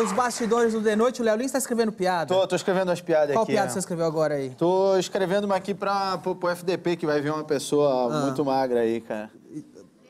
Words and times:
nos 0.00 0.12
bastidores 0.12 0.72
do 0.72 0.80
The 0.82 0.96
Noite, 0.96 1.20
o 1.20 1.24
Léo 1.24 1.36
Lins 1.36 1.46
está 1.46 1.58
escrevendo 1.58 1.92
piada. 1.92 2.34
Tô, 2.34 2.46
tô 2.46 2.56
escrevendo 2.56 2.88
umas 2.88 3.00
piadas 3.02 3.34
Qual 3.34 3.42
aqui. 3.42 3.52
piada 3.52 3.66
né? 3.66 3.72
você 3.72 3.78
escreveu 3.78 4.06
agora 4.06 4.34
aí? 4.34 4.50
Tô 4.50 4.96
escrevendo 4.96 5.44
uma 5.44 5.56
aqui 5.56 5.74
pra, 5.74 6.16
pro, 6.18 6.34
pro 6.34 6.48
FDP, 6.48 6.96
que 6.96 7.04
vai 7.06 7.20
vir 7.20 7.30
uma 7.30 7.44
pessoa 7.44 8.06
Ah. 8.06 8.20
muito 8.24 8.42
magra 8.44 8.80
aí, 8.80 9.00
cara. 9.00 9.30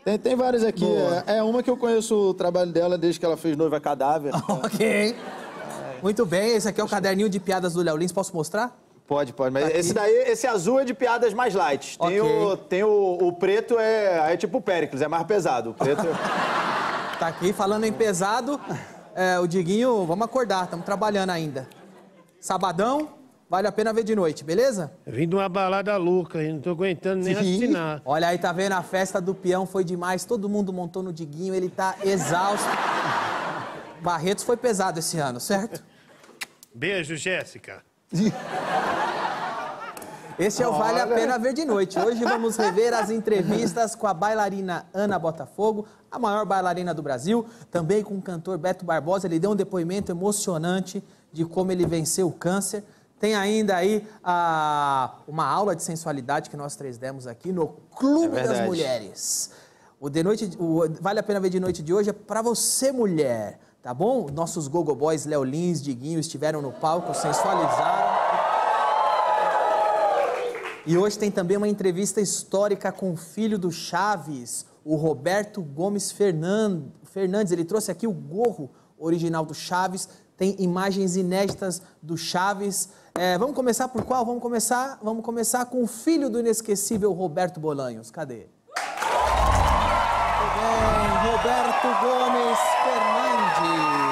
Tem, 0.04 0.16
tem 0.16 0.36
várias 0.36 0.62
aqui. 0.64 0.86
É, 1.26 1.38
é 1.38 1.42
uma 1.42 1.62
que 1.62 1.68
eu 1.68 1.76
conheço 1.76 2.14
o 2.14 2.34
trabalho 2.34 2.70
dela 2.70 2.96
desde 2.96 3.18
que 3.18 3.26
ela 3.26 3.36
fez 3.36 3.56
Noiva 3.56 3.80
Cadáver. 3.80 4.32
ok. 4.48 5.16
Muito 6.02 6.24
bem, 6.24 6.56
esse 6.56 6.68
aqui 6.68 6.80
é 6.80 6.84
o 6.84 6.88
caderninho 6.88 7.28
de 7.28 7.40
piadas 7.40 7.74
do 7.74 7.82
Léo 7.82 7.96
Lins. 7.96 8.12
Posso 8.12 8.34
mostrar? 8.34 8.78
Pode, 9.06 9.32
pode. 9.32 9.52
Mas 9.52 9.64
Tá 9.64 9.76
esse 9.76 9.92
daí, 9.92 10.14
esse 10.28 10.46
azul 10.46 10.78
é 10.78 10.84
de 10.84 10.94
piadas 10.94 11.34
mais 11.34 11.52
light. 11.52 11.98
Tem, 11.98 12.20
Ok. 12.20 12.30
o, 12.30 12.56
tem 12.56 12.84
o, 12.84 13.18
o 13.22 13.32
preto, 13.32 13.76
é, 13.76 14.32
é 14.32 14.36
tipo 14.36 14.58
o 14.58 14.62
Péricles, 14.62 15.02
é 15.02 15.08
mais 15.08 15.24
pesado. 15.24 15.70
O 15.70 15.74
preto... 15.74 16.02
Tá 17.18 17.26
aqui, 17.26 17.52
falando 17.52 17.84
em 17.84 17.92
pesado, 17.92 18.58
é, 19.20 19.38
o 19.38 19.46
Diguinho, 19.46 20.06
vamos 20.06 20.24
acordar, 20.24 20.64
estamos 20.64 20.86
trabalhando 20.86 21.28
ainda. 21.28 21.68
Sabadão, 22.40 23.10
vale 23.50 23.68
a 23.68 23.72
pena 23.72 23.92
ver 23.92 24.02
de 24.02 24.16
noite, 24.16 24.42
beleza? 24.42 24.90
Eu 25.04 25.12
vim 25.12 25.28
de 25.28 25.34
uma 25.34 25.46
balada 25.46 25.94
louca, 25.98 26.42
não 26.42 26.58
tô 26.58 26.70
aguentando 26.70 27.22
nem 27.22 27.36
assinar. 27.36 28.00
Olha 28.06 28.28
aí, 28.28 28.38
tá 28.38 28.50
vendo? 28.50 28.72
A 28.72 28.82
festa 28.82 29.20
do 29.20 29.34
peão 29.34 29.66
foi 29.66 29.84
demais, 29.84 30.24
todo 30.24 30.48
mundo 30.48 30.72
montou 30.72 31.02
no 31.02 31.12
Diguinho, 31.12 31.54
ele 31.54 31.68
tá 31.68 31.96
exausto. 32.02 32.66
Barretos 34.00 34.42
foi 34.42 34.56
pesado 34.56 34.98
esse 34.98 35.18
ano, 35.18 35.38
certo? 35.38 35.84
Beijo, 36.74 37.14
Jéssica. 37.14 37.82
Esse 40.40 40.62
é 40.62 40.66
o 40.68 40.72
Vale 40.72 41.00
a. 41.00 41.06
Pena 41.06 41.38
Ver 41.38 41.52
de 41.52 41.66
Noite. 41.66 41.98
Hoje 41.98 42.24
vamos 42.24 42.56
rever 42.56 42.94
as 42.94 43.10
entrevistas 43.10 43.94
com 43.94 44.06
a 44.06 44.14
bailarina 44.14 44.86
Ana 44.94 45.18
Botafogo, 45.18 45.84
a 46.10 46.18
maior 46.18 46.46
bailarina 46.46 46.94
do 46.94 47.02
Brasil, 47.02 47.44
também 47.70 48.02
com 48.02 48.14
o 48.14 48.22
cantor 48.22 48.56
Beto 48.56 48.82
Barbosa. 48.84 49.26
Ele 49.26 49.38
deu 49.38 49.50
um 49.50 49.54
depoimento 49.56 50.10
emocionante 50.10 51.04
de 51.30 51.44
como 51.44 51.70
ele 51.72 51.84
venceu 51.84 52.26
o 52.28 52.32
câncer. 52.32 52.82
Tem 53.18 53.34
ainda 53.34 53.76
aí 53.76 54.08
a- 54.24 55.12
uma 55.28 55.44
aula 55.46 55.76
de 55.76 55.82
sensualidade 55.82 56.48
que 56.48 56.56
nós 56.56 56.74
três 56.74 56.96
demos 56.96 57.26
aqui 57.26 57.52
no 57.52 57.68
Clube 57.94 58.38
É 58.38 58.42
das. 58.48 58.60
Mulheres. 58.66 59.50
O, 60.00 60.08
de 60.08 60.22
noite, 60.22 60.50
o 60.58 60.84
Vale 61.02 61.18
a 61.20 61.22
Pena 61.22 61.38
Ver 61.38 61.50
de 61.50 61.60
Noite 61.60 61.82
de 61.82 61.92
hoje 61.92 62.08
é 62.08 62.12
pra 62.14 62.40
você, 62.40 62.90
mulher, 62.90 63.58
tá 63.82 63.92
bom? 63.92 64.26
Nossos 64.32 64.68
Gogo 64.68 64.94
Boys, 64.94 65.26
Léo 65.26 65.44
Lins, 65.44 65.82
Diguinho, 65.82 66.18
estiveram 66.18 66.62
no 66.62 66.72
palco, 66.72 67.12
sensualizaram. 67.12 68.19
E 70.86 70.96
hoje 70.96 71.18
tem 71.18 71.30
também 71.30 71.56
uma 71.56 71.68
entrevista 71.68 72.20
histórica 72.20 72.90
com 72.90 73.12
o 73.12 73.16
filho 73.16 73.58
do 73.58 73.70
Chaves, 73.70 74.64
o 74.84 74.96
Roberto 74.96 75.60
Gomes 75.62 76.10
Fernan- 76.10 76.84
Fernandes. 77.04 77.52
Ele 77.52 77.64
trouxe 77.64 77.90
aqui 77.90 78.06
o 78.06 78.12
gorro 78.12 78.70
original 78.98 79.44
do 79.44 79.54
Chaves, 79.54 80.08
tem 80.36 80.56
imagens 80.58 81.16
inéditas 81.16 81.82
do 82.02 82.16
Chaves. 82.16 82.88
É, 83.14 83.36
vamos 83.36 83.54
começar 83.54 83.88
por 83.88 84.04
qual? 84.04 84.24
Vamos 84.24 84.40
começar, 84.42 84.98
vamos 85.02 85.22
começar 85.24 85.66
com 85.66 85.82
o 85.82 85.86
filho 85.86 86.30
do 86.30 86.40
inesquecível 86.40 87.12
Roberto 87.12 87.60
Bolanhos. 87.60 88.10
Cadê? 88.10 88.46
Bem, 90.56 91.30
Roberto 91.30 91.88
Gomes 92.00 92.58
Fernandes. 92.84 94.10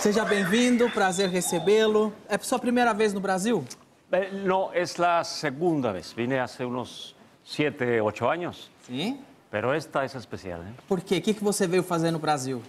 Seja 0.00 0.24
bem-vindo, 0.24 0.88
prazer 0.92 1.28
recebê-lo. 1.28 2.12
É 2.28 2.38
sua 2.38 2.58
primeira 2.60 2.94
vez 2.94 3.12
no 3.12 3.20
Brasil? 3.20 3.64
Eh, 4.12 4.30
No, 4.44 4.72
es 4.72 4.98
la 4.98 5.22
segunda 5.24 5.92
vez. 5.92 6.14
Vine 6.14 6.40
hace 6.40 6.64
unos 6.64 7.14
siete, 7.44 8.00
ocho 8.00 8.28
años, 8.28 8.70
Sim. 8.86 9.18
pero 9.50 9.72
esta 9.74 10.04
es 10.04 10.14
especial. 10.14 10.60
¿eh? 10.62 10.72
Por 10.88 11.02
quê? 11.02 11.18
O 11.18 11.22
que, 11.22 11.34
que 11.34 11.44
você 11.44 11.66
veio 11.66 11.82
fazer 11.82 12.10
no 12.12 12.18
Brasil? 12.18 12.60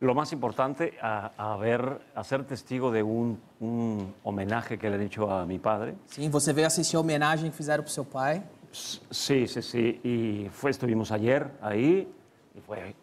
Lo 0.00 0.14
más 0.16 0.32
importante, 0.32 0.94
a, 1.00 1.30
a 1.38 1.56
ver, 1.56 2.00
a 2.16 2.24
ser 2.24 2.42
testigo 2.44 2.90
de 2.90 3.04
un, 3.04 3.38
un 3.60 4.12
homenaje 4.24 4.76
que 4.76 4.88
le 4.90 4.96
han 4.96 5.02
hecho 5.02 5.30
a 5.30 5.46
mi 5.46 5.60
padre. 5.60 5.94
Sim, 6.08 6.28
você 6.28 6.52
veio 6.52 6.66
assistir 6.66 6.96
a 6.96 7.00
homenagem 7.00 7.50
que 7.50 7.56
fizeram 7.56 7.84
pro 7.84 7.92
seu 7.92 8.04
pai. 8.04 8.42
Sí, 8.72 9.46
sí, 9.46 9.62
sí. 9.62 10.00
Y 10.02 10.48
fue, 10.50 10.70
estuvimos 10.72 11.12
ayer 11.12 11.46
ahí 11.60 12.08
y 12.56 12.60
fue 12.60 12.96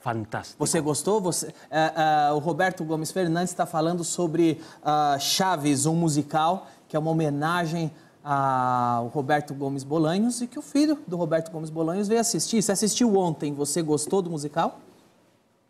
fantástico. 0.00 0.56
Você 0.64 0.80
gostou? 0.80 1.20
Você, 1.20 1.52
é, 1.70 2.30
o 2.32 2.38
Roberto 2.38 2.84
Gomes 2.84 3.10
Fernandes 3.12 3.50
está 3.50 3.66
falando 3.66 4.02
sobre 4.04 4.58
ah, 4.82 5.18
Chaves, 5.18 5.84
um 5.84 5.94
musical, 5.94 6.66
que 6.88 6.96
é 6.96 6.98
uma 6.98 7.10
homenagem 7.10 7.90
ao 8.22 9.06
Roberto 9.08 9.54
Gomes 9.54 9.84
Bolanhos 9.84 10.40
e 10.40 10.46
que 10.46 10.58
o 10.58 10.62
filho 10.62 10.98
do 11.06 11.16
Roberto 11.16 11.50
Gomes 11.50 11.70
Bolanhos 11.70 12.08
veio 12.08 12.20
assistir. 12.20 12.60
Você 12.62 12.72
assistiu 12.72 13.16
ontem, 13.16 13.52
você 13.54 13.82
gostou 13.82 14.20
do 14.22 14.30
musical? 14.30 14.80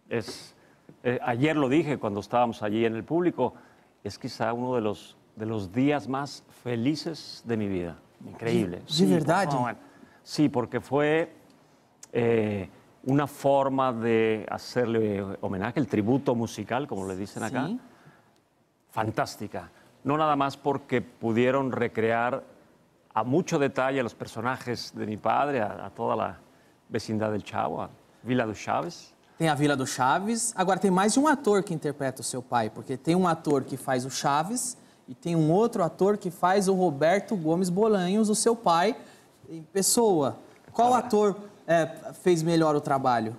Es, 0.09 0.55
eh, 1.03 1.19
ayer 1.23 1.55
lo 1.57 1.69
dije 1.69 1.99
cuando 1.99 2.21
estábamos 2.21 2.63
allí 2.63 2.85
en 2.85 2.95
el 2.95 3.03
público, 3.05 3.55
es 4.05 4.17
quizá 4.19 4.53
uno 4.53 4.75
de 4.75 4.81
los, 4.81 5.17
de 5.37 5.45
los 5.47 5.71
días 5.73 6.07
más 6.09 6.43
felices 6.63 7.43
de 7.45 7.57
mi 7.57 7.69
vida. 7.69 7.97
Increíble. 8.27 8.83
¿De- 8.89 9.07
de 9.07 9.13
verdad? 9.15 9.47
no, 9.53 9.61
bueno, 9.61 9.79
sí, 10.23 10.49
porque 10.49 10.81
fue 10.81 11.33
eh, 12.13 12.69
una 13.05 13.27
forma 13.27 13.93
de 13.93 14.47
hacerle 14.51 15.23
homenaje, 15.41 15.79
el 15.81 15.87
tributo 15.89 16.35
musical, 16.35 16.87
como 16.89 17.07
le 17.07 17.17
dicen 17.17 17.43
acá, 17.43 17.69
fantástica. 18.91 19.71
No 20.07 20.17
nada 20.17 20.37
más 20.37 20.57
porque 20.57 21.01
pudieron 21.03 21.73
recrear 21.73 22.45
a 23.13 23.25
mucho 23.25 23.59
detalle 23.59 23.99
a 23.99 24.03
los 24.05 24.15
personajes 24.15 24.93
de 24.95 25.05
mi 25.05 25.17
padre, 25.17 25.61
a, 25.61 25.87
a 25.87 25.91
toda 25.91 26.15
la 26.15 26.39
vecindad 26.89 27.33
del 27.33 27.43
Chavo, 27.43 27.83
a 27.83 27.91
Vila 28.23 28.47
dos 28.47 28.57
Chaves. 28.57 29.13
Tem 29.37 29.49
a 29.49 29.55
Vila 29.57 29.75
do 29.77 29.85
Chaves. 29.85 30.55
Agora, 30.57 30.79
tem 30.79 30.93
mais 30.93 31.15
de 31.15 31.19
um 31.19 31.27
ator 31.27 31.65
que 31.65 31.75
interpreta 31.75 32.21
o 32.21 32.25
seu 32.25 32.41
pai, 32.41 32.71
porque 32.71 32.97
tem 32.97 33.17
um 33.17 33.27
ator 33.27 33.65
que 33.65 33.77
faz 33.77 34.05
o 34.07 34.11
Chaves 34.11 34.79
e 35.09 35.15
tem 35.15 35.35
um 35.35 35.51
outro 35.51 35.83
ator 35.83 36.17
que 36.17 36.31
faz 36.31 36.69
o 36.69 36.75
Roberto 36.75 37.37
Gomes 37.37 37.69
Bolanhos, 37.69 38.29
o 38.31 38.35
seu 38.35 38.55
pai, 38.55 38.95
em 39.51 39.63
pessoa. 39.63 40.39
Qual 40.73 40.95
ator 40.95 41.37
é, 41.67 41.87
fez 42.23 42.43
melhor 42.45 42.77
o 42.77 42.81
trabalho? 42.81 43.37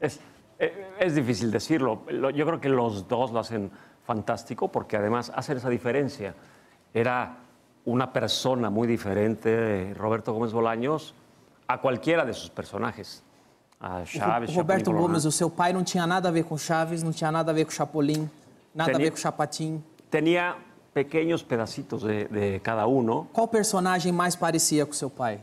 Es, 0.00 0.20
eh, 0.58 0.72
es 1.00 1.14
difícil 1.16 1.50
decirlo. 1.50 2.02
Lo- 2.10 2.30
Yo 2.30 2.46
creo 2.46 2.60
que 2.60 2.68
dos 2.68 3.04
lo 3.08 3.38
hacen 3.40 3.70
fantástico 4.06 4.68
porque 4.68 4.96
además 4.96 5.32
hacen 5.34 5.56
esa 5.56 5.68
diferencia. 5.68 6.34
Era 6.94 7.36
una 7.84 8.12
persona 8.12 8.70
muy 8.70 8.86
diferente, 8.88 9.92
Roberto 9.94 10.32
Gómez 10.32 10.52
Bolaños, 10.52 11.14
a 11.68 11.80
cualquiera 11.80 12.24
de 12.24 12.32
sus 12.32 12.50
personajes. 12.50 13.22
A 13.80 13.98
O 13.98 14.04
Chávez, 14.06 14.54
Roberto 14.54 14.86
Chapulín 14.90 15.02
Gomes, 15.02 15.24
o 15.26 15.30
seu 15.32 15.50
pai, 15.50 15.72
não 15.72 15.84
tinha 15.84 16.06
nada 16.06 16.28
a 16.30 16.32
ver 16.32 16.44
com 16.44 16.56
Chaves, 16.56 17.02
não 17.02 17.12
tinha 17.12 17.30
nada 17.30 17.50
a 17.52 17.54
ver 17.54 17.66
com 17.66 17.70
Chapolin, 17.72 18.30
nada 18.74 18.90
a 18.90 18.94
Tenía- 18.94 19.04
ver 19.06 19.10
com 19.10 19.18
Chapatin. 19.18 19.84
Tenía 20.08 20.56
pequeños 20.94 21.42
pedacitos 21.44 22.02
de, 22.02 22.24
de 22.26 22.60
cada 22.62 22.86
uno. 22.86 23.28
Qual 23.34 23.48
personagem 23.48 24.12
mais 24.12 24.34
parecia 24.34 24.86
com 24.86 24.94
seu 24.94 25.10
pai? 25.10 25.40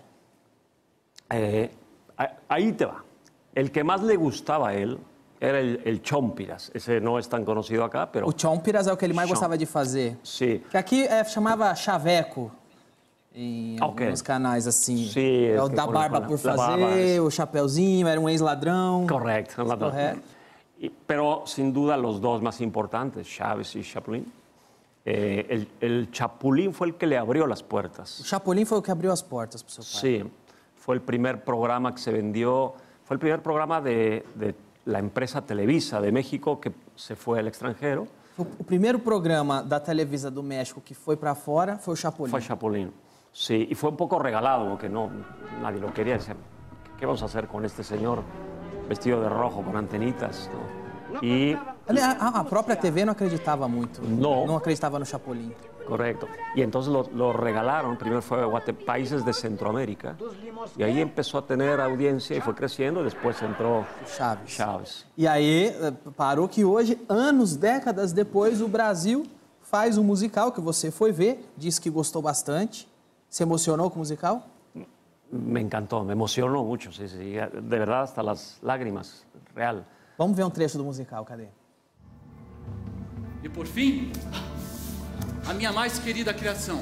Eh, 1.30 1.70
a- 2.18 2.34
ahí 2.50 2.72
te 2.74 2.86
va. 2.86 3.04
El 3.54 3.72
que 3.72 3.84
más 3.84 4.02
le 4.02 4.16
gustaba 4.16 4.70
a 4.70 4.74
él 4.74 4.98
era 5.44 5.60
el, 5.60 5.82
el 5.84 6.02
Chompiras. 6.02 6.72
Ese 6.74 7.02
no 7.02 7.20
es 7.20 7.28
tan 7.28 7.44
conocido 7.44 7.84
acá, 7.84 8.10
pero 8.12 8.28
O 8.28 8.32
Chompiras 8.32 8.88
é 8.88 8.94
o 8.94 8.98
que 8.98 9.06
ele 9.06 9.14
mais 9.14 9.28
Chom- 9.28 9.34
gostava 9.36 9.58
de 9.58 9.66
fazer. 9.66 10.18
sí. 10.24 10.62
Que 10.72 10.78
aqui 10.78 11.04
é, 11.06 11.24
chamava 11.26 11.74
chaveco 11.76 12.50
em 13.36 13.76
Ok. 13.82 14.06
alguns 14.06 14.22
canais 14.22 14.66
assim. 14.68 15.08
Sim, 15.10 15.46
é 15.48 15.62
o 15.62 15.68
da 15.68 15.86
barba 15.86 16.22
por- 16.22 16.38
fazer, 16.38 17.18
é. 17.18 17.20
o 17.22 17.30
chapeuzinho, 17.30 18.08
era 18.08 18.20
um 18.22 18.30
ex-ladrão. 18.30 19.06
Correcto. 19.08 19.64
la- 19.64 19.76
Correcto. 19.78 20.22
Y- 20.80 20.90
pero 21.08 21.44
sin 21.46 21.72
duda 21.74 21.98
los 21.98 22.20
dos 22.22 22.42
más 22.42 22.62
importantes, 22.62 23.28
Chávez 23.28 23.76
y 23.76 23.84
Chapulín. 23.84 24.26
Eh, 25.06 25.46
el, 25.50 25.68
el 25.82 26.12
Chapulín 26.12 26.72
fue 26.74 26.88
el 26.88 26.96
que 26.96 27.06
le 27.06 27.18
abrió 27.18 27.46
las 27.46 27.62
O 27.62 27.66
puertas. 27.66 28.22
Chapolin 28.24 28.66
foi 28.66 28.78
o 28.78 28.82
que 28.82 28.92
abriu 28.92 29.12
as 29.12 29.22
portas 29.22 29.62
pro 29.62 29.72
seu 29.74 29.84
pai. 29.84 30.00
Sí, 30.00 30.24
fue 30.78 30.96
el 30.96 31.02
primer 31.02 31.44
programa 31.44 31.94
que 31.94 32.00
se 32.00 32.12
vendió, 32.12 32.74
fue 33.04 33.16
el 33.16 33.20
primer 33.20 33.42
programa 33.42 33.82
de, 33.82 34.24
de 34.36 34.56
la 34.86 35.00
empresa 35.00 35.42
Televisa 35.42 36.02
de 36.02 36.12
México 36.12 36.60
que 36.60 36.72
se 36.96 37.16
fue 37.16 37.40
al 37.40 37.48
extranjero. 37.48 38.08
O, 38.38 38.42
o 38.42 38.64
primeiro 38.64 39.00
programa 39.00 39.62
da 39.62 39.80
Televisa 39.80 40.30
do 40.32 40.42
México 40.42 40.82
que 40.82 40.96
foi 40.96 41.16
pra 41.16 41.36
fora 41.36 41.78
foi 41.78 41.94
o 41.94 41.98
Chapolin. 41.98 42.32
Fue 42.32 42.42
Chapulín. 42.42 42.92
Sí, 43.32 43.68
y 43.70 43.76
fue 43.76 43.90
un 43.90 43.98
poco 43.98 44.20
regalado, 44.20 44.70
porque 44.70 44.90
no, 44.90 45.10
nadie 45.62 45.80
lo 45.80 45.92
quería. 45.94 46.14
Decía, 46.18 46.36
¿qué 47.00 47.06
vamos 47.06 47.22
a 47.24 47.26
hacer 47.26 47.48
con 47.48 47.66
este 47.66 47.84
señor 47.84 48.22
vestido 48.88 49.22
de 49.22 49.30
rojo 49.30 49.64
con 49.64 49.76
antenitas? 49.76 50.50
no? 51.12 51.20
Y 51.22 51.56
Ali, 51.88 52.00
A, 52.00 52.40
a 52.40 52.44
própria 52.44 52.76
TV 52.76 53.04
não 53.06 53.12
acreditava 53.12 53.68
muito. 53.68 54.02
Não. 54.02 54.48
Não 54.48 54.56
acreditava 54.56 54.98
no 55.00 55.06
Chapolin. 55.06 55.52
Correcto. 55.88 56.28
Y 56.56 56.62
entonces 56.62 56.92
lo, 56.92 57.10
lo 57.14 57.34
regalaron, 57.34 57.98
primero 57.98 58.22
fue 58.22 58.42
a 58.42 58.46
Guate- 58.46 58.74
países 58.74 59.26
de 59.26 59.34
Centroamérica, 59.34 60.16
y 60.78 60.84
ahí 60.84 61.02
empezó 61.02 61.38
a 61.40 61.46
tener 61.46 61.80
audiencia 61.82 62.36
y 62.38 62.42
fue 62.42 62.56
creciendo, 62.56 63.02
y 63.02 63.04
después 63.06 63.42
entró 63.42 63.80
O 63.80 63.86
Chaves. 64.18 64.56
Chávez. 64.56 65.06
E 65.18 65.28
aí, 65.28 65.68
eh, 65.68 65.92
parou 66.16 66.48
que 66.48 66.64
hoje, 66.64 66.98
anos, 67.10 67.58
décadas 67.58 68.14
depois, 68.14 68.62
o 68.62 68.68
Brasil 68.68 69.26
faz 69.62 69.98
um 69.98 70.04
musical 70.04 70.52
que 70.52 70.62
você 70.62 70.90
foi 70.92 71.12
ver, 71.12 71.46
disse 71.58 71.82
que 71.82 71.90
gostou 71.90 72.22
bastante. 72.22 72.88
Se 73.30 73.44
emocionou 73.44 73.90
com 73.90 73.96
o 73.98 74.00
musical? 74.00 74.48
Me 75.32 75.60
encantó, 75.62 76.04
me 76.04 76.14
emocionó 76.14 76.64
mucho, 76.64 76.92
sí, 76.94 77.10
sí, 77.10 77.34
de 77.34 77.80
verdad 77.80 78.04
hasta 78.04 78.22
las 78.22 78.60
lágrimas, 78.62 79.26
real. 79.56 79.84
Vamos 80.18 80.38
ver 80.38 80.46
um 80.46 80.50
trecho 80.52 80.78
do 80.78 80.84
musical, 80.84 81.26
cadê? 81.26 81.48
E 83.44 83.50
por 83.50 83.66
fim, 83.66 84.12
a 85.46 85.54
minha 85.54 85.72
mais 85.72 86.00
querida 86.00 86.34
criação. 86.34 86.82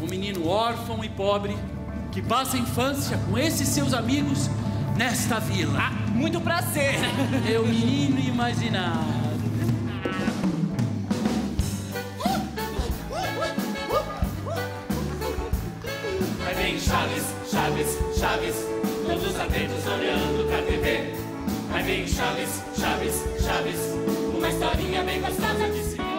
Um 0.00 0.06
menino 0.06 0.46
órfão 0.46 1.04
e 1.04 1.08
pobre 1.08 1.56
que 2.12 2.20
passa 2.22 2.56
a 2.56 2.60
infância 2.60 3.18
com 3.28 3.38
esses 3.38 3.68
seus 3.68 3.94
amigos 3.94 4.50
nesta 4.96 5.38
vila. 5.38 5.78
Ah, 5.78 5.90
muito 6.12 6.40
prazer. 6.40 6.94
Meu 7.44 7.66
menino 7.66 8.18
imaginado. 8.20 9.20
Aí 16.46 16.54
vem 16.54 16.78
Chaves, 16.78 17.24
Chaves, 17.50 18.18
Chaves, 18.18 18.54
todos 19.06 19.40
atentos 19.40 19.86
olhando 19.86 20.48
pra 20.48 20.62
TV. 20.62 21.14
Aí 21.72 21.82
vem 21.84 22.06
Chaves, 22.06 22.62
Chaves, 22.78 23.22
Chaves, 23.42 23.80
uma 24.36 24.48
historinha 24.48 25.02
bem 25.04 25.20
gostosa 25.20 25.68
de 25.68 25.82
se 25.82 25.96
ver. 25.96 26.09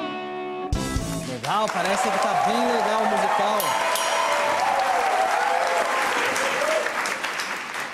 Legal, 1.42 1.66
parece 1.74 2.04
que 2.04 2.20
tá 2.20 2.44
bem 2.46 2.66
legal 2.72 3.02
o 3.02 3.06
musical. 3.10 3.58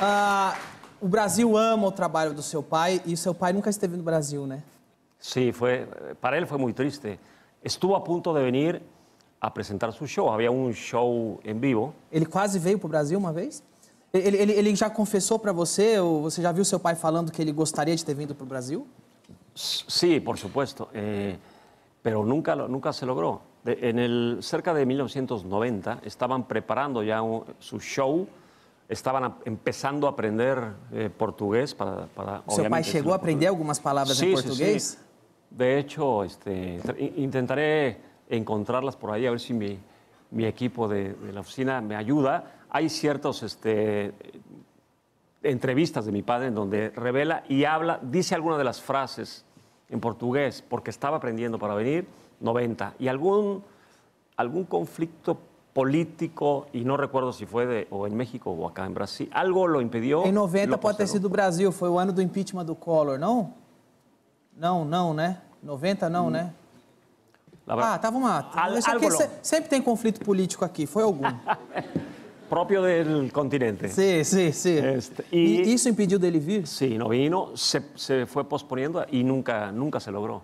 Ah, 0.02 0.56
o 1.02 1.08
Brasil 1.08 1.56
ama 1.58 1.88
o 1.88 1.92
trabalho 1.92 2.34
do 2.34 2.42
seu 2.42 2.62
pai 2.62 3.02
e 3.06 3.14
o 3.14 3.18
seu 3.18 3.34
pai 3.34 3.54
nunca 3.54 3.70
esteve 3.70 3.96
no 3.96 4.04
Brasil, 4.04 4.46
né? 4.46 4.62
Sí, 5.20 5.52
fue, 5.54 5.88
para 6.20 6.38
él 6.38 6.46
fue 6.46 6.58
muy 6.58 6.74
triste. 6.74 7.18
Estuvo 7.64 7.96
a 7.96 8.04
punto 8.04 8.34
de 8.34 8.42
venir 8.44 8.82
a 9.40 9.50
presentar 9.54 9.92
su 9.94 10.06
show. 10.08 10.30
Había 10.30 10.52
un 10.52 10.74
show 10.74 11.40
en 11.44 11.60
vivo. 11.62 11.94
Ele 12.12 12.26
quase 12.26 12.60
veio 12.60 12.78
pro 12.78 12.90
Brasil 12.90 13.18
uma 13.18 13.32
vez? 13.32 13.64
Ele, 14.14 14.38
ele, 14.38 14.54
ele 14.54 14.76
já 14.76 14.90
confessou 14.90 15.40
para 15.40 15.52
você, 15.54 16.00
ou 16.00 16.22
você 16.22 16.42
já 16.42 16.52
viu 16.52 16.66
seu 16.66 16.80
pai 16.80 16.96
falando 16.96 17.32
que 17.32 17.42
ele 17.42 17.52
gostaria 17.52 17.96
de 17.96 18.04
ter 18.04 18.14
vindo 18.14 18.36
pro 18.36 18.46
Brasil? 18.46 18.86
S- 19.56 19.86
Sí, 19.88 20.20
por 20.20 20.38
supuesto, 20.38 20.88
eh, 20.94 21.36
pero 22.08 22.24
nunca, 22.24 22.56
nunca 22.56 22.94
se 22.94 23.06
logró. 23.06 23.42
De- 23.66 23.90
en 23.90 24.00
el, 24.00 24.38
cerca 24.40 24.74
de 24.74 24.86
1990 24.86 26.00
estaban 26.06 26.48
preparando 26.48 27.04
ya 27.04 27.22
un- 27.22 27.44
su 27.60 27.82
show, 27.82 28.26
estaban 28.88 29.26
a- 29.26 29.36
empezando 29.44 30.08
a 30.08 30.12
aprender 30.12 30.58
eh, 30.94 31.10
portugués 31.10 31.76
para... 31.76 32.08
para 32.16 32.44
seu 32.48 32.64
pai 32.70 32.82
chegou 32.82 33.12
a 33.12 33.18
aprender 33.18 33.50
algumas 33.50 33.78
palavras 33.78 34.16
em 34.22 34.24
Sí, 34.24 34.28
sí, 34.30 34.34
português? 34.48 34.84
sí. 34.84 34.98
De 35.52 35.78
hecho, 35.80 36.24
este, 36.24 36.80
intentaré 37.18 37.98
encontrarlas 38.30 38.96
por 38.96 39.12
ahí, 39.12 39.26
a 39.28 39.32
ver 39.32 39.42
si 39.42 39.54
mi, 39.54 39.78
mi 40.32 40.46
equipo 40.46 40.88
de, 40.88 41.12
de 41.14 41.34
la 41.34 41.42
oficina 41.42 41.82
me 41.82 41.98
ayuda. 41.98 42.64
Hay 42.70 42.88
ciertos 42.88 43.44
este, 43.44 44.14
entrevistas 45.44 46.06
de 46.06 46.14
mi 46.14 46.22
padre 46.24 46.48
en 46.48 46.56
donde 46.56 46.90
revela 46.92 47.44
y 47.50 47.66
habla, 47.66 48.00
dice 48.02 48.34
algunas 48.34 48.58
de 48.60 48.64
las 48.64 48.80
frases 48.82 49.44
en 49.90 50.00
portugués, 50.00 50.64
porque 50.68 50.90
estaba 50.90 51.18
aprendiendo 51.18 51.58
para 51.60 51.74
venir, 51.74 52.08
90. 52.40 52.94
Y 53.00 53.08
algún, 53.08 53.64
algún 54.36 54.66
conflicto 54.66 55.38
político, 55.74 56.68
y 56.74 56.84
no 56.84 56.98
recuerdo 56.98 57.32
si 57.32 57.46
fue 57.46 57.66
de, 57.66 57.88
o 57.92 58.08
en 58.08 58.16
México 58.16 58.52
o 58.52 58.68
acá 58.68 58.86
en 58.86 58.94
Brasil, 58.94 59.30
algo 59.32 59.68
lo 59.68 59.80
impidió. 59.80 60.26
Em 60.26 60.32
90 60.34 60.72
lo 60.72 60.80
pode 60.80 60.98
ter 60.98 61.08
sido 61.08 61.26
o 61.28 61.30
Brasil, 61.30 61.72
foi 61.72 61.88
o 61.90 62.00
ano 62.00 62.12
do 62.12 62.22
impeachment 62.22 62.66
do 62.66 62.76
Collor, 62.76 63.18
não? 63.20 63.54
Não, 64.58 64.84
não, 64.84 65.14
né? 65.14 65.40
90 65.62 66.10
não, 66.10 66.30
né? 66.30 66.52
La 67.66 67.76
verdad- 67.76 67.94
Ah, 67.96 68.00
tava 68.00 68.18
uma. 68.18 68.40
Al- 68.54 68.70
algo 68.88 69.12
se- 69.12 69.24
lo- 69.24 69.30
sempre 69.42 69.70
tem 69.70 69.82
conflito 69.82 70.20
político 70.22 70.66
aqui, 70.66 70.86
foi 70.88 71.04
algum. 71.04 71.24
propio 72.50 72.82
del 72.82 73.32
continente. 73.32 73.90
sim, 73.90 74.24
sim, 74.24 74.52
sim. 74.52 74.78
Este, 74.78 75.24
E 75.32 75.38
e- 75.62 75.70
isso 75.74 75.88
impediu 75.90 76.18
dele 76.20 76.40
vir? 76.40 76.66
Sí, 76.68 76.98
no 76.98 77.10
vino, 77.10 77.56
se, 77.56 77.82
se 77.96 78.26
fue 78.26 78.44
posponiendo 78.48 79.06
y 79.12 79.24
nunca, 79.24 79.72
nunca 79.72 80.00
se 80.00 80.12
logró. 80.12 80.42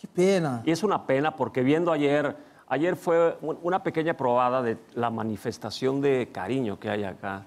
Que 0.00 0.06
pena. 0.06 0.62
Y 0.64 0.70
es 0.70 0.82
una 0.82 1.06
pena 1.06 1.34
porque 1.34 1.62
viendo 1.62 1.90
ayer, 1.92 2.36
ayer 2.68 2.96
fue 2.96 3.36
un- 3.40 3.58
una 3.62 3.82
pequeña 3.82 4.14
probada 4.14 4.62
de 4.62 4.76
la 4.94 5.10
manifestación 5.10 6.00
de 6.00 6.28
cariño 6.32 6.78
que 6.78 6.90
hay 6.90 7.04
acá 7.04 7.44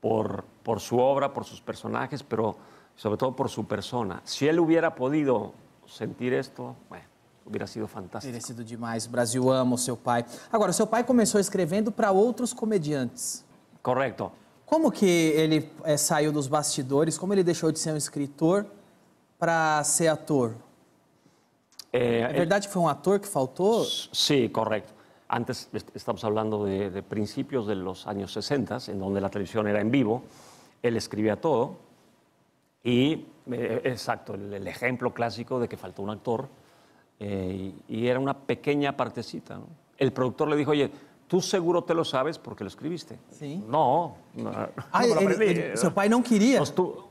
por, 0.00 0.44
por 0.62 0.80
su 0.80 0.98
obra, 0.98 1.32
por 1.32 1.44
sus 1.44 1.60
personajes, 1.60 2.22
pero 2.22 2.56
sobre 2.94 3.16
todo 3.16 3.34
por 3.34 3.48
su 3.48 3.66
persona. 3.66 4.20
Si 4.24 4.46
él 4.46 4.60
hubiera 4.60 4.94
podido 4.94 5.52
sentir 5.86 6.32
esto, 6.34 6.76
bueno, 6.88 7.04
hubiera 7.46 7.66
sido 7.66 7.86
fantástico. 7.86 8.30
Teria 8.32 8.40
sido 8.40 8.64
demais. 8.64 9.06
O 9.06 9.10
Brasil 9.10 9.50
ama 9.52 9.74
o 9.74 9.78
seu 9.78 9.96
pai. 9.96 10.24
Agora, 10.50 10.70
o 10.70 10.74
seu 10.74 10.86
pai 10.86 11.04
começou 11.04 11.40
escrevendo 11.40 11.90
para 11.92 12.10
outros 12.10 12.52
comediantes. 12.52 13.44
Correcto. 13.82 14.30
Como 14.66 14.90
que 14.90 15.06
ele 15.06 15.70
eh, 15.84 15.96
saiu 15.96 16.32
dos 16.32 16.46
bastidores? 16.48 17.18
Como 17.18 17.32
ele 17.34 17.44
deixou 17.44 17.70
de 17.70 17.78
ser 17.78 17.92
um 17.92 17.96
escritor 17.96 18.66
para 19.38 19.82
ser 19.84 20.08
ator? 20.08 20.54
Eh, 21.92 22.20
É 22.20 22.30
él- 22.30 22.38
verdade 22.38 22.66
que 22.66 22.72
foi 22.72 22.82
um 22.82 22.88
ator 22.88 23.20
que 23.20 23.28
faltou? 23.28 23.84
Sí, 23.84 24.48
correcto. 24.48 24.92
Antes 25.28 25.68
est- 25.72 25.88
estamos 25.94 26.24
hablando 26.24 26.64
de, 26.64 26.90
de 26.90 27.02
principios 27.02 27.66
de 27.66 27.74
los 27.74 28.06
años 28.06 28.32
60, 28.32 28.78
en 28.88 28.98
donde 28.98 29.20
la 29.20 29.28
televisión 29.28 29.66
era 29.66 29.80
en 29.80 29.90
vivo. 29.90 30.22
Él 30.82 30.96
escribía 30.96 31.36
todo. 31.40 31.76
Y, 32.82 33.26
eh, 33.50 33.80
exacto, 33.84 34.34
el, 34.34 34.52
el 34.54 34.66
ejemplo 34.68 35.12
clásico 35.12 35.58
de 35.60 35.68
que 35.68 35.76
faltó 35.76 36.02
un 36.02 36.10
actor. 36.10 36.48
Eh, 37.26 37.72
y, 37.88 38.06
era 38.06 38.18
una 38.20 38.34
pequeña 38.34 38.96
partecita. 38.96 39.56
¿no? 39.56 39.64
El 39.96 40.12
productor 40.12 40.48
le 40.48 40.56
dijo, 40.56 40.72
oye, 40.72 40.90
tú 41.26 41.40
seguro 41.40 41.82
te 41.82 41.94
lo 41.94 42.04
sabes 42.04 42.38
porque 42.38 42.64
lo 42.64 42.68
escribiste. 42.68 43.18
Sí. 43.30 43.62
No, 43.66 44.16
no, 44.34 44.50
Ah, 44.92 45.06
no 45.06 45.20
ele- 45.20 45.50
ele- 45.50 45.76
seu 45.76 45.90
pai 45.92 46.08
não 46.08 46.22
queria? 46.22 46.60
Tu- 46.62 47.02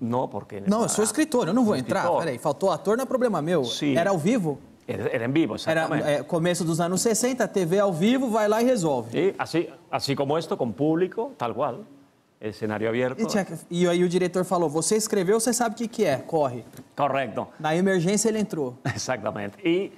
no, 0.00 0.28
porque... 0.28 0.60
Não, 0.66 0.82
eu 0.82 0.88
sou 0.88 1.04
escritor, 1.04 1.46
eu 1.46 1.54
não 1.54 1.64
vou 1.64 1.76
entrar. 1.76 2.10
Peraí, 2.18 2.38
faltou 2.38 2.72
ator, 2.72 2.96
não 2.96 3.04
é 3.04 3.06
problema 3.06 3.40
meu. 3.40 3.64
Sim. 3.64 3.96
Era 3.96 4.10
ao 4.10 4.18
vivo? 4.18 4.58
Era, 4.88 5.06
era 5.14 5.24
en 5.24 5.32
vivo, 5.32 5.54
Era 5.54 5.84
exactamente. 5.84 6.08
é, 6.08 6.22
começo 6.24 6.64
dos 6.64 6.80
anos 6.80 7.00
60, 7.02 7.46
TV 7.46 7.78
ao 7.78 7.92
vivo, 7.92 8.28
vai 8.28 8.48
lá 8.48 8.60
e 8.60 8.64
resolve. 8.64 9.10
Sí, 9.12 9.34
así, 9.38 9.68
así 9.88 10.16
como 10.16 10.36
esto, 10.36 10.56
con 10.56 10.72
público, 10.72 11.30
tal 11.38 11.54
cual. 11.54 11.84
Escenario 12.40 12.88
abierto. 12.88 13.20
E, 13.22 13.26
tinha 13.26 13.46
e 13.70 13.86
aí 13.86 14.02
o 14.02 14.08
diretor 14.08 14.44
falou: 14.44 14.70
Você 14.70 14.96
escreveu, 14.96 15.38
você 15.38 15.52
sabe 15.52 15.74
o 15.74 15.78
que, 15.78 15.86
que 15.88 16.04
é, 16.06 16.16
corre. 16.16 16.64
Correcto, 16.96 17.48
Na 17.58 17.76
emergência 17.76 18.30
ele 18.30 18.38
entrou. 18.38 18.78
exactamente. 18.94 19.58
Y 19.62 19.92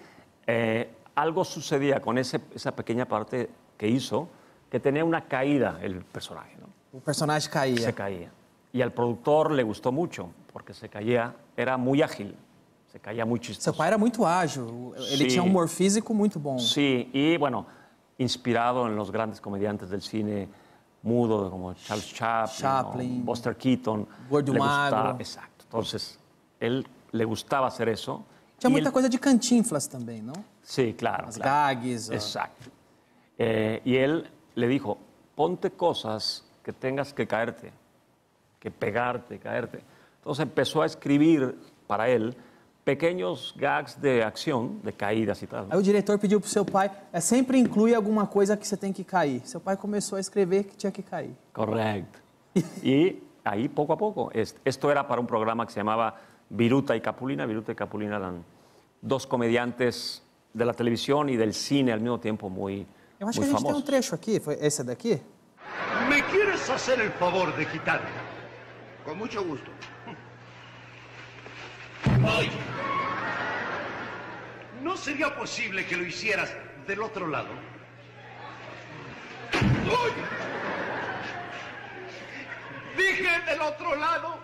eh, 0.47 0.89
algo 1.15 1.45
sucedía 1.45 2.01
con 2.01 2.19
ese- 2.19 2.41
esa 2.55 2.73
pequeña 2.73 3.07
parte 3.07 3.49
que 3.79 3.87
hizo, 3.87 4.29
que 4.71 4.81
tenía 4.81 5.05
una 5.05 5.21
caída 5.29 5.79
el 5.83 6.03
personaje, 6.05 6.57
¿no? 6.61 6.99
O 6.99 7.01
personagem 7.01 7.49
caía. 7.51 7.79
Se 7.87 7.93
caía. 7.93 8.31
Y 8.73 8.83
al 8.83 8.91
productor 8.93 9.53
le 9.53 9.63
gustó 9.63 9.93
mucho, 9.93 10.31
porque 10.53 10.75
se 10.75 10.89
caía, 10.89 11.35
era 11.57 11.77
muy 11.77 12.03
ágil, 12.03 12.35
se 12.91 12.99
caía 12.99 13.25
muy 13.25 13.39
chistoso. 13.39 13.71
Seu 13.71 13.75
pai 13.75 13.87
era 13.89 13.99
muito 13.99 14.27
ágil, 14.27 14.95
ele 15.11 15.25
Sim. 15.25 15.27
tinha 15.29 15.43
um 15.43 15.47
humor 15.47 15.69
físico 15.69 16.13
muito 16.13 16.41
bom. 16.41 16.59
Sí, 16.59 17.09
y 17.13 17.37
bueno, 17.37 17.67
inspirado 18.19 18.87
en 18.89 18.97
los 18.97 19.11
grandes 19.13 19.41
comediantes 19.41 19.91
del 19.91 20.01
cine 20.03 20.49
mudo, 21.03 21.51
como 21.51 21.75
Charles 21.75 22.13
Chaplin, 22.13 22.61
Chaplin, 22.61 23.25
Buster 23.25 23.57
Keaton. 23.57 24.07
Gordo 24.29 24.53
le 24.53 24.59
exacto. 25.23 25.65
Entonces, 25.65 26.19
él 26.61 26.87
le 27.13 27.25
gustaba 27.25 27.67
hacer 27.67 27.89
eso. 27.89 28.25
Tinha 28.59 28.71
muita 28.71 28.89
él- 28.89 28.93
coisa 28.93 29.09
de 29.09 29.19
cantinflas 29.19 29.89
também, 29.89 30.23
não? 30.23 30.35
Sí, 30.63 30.95
claro. 30.95 31.29
As 31.29 31.37
claro. 31.37 31.81
gags. 31.81 32.11
ó. 32.11 32.15
Exacto. 32.15 32.71
Eh, 33.39 33.81
y 33.85 33.97
él 33.97 34.31
le 34.55 34.69
dijo, 34.69 34.99
ponte 35.35 35.71
cosas 35.71 36.45
que 36.63 36.73
tengas 36.73 37.13
que 37.13 37.27
caerte, 37.27 37.73
que 38.61 38.71
pegarte, 38.71 39.39
caerte. 39.39 39.83
Entonces 40.19 40.45
empezó 40.45 40.83
a 40.83 40.87
escribir 40.87 41.59
para 41.89 42.09
él 42.09 42.37
pequeños 42.85 43.55
gags 43.57 44.01
de 44.01 44.23
acción, 44.25 44.81
de 44.83 44.93
caídas 44.93 45.43
y 45.43 45.47
tal. 45.47 45.67
Aí 45.71 45.79
o 45.79 45.83
diretor 45.83 46.19
pediu 46.19 46.41
pro 46.41 46.49
seu 46.49 46.65
pai, 46.65 46.91
é, 47.13 47.21
sempre 47.21 47.59
inclui 47.59 47.95
alguma 47.95 48.27
coisa 48.27 48.57
que 48.57 48.67
você 48.67 48.77
tem 48.77 48.93
que 48.93 49.05
cair. 49.05 49.41
Seu 49.47 49.61
pai 49.61 49.77
começou 49.77 50.17
a 50.17 50.21
escrever 50.21 50.65
que 50.65 50.77
tinha 50.77 50.91
que 50.93 51.03
cair. 51.03 51.35
Correcto. 51.53 52.21
Y 52.83 53.23
ahí 53.45 53.69
poco 53.69 53.93
a 53.93 53.97
poco, 53.97 54.31
es- 54.35 54.57
esto 54.65 54.91
era 54.91 55.07
para 55.07 55.21
un 55.21 55.27
programa 55.27 55.65
que 55.67 55.73
se 55.73 55.79
llamaba 55.81 56.17
Viruta 56.51 56.95
y 56.97 57.01
Capulina. 57.01 57.47
Viruta 57.47 57.73
y 57.73 57.75
Capulina 57.75 58.17
eran 58.17 58.45
dos 59.01 59.27
comediantes 59.27 60.23
de 60.53 60.65
la 60.65 60.75
televisión 60.75 61.29
y 61.31 61.37
del 61.37 61.55
cine 61.55 61.93
al 61.93 62.01
mismo 62.01 62.19
tiempo 62.21 62.51
muy, 62.51 62.87
Eu 63.19 63.29
acho 63.29 63.41
muy 63.41 63.49
que 63.49 63.55
a 63.55 63.59
gente 63.59 63.63
tem 63.63 63.71
um 63.71 63.79
famosos. 63.79 63.85
trecho 63.85 64.15
aqui, 64.15 64.39
foi 64.41 64.59
esse 64.61 64.83
daqui? 64.85 65.21
¿Me 66.11 66.21
quieres 66.25 66.69
hacer 66.69 67.01
el 67.01 67.11
favor 67.13 67.55
de 67.57 67.65
quitarme? 67.67 68.11
Con 69.05 69.17
mucho 69.17 69.43
gusto. 69.45 69.71
Oye, 72.39 72.51
¿no 74.83 74.97
sería 74.97 75.35
posible 75.35 75.87
que 75.87 75.97
lo 75.97 76.05
hicieras 76.05 76.53
del 76.87 77.03
otro 77.03 77.27
lado? 77.27 77.51
Oye, 79.85 80.25
dije 82.97 83.41
del 83.47 83.61
otro 83.61 83.95
lado. 83.97 84.41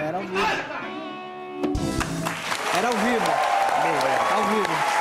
Era 0.00 0.18
vivo. 0.18 0.38
Era 2.78 2.90
vivo. 2.90 3.54
Vivo. 4.50 4.93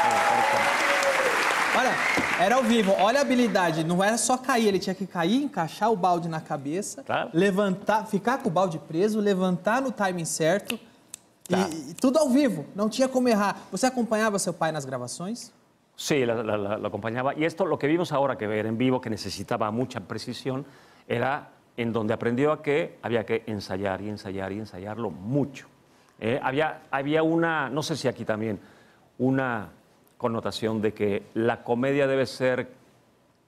Era 2.44 2.56
ao 2.56 2.64
vivo. 2.64 2.92
Olha 3.00 3.20
a 3.20 3.22
habilidade. 3.22 3.86
Não 3.86 4.04
era 4.04 4.18
só 4.18 4.38
cair, 4.38 4.68
ele 4.68 4.80
tinha 4.80 4.94
que 4.94 5.08
cair, 5.08 5.42
encaixar 5.44 5.90
o 5.90 5.96
balde 5.96 6.28
na 6.28 6.42
cabeça, 6.42 7.02
Claro. 7.04 7.30
levantar, 7.34 8.06
ficar 8.08 8.40
com 8.40 8.50
o 8.50 8.52
balde 8.52 8.78
preso, 8.80 9.20
levantar 9.22 9.82
no 9.82 9.92
timing 9.92 10.26
certo. 10.26 10.76
e- 10.76 11.54
Tá. 11.56 11.70
E, 11.70 11.94
tudo 11.96 12.18
ao 12.20 12.30
vivo. 12.30 12.66
Não 12.76 12.88
tinha 12.90 13.08
como 13.08 13.28
errar. 13.30 13.68
Você 13.72 13.86
acompanhava 13.86 14.40
seu 14.40 14.54
pai 14.54 14.72
nas 14.72 14.84
gravações? 14.86 15.52
Sí, 15.96 16.26
la- 16.26 16.42
la- 16.42 16.78
lo 16.78 16.88
acompañaba. 16.88 17.34
Y 17.36 17.44
esto, 17.46 17.66
lo 17.66 17.78
que 17.78 17.88
vimos 17.88 18.12
ahora, 18.12 18.36
que 18.38 18.48
ver 18.48 18.66
en 18.66 18.78
vivo, 18.78 19.00
que 19.00 19.10
necesitaba 19.10 19.70
mucha 19.72 20.00
precisión, 20.02 20.66
era 21.08 21.50
en 21.78 21.92
donde 21.94 22.14
aprendió 22.14 22.52
a 22.52 22.62
que 22.62 22.98
había 23.02 23.26
que 23.26 23.44
ensayar 23.46 24.02
y 24.02 24.10
ensayar 24.10 24.52
y 24.54 24.60
ensayarlo 24.60 25.10
mucho. 25.12 25.68
Eh, 26.20 26.40
había, 26.42 26.82
había 26.92 27.24
una, 27.24 27.70
no 27.70 27.84
sé 27.84 27.96
si 27.98 28.08
aquí 28.08 28.24
también, 28.26 28.60
una 29.18 29.70
connotación 30.24 30.82
de 30.82 30.94
que 30.94 31.24
la 31.36 31.64
comedia 31.64 32.08
debe 32.08 32.26
ser 32.26 32.56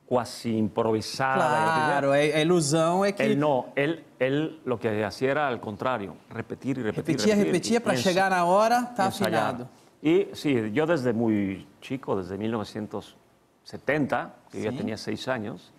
cuasi 0.06 0.52
improvisada. 0.56 1.48
Claro, 1.90 2.12
a 2.12 2.18
a 2.20 2.42
ilusão 2.46 3.04
é 3.08 3.12
que 3.16 3.24
Él 3.26 3.40
no, 3.40 3.74
él, 3.76 4.04
él 4.20 4.60
lo 4.70 4.78
que 4.78 4.90
hacía 5.04 5.32
era 5.32 5.48
al 5.48 5.60
contrario, 5.60 6.12
repetir 6.30 6.78
y 6.78 6.84
repetir. 6.84 7.16
repetia, 7.18 7.34
repetir, 7.36 7.54
repetia 7.54 7.78
y 7.78 7.80
para 7.80 7.96
ens- 7.98 8.04
chegar 8.06 8.30
na 8.30 8.44
hora, 8.46 8.94
tá 8.94 9.06
ensayar. 9.10 9.56
afinado. 9.56 9.64
Y 10.04 10.28
sí, 10.38 10.52
yo 10.78 10.86
desde 10.86 11.12
muy 11.14 11.66
chico, 11.82 12.16
desde 12.22 12.38
1970, 12.38 14.36
que 14.52 14.58
Sí. 14.60 14.64
ya 14.64 14.72
tenía 14.72 14.98
seis 14.98 15.28
años, 15.28 15.72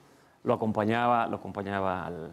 lo 0.42 0.54
acompañaba, 0.54 1.26
lo 1.28 1.36
acompañaba 1.36 2.06
al- 2.06 2.32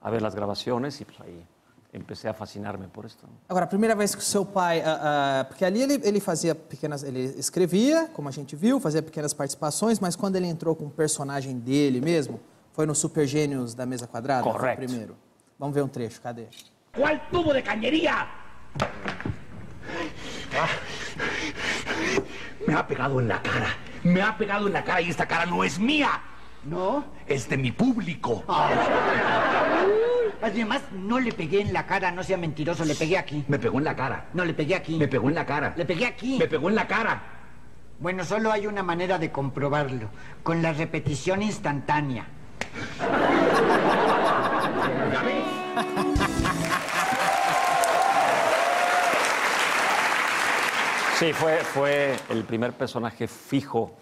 a 0.00 0.10
ver 0.10 0.22
las 0.22 0.34
grabaciones 0.34 1.00
y 1.00 1.04
pues 1.04 1.20
ahí 1.20 1.44
empecé 1.92 2.28
a 2.28 2.34
fascinarme 2.34 2.88
por 2.88 3.04
esto. 3.06 3.26
Agora, 3.48 3.64
a 3.64 3.68
primeira 3.68 3.94
vez 3.94 4.14
que 4.14 4.20
o 4.20 4.24
seu 4.24 4.44
pai. 4.44 4.82
ah, 4.84 5.40
ah, 5.40 5.44
porque 5.44 5.64
ali 5.64 5.82
ele, 5.82 6.00
ele 6.02 6.20
fazia 6.20 6.54
pequenas. 6.54 7.02
Ele 7.02 7.24
escrevia, 7.38 8.08
como 8.12 8.28
a 8.28 8.32
gente 8.32 8.54
viu, 8.56 8.78
fazia 8.80 9.02
pequenas 9.02 9.32
participações, 9.32 9.98
mas 10.00 10.14
quando 10.16 10.36
ele 10.36 10.46
entrou 10.46 10.74
com 10.76 10.86
o 10.86 10.90
personagem 10.90 11.58
dele 11.58 12.00
mesmo, 12.00 12.40
foi 12.72 12.86
no 12.86 12.94
Super 12.94 13.26
Gênios 13.26 13.74
da 13.74 13.86
Mesa 13.86 14.06
Quadrada? 14.06 14.42
Correto. 14.42 14.82
primeiro. 14.84 15.16
Vamos 15.58 15.74
ver 15.74 15.82
um 15.82 15.88
trecho, 15.88 16.20
cadê? 16.20 16.46
¿Cuál 16.94 17.20
tubo 17.30 17.52
de 17.52 17.62
cañería? 17.62 18.28
Me 22.66 22.74
ha 22.74 22.86
pegado 22.86 23.20
en 23.20 23.28
la 23.28 23.42
cara. 23.42 23.68
Me 24.04 24.22
ha 24.22 24.36
pegado 24.36 24.66
en 24.66 24.72
la 24.72 24.84
cara 24.84 25.00
y 25.00 25.10
esta 25.10 25.26
cara 25.26 25.46
no 25.46 25.64
es 25.64 25.78
mía. 25.78 26.20
¿No? 26.64 27.04
Es 27.26 27.48
de 27.48 27.56
mi 27.56 27.72
público. 27.72 28.44
Además, 30.40 30.82
no 30.92 31.18
le 31.18 31.32
pegué 31.32 31.60
en 31.60 31.72
la 31.72 31.86
cara, 31.86 32.10
no 32.10 32.22
sea 32.22 32.36
mentiroso, 32.36 32.84
le 32.84 32.94
pegué 32.94 33.18
aquí. 33.18 33.44
Me 33.48 33.58
pegó 33.58 33.78
en 33.78 33.84
la 33.84 33.96
cara. 33.96 34.26
No, 34.34 34.44
le 34.44 34.54
pegué 34.54 34.74
aquí. 34.74 34.96
Me 34.96 35.08
pegó 35.08 35.28
en 35.28 35.34
la 35.34 35.44
cara. 35.44 35.74
Le 35.76 35.84
pegué 35.84 36.06
aquí. 36.06 36.38
Me 36.38 36.46
pegó 36.46 36.68
en 36.68 36.74
la 36.74 36.86
cara. 36.86 37.22
Bueno, 37.98 38.24
solo 38.24 38.52
hay 38.52 38.66
una 38.66 38.84
manera 38.84 39.18
de 39.18 39.32
comprobarlo, 39.32 40.08
con 40.44 40.62
la 40.62 40.72
repetición 40.72 41.42
instantánea. 41.42 42.26
Sí, 51.18 51.32
fue, 51.32 51.56
fue 51.64 52.14
el 52.30 52.44
primer 52.44 52.72
personaje 52.74 53.26
fijo 53.26 53.96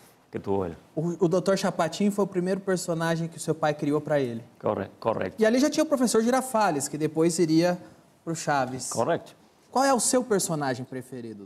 O, 0.94 1.24
o 1.24 1.28
Dr. 1.28 1.56
Chapatin 1.56 2.10
foi 2.10 2.24
o 2.24 2.28
primeiro 2.28 2.60
personagem 2.60 3.28
que 3.28 3.36
o 3.36 3.40
seu 3.40 3.54
pai 3.54 3.72
criou 3.74 4.00
para 4.00 4.20
ele. 4.20 4.42
Corre- 4.60 4.90
correcto. 5.00 5.40
E 5.40 5.46
ali 5.46 5.58
já 5.58 5.70
tinha 5.70 5.82
o 5.84 5.86
professor 5.86 6.22
Girafales, 6.22 6.88
que 6.88 6.98
depois 6.98 7.38
iria 7.38 7.78
pro 8.24 8.34
Chaves. 8.34 8.90
Correcto. 8.90 9.34
Qual 9.70 9.84
é 9.84 9.94
o 9.94 10.00
seu 10.00 10.22
personagem 10.24 10.84
preferido? 10.84 11.44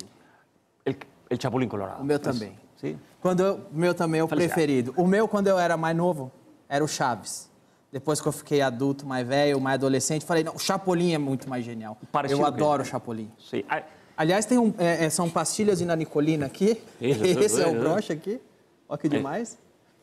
El, 0.85 0.95
el 1.29 1.39
Chapulín 1.41 1.69
Colorado. 1.69 2.01
O 2.01 2.05
meu 2.05 2.19
também. 2.19 2.53
Sí. 2.81 2.97
Quando 3.21 3.41
eu, 3.41 3.61
o 3.73 3.77
meu 3.79 3.95
também 3.95 4.21
é 4.21 4.25
o 4.25 4.29
Felicidade. 4.29 4.55
preferido. 4.55 4.95
O 4.97 5.07
meu, 5.07 5.29
quando 5.29 5.49
eu 5.49 5.59
era 5.59 5.77
mais 5.77 5.97
novo, 5.97 6.33
era 6.69 6.83
o 6.83 6.89
Chaves. 6.89 7.51
Depois 7.93 8.21
que 8.21 8.27
eu 8.29 8.33
fiquei 8.33 8.63
adulto, 8.63 9.05
mais 9.05 9.27
velho, 9.27 9.61
mais 9.61 9.75
adolescente, 9.75 10.25
falei, 10.25 10.45
não, 10.45 10.55
o 10.55 10.59
Chapolin 10.59 11.13
é 11.13 11.19
muito 11.19 11.49
mais 11.49 11.65
genial. 11.65 11.99
Parecido 12.11 12.41
eu 12.41 12.47
adoro 12.47 12.83
o 12.83 12.87
Chapolin. 12.87 13.31
Ah, 13.69 13.83
Aliás, 14.17 14.45
tem 14.47 14.59
um, 14.59 14.73
é, 14.79 15.07
é, 15.07 15.11
são 15.11 15.29
pastilhas 15.31 15.79
de 15.79 15.85
nanicolina 15.85 16.47
aqui. 16.47 16.81
Isso, 17.01 17.25
Esse 17.25 17.63
é 17.63 17.67
o 17.67 17.79
broche 17.79 18.13
aqui. 18.13 18.41
Olha 18.91 18.99
que 18.99 19.09
demais. 19.09 19.57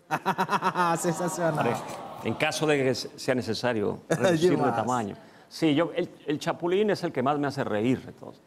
Sensacional. 1.00 1.75
En 2.24 2.34
caso 2.36 2.65
de 2.65 2.77
que 2.84 2.96
sea 2.96 3.36
necesario 3.36 4.00
reducir 4.10 4.58
de 4.58 4.72
tamaño. 4.72 5.15
Sí, 5.50 5.75
yo, 5.75 5.91
el, 5.96 6.10
el 6.25 6.39
Chapulín 6.39 6.89
es 6.89 7.03
el 7.03 7.12
que 7.12 7.22
más 7.22 7.38
me 7.38 7.48
hace 7.48 7.63
reír 7.63 8.13
todos. 8.20 8.41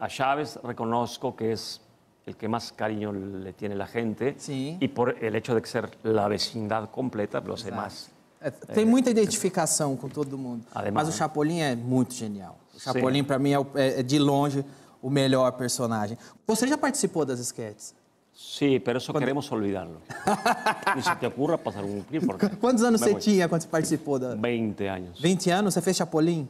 A 0.00 0.06
Chávez 0.08 0.58
reconozco 0.62 1.34
que 1.34 1.52
es 1.52 1.80
el 2.24 2.36
que 2.36 2.48
más 2.48 2.72
cariño 2.72 3.12
le 3.12 3.52
tiene 3.52 3.74
la 3.74 3.86
gente. 3.86 4.36
Sí. 4.38 4.76
Y 4.80 4.88
por 4.88 5.16
el 5.22 5.34
hecho 5.34 5.54
de 5.54 5.66
ser 5.66 5.90
la 6.04 6.28
vecindad 6.28 6.88
completa, 6.90 7.40
los 7.40 7.64
demás. 7.64 8.10
É, 8.40 8.50
tem 8.50 8.84
muita 8.84 9.08
identificação 9.10 9.96
com 9.96 10.08
todo 10.08 10.36
mundo. 10.36 10.64
Ademais, 10.74 10.94
Mas 10.94 11.08
o 11.08 11.10
né? 11.12 11.16
Chapolin 11.16 11.60
é 11.60 11.76
muito 11.76 12.12
genial. 12.14 12.58
O 12.74 12.78
Sim. 12.78 12.92
Chapolin, 12.92 13.22
para 13.24 13.38
mim, 13.38 13.52
é, 13.52 13.58
o- 13.58 13.66
é- 13.76 14.00
é 14.00 14.02
de 14.02 14.18
longe 14.18 14.64
o 15.00 15.08
melhor 15.10 15.52
personagem. 15.52 16.18
Você 16.46 16.66
já 16.66 16.76
participou 16.76 17.24
das 17.24 17.38
sketches? 17.38 17.94
Sí, 18.34 18.80
pero 18.80 18.98
eso 18.98 19.12
queremos 19.12 19.50
olvidarlo. 19.52 20.00
Ni 20.96 21.02
se 21.02 21.14
te 21.16 21.26
ocurra 21.26 21.56
pasar 21.58 21.84
un 21.84 22.02
clip 22.02 22.24
porque 22.26 22.48
Quantos 22.60 22.84
anos 22.84 23.00
me 23.00 23.06
você 23.06 23.12
voy. 23.12 23.20
tinha 23.20 23.48
quando 23.48 23.62
você 23.62 23.68
participou 23.68 24.18
da... 24.18 24.34
20 24.34 24.88
años. 24.88 25.20
20 25.20 25.50
anos? 25.50 25.74
Você 25.74 25.82
fez 25.82 25.96
Chapolin? 25.96 26.48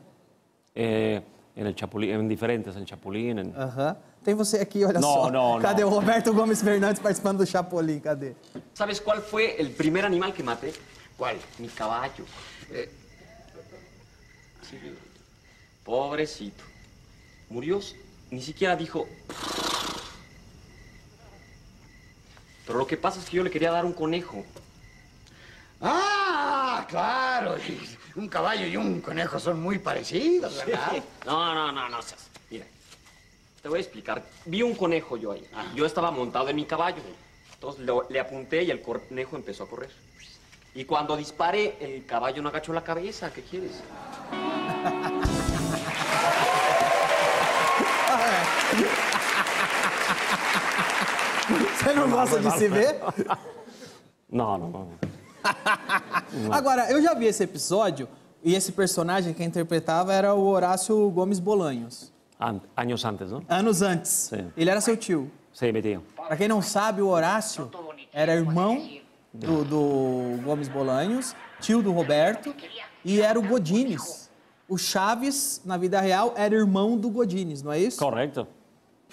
Eh, 0.75 1.21
en 1.57 1.67
el 1.67 1.75
Chapulín, 1.75 2.11
en 2.12 2.29
diferentes, 2.29 2.75
en 2.77 2.87
Chapulín, 2.87 3.39
en- 3.39 3.55
Aham. 3.57 3.97
Tem 4.25 4.35
você 4.35 4.59
aqui, 4.59 4.85
olha 4.85 5.01
Não, 5.01 5.12
só. 5.15 5.31
não, 5.31 5.59
Cadê 5.61 5.83
não. 5.83 5.89
o 5.89 5.93
Roberto 5.95 6.33
Gomes 6.33 6.62
Fernandes 6.62 7.01
participando 7.03 7.39
do 7.39 7.47
Chapolin? 7.47 7.99
Cadê? 8.01 8.35
¿Sabes 8.73 9.01
cuál 9.01 9.21
fue 9.21 9.57
el 9.61 9.71
primer 9.73 10.05
animal 10.05 10.33
que 10.33 10.43
maté? 10.45 10.73
¿Cuál? 11.19 11.37
Mi 11.59 11.69
caballo. 11.69 12.25
Eh, 12.71 12.89
pobrecito. 15.85 16.62
Murió, 17.51 17.81
ni 18.31 18.41
siquiera 18.41 18.77
dijo... 18.77 19.07
Pero 22.66 22.78
lo 22.78 22.87
que 22.87 22.97
pasa 22.97 23.21
es 23.21 23.28
que 23.28 23.37
yo 23.37 23.42
le 23.42 23.50
quería 23.50 23.71
dar 23.71 23.85
un 23.85 23.92
conejo. 23.92 24.45
Ah, 25.81 26.87
claro. 26.88 27.57
Un 28.14 28.28
caballo 28.28 28.66
y 28.66 28.76
un 28.76 29.00
conejo 29.00 29.40
son 29.40 29.59
muy 29.62 29.78
parecidos, 29.78 30.54
¿verdad? 30.66 31.02
No, 31.25 31.54
no, 31.54 31.73
no, 31.73 31.88
no 31.88 32.02
seas. 32.02 32.28
Mira, 32.50 32.66
te 33.62 33.69
voy 33.71 33.78
a 33.78 33.81
explicar. 33.81 34.23
Vi 34.45 34.61
un 34.62 34.75
conejo 34.75 35.16
yo 35.16 35.33
ahí. 35.33 35.49
Yo 35.75 35.87
estaba 35.87 36.11
montado 36.11 36.50
en 36.50 36.57
mi 36.57 36.66
caballo. 36.66 37.00
Entonces 37.54 37.87
lo- 37.87 38.07
le 38.11 38.21
apunté 38.21 38.64
y 38.64 38.71
el 38.71 38.83
conejo 38.83 39.37
empezó 39.37 39.64
a 39.64 39.66
correr. 39.66 39.88
Y 40.75 40.85
cuando 40.85 41.16
disparé, 41.16 41.78
el 41.81 42.04
caballo 42.04 42.42
no 42.42 42.50
agachó 42.50 42.75
la 42.75 42.85
cabeza. 42.85 43.33
¿Qué 43.33 43.40
quieres? 43.40 43.81
Você 51.83 51.93
não 51.95 52.11
gosta 52.11 52.41
de 52.41 52.51
se 52.53 52.69
ver? 52.69 53.01
No, 54.31 54.57
no, 54.59 54.69
no. 54.69 54.89
Agora, 56.53 56.91
eu 56.91 57.03
já 57.03 57.15
vi 57.15 57.27
esse 57.27 57.43
episódio 57.45 58.09
e 58.43 58.55
esse 58.55 58.73
personagem 58.73 59.35
que 59.35 59.43
interpretava 59.43 60.12
era 60.12 60.35
o 60.35 60.47
Horácio 60.47 61.11
Gomes 61.11 61.39
Bolanhos. 61.39 62.12
An- 62.41 62.61
años 62.77 63.05
antes, 63.05 63.31
¿no? 63.31 63.43
Anos 63.49 63.83
antes. 63.83 64.11
Sim. 64.11 64.51
Ele 64.57 64.71
era 64.71 64.81
seu 64.81 64.97
tio. 64.97 65.31
Sí, 65.53 65.71
mi 65.73 65.83
tío. 65.83 66.03
Pra 66.17 66.37
quem 66.37 66.49
não 66.49 66.62
sabe, 66.62 67.03
o 67.03 67.09
Horácio 67.09 67.71
era 68.12 68.35
irmão 68.35 68.83
do, 69.33 69.65
do 69.65 70.43
Gomes 70.43 70.69
Bolanhos, 70.69 71.35
tio 71.61 71.83
do 71.83 71.93
Roberto, 71.93 72.55
e 73.05 73.21
era 73.21 73.39
o 73.39 73.43
Godines. 73.43 74.31
O 74.69 74.79
Chaves, 74.79 75.61
na 75.65 75.77
vida 75.77 76.01
real, 76.01 76.33
era 76.37 76.55
irmão 76.55 76.97
do 76.97 77.11
Godines, 77.11 77.62
não 77.62 77.71
é 77.73 77.79
isso? 77.79 77.99
Correcto. 77.99 78.47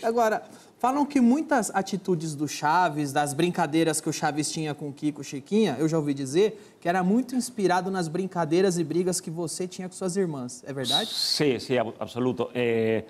Agora, 0.01 0.43
falam 0.79 1.05
que 1.05 1.19
muitas 1.19 1.69
atitudes 1.75 2.33
do 2.35 2.47
Chaves, 2.47 3.11
das 3.11 3.33
brincadeiras 3.33 3.99
que 3.99 4.09
o 4.09 4.13
Chaves 4.13 4.49
tinha 4.49 4.73
com 4.73 4.89
o 4.89 4.93
Kiko 4.93 5.21
Chiquinha, 5.23 5.75
eu 5.77 5.87
já 5.89 5.97
ouvi 5.97 6.13
dizer 6.13 6.75
que 6.79 6.87
era 6.87 7.03
muito 7.03 7.35
inspirado 7.35 7.91
nas 7.91 8.07
brincadeiras 8.07 8.77
e 8.77 8.83
brigas 8.83 9.19
que 9.19 9.29
você 9.29 9.67
tinha 9.67 9.89
com 9.89 9.93
suas 9.95 10.15
irmãs. 10.15 10.63
É 10.65 10.71
verdade? 10.71 11.09
Sí, 11.13 11.77
ab- 11.77 11.93
absoluto. 11.99 12.49
Eh, 12.53 13.03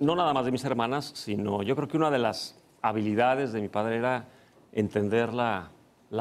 no 0.00 0.14
nada 0.16 0.32
más 0.32 0.44
de 0.46 0.50
mis 0.50 0.64
hermanas, 0.64 1.12
sino 1.14 1.62
yo 1.62 1.76
creo 1.76 1.86
que 1.88 1.96
una 1.96 2.10
de 2.10 2.18
las 2.18 2.54
habilidades 2.82 3.52
de 3.52 3.60
mi 3.60 3.68
padre 3.68 3.96
era 3.98 4.26
entender 4.72 5.32
la 5.32 5.70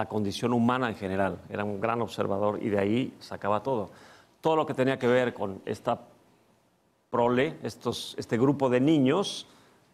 condición 0.10 0.54
humana 0.54 0.90
en 0.90 0.96
general. 0.96 1.40
Era 1.50 1.64
un 1.64 1.80
gran 1.80 2.02
observador 2.02 2.60
y 2.62 2.70
de 2.70 2.80
ahí 2.80 3.14
sacaba 3.20 3.64
todo. 3.64 3.90
Todo 4.42 4.58
lo 4.58 4.66
que 4.66 4.74
tenía 4.74 5.00
que 5.00 5.08
ver 5.08 5.34
con 5.34 5.62
esta 5.66 6.00
prole, 7.10 7.58
estos, 7.64 8.16
este 8.18 8.38
grupo 8.38 8.70
de 8.70 8.80
niños, 8.82 9.48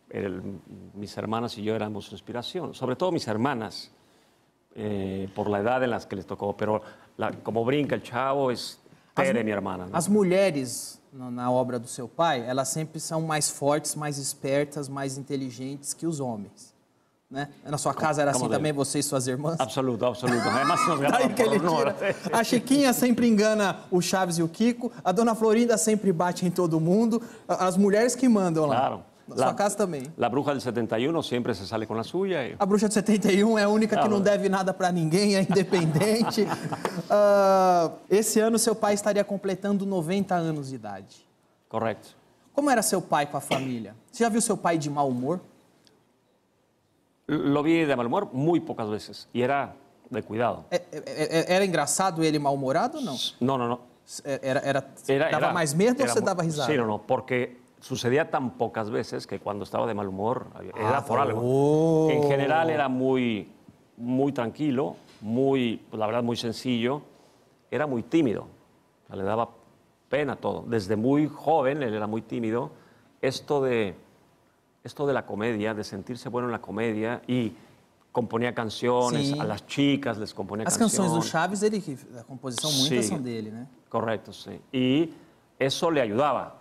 el- 0.10 0.42
mis 0.96 1.16
hermanas 1.18 1.58
y 1.58 1.64
yo 1.64 1.76
éramos 1.76 2.06
su 2.06 2.16
inspiración, 2.16 2.74
sobre 2.74 2.96
todo 2.96 3.12
mis 3.12 3.28
hermanas, 3.28 3.92
eh, 4.76 5.30
por 5.36 5.50
la 5.50 5.60
edad 5.60 5.84
en 5.84 5.90
las 5.92 6.06
que 6.06 6.16
les 6.16 6.26
tocó, 6.26 6.56
pero 6.56 6.82
la- 7.18 7.32
como 7.44 7.64
brinca 7.66 7.96
el 7.96 8.04
chavo 8.04 8.52
es 8.52 8.80
Tere, 9.16 9.44
mi 9.44 9.52
hermana. 9.52 9.88
¿no? 9.88 9.96
As 9.98 10.08
mulheres 10.08 11.02
no- 11.12 11.30
na 11.32 11.52
obra 11.52 11.78
do 11.80 11.88
seu 11.88 12.08
pai, 12.08 12.42
elas 12.48 12.70
sempre 12.70 13.00
são 13.00 13.22
mais 13.22 13.50
fortes, 13.50 13.96
mais 13.96 14.18
espertas, 14.18 14.88
mais 14.88 15.18
inteligentes 15.18 15.94
que 15.94 16.08
os 16.08 16.20
homens. 16.20 16.74
Né? 17.30 17.48
Na 17.64 17.78
sua 17.78 17.94
casa 17.94 18.22
era 18.24 18.32
Como 18.32 18.46
assim 18.46 18.50
deve. 18.50 18.60
também, 18.60 18.74
você 18.74 19.00
e 19.00 19.04
suas 19.04 19.28
irmãs? 19.28 19.60
Absoluto, 19.60 20.04
absoluto. 20.04 20.42
Daí 20.44 20.64
ganaban 20.64 21.34
que 21.36 21.42
ele 21.44 21.60
tira. 21.60 21.96
A 22.34 22.44
Chiquinha 22.44 22.92
sempre 22.92 23.28
engana 23.28 23.82
o 23.92 24.02
Chaves 24.02 24.40
e 24.40 24.44
o 24.44 24.48
Kiko. 24.48 24.92
A 25.04 25.12
dona 25.12 25.36
Florinda 25.36 25.78
sempre 25.78 26.12
bate 26.12 26.46
em 26.48 26.50
todo 26.50 26.80
mundo. 26.80 27.22
As 27.48 27.78
mulheres 27.78 28.16
que 28.16 28.28
mandam 28.28 28.66
lá. 28.66 28.76
Claro. 28.78 29.04
Na 29.30 29.36
sua 29.46 29.54
casa 29.54 29.76
também. 29.78 30.12
La 30.18 30.28
bruja 30.30 30.52
del 30.52 30.62
71 30.62 31.22
siempre 31.24 31.54
se 31.54 31.66
sale 31.66 31.86
con 31.88 31.96
la 31.98 32.04
suya. 32.04 32.48
y- 32.48 32.56
A 32.60 32.66
bruxa 32.66 32.88
de 32.88 32.94
71 32.94 33.58
é 33.58 33.64
a 33.64 33.70
única 33.70 33.96
que 33.96 34.06
Ah, 34.06 34.10
não 34.10 34.20
deve 34.22 34.50
nada 34.50 34.74
pra 34.74 34.92
ninguém, 34.92 35.36
é 35.36 35.42
independente. 35.42 36.46
Ah, 37.10 37.92
esse 38.10 38.40
ano 38.40 38.58
seu 38.60 38.76
pai 38.76 38.94
estaria 38.94 39.24
completando 39.24 39.86
90 39.86 40.36
anos 40.36 40.70
de 40.70 40.76
idade. 40.76 41.26
Correcto. 41.68 42.16
Como 42.54 42.70
era 42.70 42.82
seu 42.82 43.02
pai 43.02 43.26
com 43.26 43.38
a 43.38 43.42
família? 43.42 43.96
Você 44.12 44.24
já 44.24 44.30
viu 44.30 44.42
seu 44.42 44.58
pai 44.58 44.78
de 44.78 44.90
mau 44.90 45.08
humor? 45.10 45.40
Lo 47.28 47.62
vi 47.64 47.86
de 47.86 47.96
mal 47.96 48.06
humor 48.08 48.30
muy 48.34 48.60
pocas 48.60 48.90
veces 48.90 49.28
y 49.34 49.42
era 49.42 49.76
de 50.10 50.22
cuidado. 50.24 50.66
É- 50.72 50.82
é- 50.92 51.46
é- 51.50 51.56
Era 51.56 51.64
engraçado 51.64 52.24
ele 52.24 52.40
mal-humorado 52.40 52.98
ou 52.98 53.04
não? 53.04 53.18
No, 53.40 53.58
no, 53.58 53.68
no. 53.68 53.80
Era, 54.24 54.60
era, 54.62 54.88
Era- 55.08 55.30
dava 55.30 55.46
era- 55.46 55.54
mais 55.54 55.74
medo 55.76 56.02
ou 56.02 56.08
você 56.08 56.20
dava 56.20 56.42
risada? 56.42 56.72
Sí, 56.72 56.78
no, 56.78 56.88
no, 56.88 56.98
porque 57.00 57.58
sucedía 57.82 58.30
tan 58.30 58.52
pocas 58.58 58.90
veces 58.90 59.26
que 59.28 59.40
cuando 59.40 59.64
estaba 59.64 59.88
de 59.88 59.94
mal 59.94 60.08
humor 60.08 60.48
era 60.78 60.98
Ah, 61.00 61.06
por 61.06 61.20
algo. 61.20 61.42
oh. 61.44 62.10
En 62.10 62.24
general 62.24 62.70
era 62.70 62.88
muy, 62.90 63.50
muy 63.98 64.32
tranquilo, 64.32 64.96
muy, 65.22 65.78
pues, 65.90 66.00
la 66.00 66.06
verdad, 66.06 66.24
muy 66.24 66.36
sencillo. 66.38 67.02
Era 67.72 67.86
muy 67.88 68.04
tímido, 68.04 68.48
le 69.14 69.24
daba 69.24 69.50
pena 70.10 70.36
todo. 70.36 70.64
Desde 70.68 70.96
muy 70.96 71.28
joven 71.28 71.84
él 71.84 71.94
era 71.94 72.08
muy 72.08 72.22
tímido. 72.22 72.72
Esto 73.22 73.62
de, 73.62 73.96
esto 74.84 75.06
de 75.06 75.14
la 75.14 75.26
comedia, 75.26 75.74
de 75.74 75.84
sentirse 75.84 76.30
bueno 76.30 76.48
en 76.48 76.52
la 76.52 76.62
comedia 76.62 77.22
y 77.28 77.54
componía 78.12 78.56
canciones, 78.56 79.28
Sí. 79.30 79.40
a 79.40 79.44
las 79.44 79.66
chicas 79.68 80.18
les 80.18 80.34
componía 80.34 80.66
As 80.68 80.78
canciones. 80.78 81.12
canções 81.12 81.14
do 81.14 81.22
Chaves, 81.22 81.62
ele, 81.64 81.80
que- 81.80 81.98
a 82.20 82.24
composição, 82.24 82.72
muitas 82.72 83.06
Sí. 83.06 83.10
são 83.10 83.22
dele, 83.22 83.52
né? 83.52 83.68
Correcto, 83.88 84.34
sí. 84.34 84.60
Y 84.74 85.14
eso 85.60 85.92
le 85.92 86.02
ayudaba, 86.02 86.59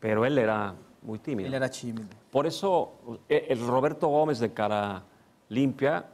pero 0.00 0.24
él 0.24 0.38
era 0.38 0.74
muy 1.02 1.18
tímido. 1.18 1.46
Ele 1.48 1.56
era 1.56 1.68
tímido. 1.70 2.08
Por 2.30 2.46
eso 2.46 2.92
eh, 3.28 3.46
el 3.50 3.66
Roberto 3.66 4.08
Gómez 4.08 4.38
de 4.38 4.52
cara 4.52 5.02
limpia 5.48 6.06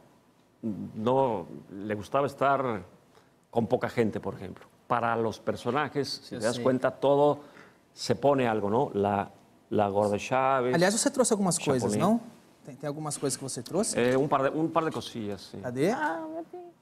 no 0.63 1.47
le 1.71 1.95
gustaba 1.95 2.27
estar 2.27 2.83
con 3.51 3.67
poca 3.67 3.89
gente, 3.89 4.21
por 4.21 4.35
ejemplo. 4.35 4.67
Para 4.87 5.17
los 5.17 5.39
personajes, 5.41 6.09
si 6.25 6.37
te 6.39 6.45
das 6.45 6.59
cuenta, 6.59 6.91
todo 6.91 7.41
se 7.93 8.15
pone 8.15 8.47
algo, 8.49 8.69
¿no? 8.71 8.91
La, 8.95 9.31
la 9.71 9.89
Gorda 9.89 10.19
Chávez. 10.19 10.75
Aliás, 10.75 10.95
você 10.95 11.11
trouxe 11.11 11.33
algumas 11.33 11.59
coisas, 11.59 11.93
Chapolin. 11.93 11.99
não? 12.01 12.21
Tem, 12.65 12.75
tem 12.77 12.89
algumas 12.89 13.17
coisas 13.19 13.37
que 13.37 13.43
você 13.43 13.63
trouxe? 13.63 13.99
eh, 13.99 14.17
un, 14.17 14.27
par 14.29 14.43
de, 14.43 14.49
un 14.59 14.69
par 14.69 14.85
de 14.85 14.91
cosillas, 14.91 15.51
sí. 15.51 15.59
Cadê? 15.59 15.95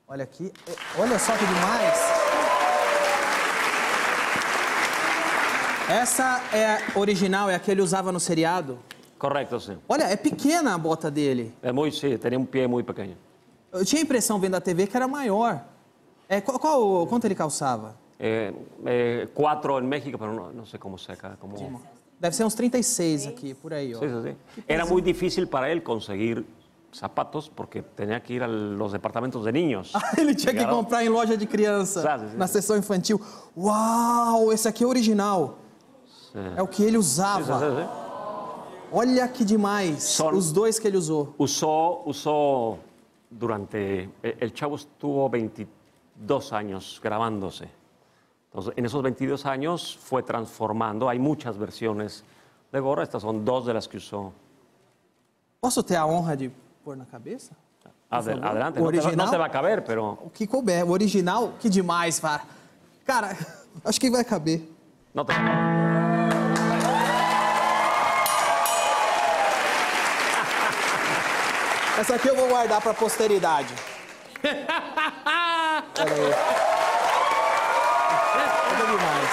Olha 0.06 0.25
aqui. 0.25 0.52
Eh, 0.66 0.76
Olha 1.00 1.18
só 1.18 1.32
que 1.37 1.44
demais. 1.44 2.21
Essa 5.88 6.40
é 6.52 6.98
original, 6.98 7.50
é 7.50 7.54
a 7.54 7.58
que 7.58 7.70
ele 7.70 7.82
usava 7.82 8.12
no 8.12 8.20
seriado. 8.20 8.78
Correcto, 9.18 9.60
sí. 9.60 9.76
Olha, 9.88 10.04
é 10.04 10.16
pequena 10.16 10.74
a 10.74 10.78
bota 10.78 11.10
dele. 11.10 11.52
Es 11.62 11.72
muy, 11.72 11.92
sí, 11.92 12.18
tenía 12.18 12.38
un 12.38 12.46
pie 12.46 12.66
muy 12.66 12.82
pequeño. 12.82 13.16
Eu 13.72 13.84
tinha 13.84 14.00
a 14.00 14.04
impressão 14.04 14.38
vendo 14.38 14.56
a 14.56 14.60
TV 14.60 14.86
que 14.86 14.96
era 14.96 15.06
maior. 15.06 15.60
É, 16.28 16.40
qual, 16.40 16.58
qual- 16.58 17.06
quanto 17.06 17.26
ele 17.26 17.34
calçava? 17.34 17.94
Eh, 18.18 18.52
eh, 18.86 19.28
cuatro 19.35 19.78
en 19.78 19.87
México, 19.87 20.18
pero 20.18 20.33
no, 20.33 20.52
no 20.52 20.66
sé 20.66 20.78
cómo 20.78 20.98
se 20.98 21.12
acá. 21.12 21.37
Cómo... 21.40 21.83
Deve 22.20 22.37
ser 22.37 22.44
uns 22.44 22.54
36 22.54 23.26
aqui, 23.26 23.54
por 23.54 23.74
aí, 23.74 23.94
ó. 23.94 23.98
Sí, 23.98 24.07
sí, 24.09 24.30
sí. 24.54 24.62
Era 24.68 24.85
muy 24.85 25.02
difícil 25.02 25.48
para 25.48 25.70
él 25.72 25.83
conseguir 25.83 26.44
zapatos 26.92 27.50
porque 27.52 27.83
tenía 27.83 28.22
que 28.22 28.35
ir 28.35 28.42
a 28.42 28.48
los 28.48 28.92
departamentos 28.92 29.44
de 29.44 29.52
niños. 29.52 29.92
Ele 30.16 30.35
tinha 30.35 30.54
que 30.54 30.66
comprar 30.66 31.04
em 31.04 31.09
loja 31.09 31.37
de 31.37 31.46
criança, 31.46 32.02
sim. 32.02 32.37
na 32.37 32.46
seção 32.46 32.76
infantil. 32.76 33.20
Uau, 33.57 34.52
esse 34.52 34.68
aqui 34.68 34.85
é 34.85 34.87
original. 34.87 35.59
Sí. 36.33 36.38
É 36.57 36.62
o 36.62 36.66
que 36.66 36.83
ele 36.83 36.97
usava. 36.97 37.88
Olha 38.90 39.27
que 39.29 39.45
demais. 39.45 40.18
Os 40.21 40.53
dois 40.53 40.79
que 40.79 40.87
ele 40.88 40.97
usou. 40.97 41.35
Usó, 41.38 42.03
usó 42.07 42.79
durante... 43.31 44.09
eh, 44.23 44.37
El 44.40 44.53
chavo 44.53 44.77
estuvo 44.77 45.29
22 45.29 46.53
años 46.53 47.01
grabándose. 47.03 47.68
Entonces, 48.51 48.73
en 48.77 48.85
esos 48.85 49.03
22 49.03 49.47
años 49.47 49.97
fue 49.99 50.23
transformando. 50.23 51.09
Hay 51.09 51.18
muchas 51.18 51.57
versiones 51.57 52.23
de 52.71 52.81
gorra. 52.81 53.03
Estas 53.03 53.23
son 53.23 53.45
dos 53.45 53.64
de 53.66 53.73
las 53.75 53.88
que 53.88 53.97
usó. 53.97 54.33
Posso 55.61 55.83
ter 55.83 55.97
a 55.97 56.05
honra 56.05 56.37
de 56.37 56.51
pôr 56.85 56.97
na 56.97 57.07
cabeça? 57.07 57.55
Adel- 58.11 58.42
adelante. 58.45 58.79
O 58.79 58.90
te, 58.90 58.99
original? 58.99 59.31
te 59.31 59.38
va 59.38 59.47
a 59.47 59.51
caber, 59.51 59.83
pero... 59.85 60.18
O 60.23 60.31
que 60.31 60.47
couber. 60.47 60.85
O 60.85 60.90
original, 60.90 61.55
que 61.59 61.71
demais, 61.71 62.21
cara. 62.21 62.42
Cara, 63.07 63.37
acho 63.85 63.99
que 63.99 64.11
vai 64.11 64.23
caber. 64.25 64.61
No 65.14 65.25
te 65.25 65.33
va 65.33 65.91
Essa 72.02 72.16
aqui 72.16 72.28
eu 72.28 72.34
vou 72.34 72.48
guardar 72.48 72.80
pra 72.80 72.92
posteridade. 72.92 73.72
Olha 74.42 76.12
aí. 76.12 76.34
Olha 78.34 78.86
demais. 78.90 79.30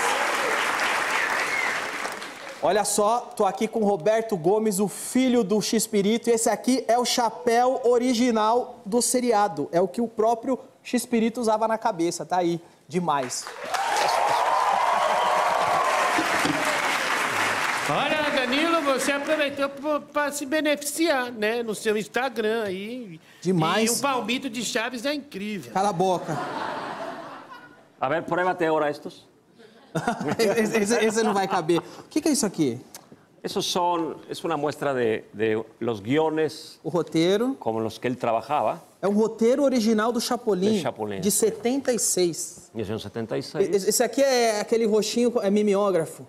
Olha 2.62 2.86
só, 2.86 3.22
tô 3.36 3.44
aqui 3.48 3.68
com 3.68 3.80
o 3.80 3.86
Roberto 3.86 4.38
Gomes, 4.38 4.80
o 4.80 4.88
filho 4.88 5.44
do 5.44 5.60
X-Pirito, 5.60 6.30
e 6.30 6.34
esse 6.34 6.48
aqui 6.48 6.86
é 6.88 7.00
o 7.00 7.06
chapéu 7.06 7.82
original 7.86 8.82
do 8.86 9.02
seriado. 9.02 9.68
É 9.72 9.82
o 9.82 9.88
que 9.88 10.00
o 10.00 10.08
próprio 10.08 10.60
X-Pirito 10.84 11.42
usava 11.42 11.68
na 11.68 11.80
cabeça, 11.80 12.24
tá 12.24 12.38
aí. 12.38 12.62
Demais. 12.88 13.48
Olha, 17.90 18.30
Danilo, 18.30 18.84
você 19.00 19.12
aproveitou 19.12 19.70
para 20.14 20.32
se 20.32 20.46
beneficiar, 20.46 21.32
né? 21.32 21.64
No 21.64 21.74
seu 21.76 21.98
Instagram 21.98 22.64
aí. 22.64 23.20
Demais. 23.42 23.90
E 23.90 23.94
o 23.94 24.02
palmito 24.02 24.50
de 24.50 24.64
Chaves 24.64 25.06
é 25.06 25.14
incrível. 25.14 25.72
Cala 25.74 25.90
a 25.90 25.94
boca. 25.94 26.38
A 28.00 28.08
ver, 28.10 28.24
pruébate 28.24 28.66
ahora 28.66 28.90
estos. 28.90 29.28
esse, 30.38 30.78
esse- 30.78 31.06
esse 31.06 31.24
não 31.24 31.34
vai 31.34 31.48
caber. 31.48 31.80
O 31.80 32.04
que, 32.10 32.22
que 32.22 32.30
é 32.30 32.32
isso 32.32 32.46
aqui? 32.46 32.80
Esos 33.42 33.66
son, 33.66 34.18
es 34.30 34.44
una 34.44 34.58
muestra 34.58 34.94
de, 34.94 35.24
de 35.34 35.64
los 35.80 36.02
guiones 36.02 36.78
O 36.84 36.90
roteiro. 36.90 37.56
como 37.58 37.80
los 37.80 37.98
que 37.98 38.08
él 38.08 38.18
trabajaba, 38.18 38.84
É 39.02 39.08
um 39.08 39.14
roteiro 39.14 39.64
original 39.64 40.12
do 40.12 40.20
Chapolin, 40.20 40.74
Do 40.76 40.82
Chapolin. 40.82 41.22
de 41.22 41.32
76. 41.32 42.70
1976. 42.74 43.70
Esse 43.70 43.90
esse 43.90 44.04
aqui 44.04 44.22
é 44.22 44.60
aquele 44.60 44.86
roxinho, 44.86 45.34
é 45.42 45.50
mimeógrafo. 45.50 46.28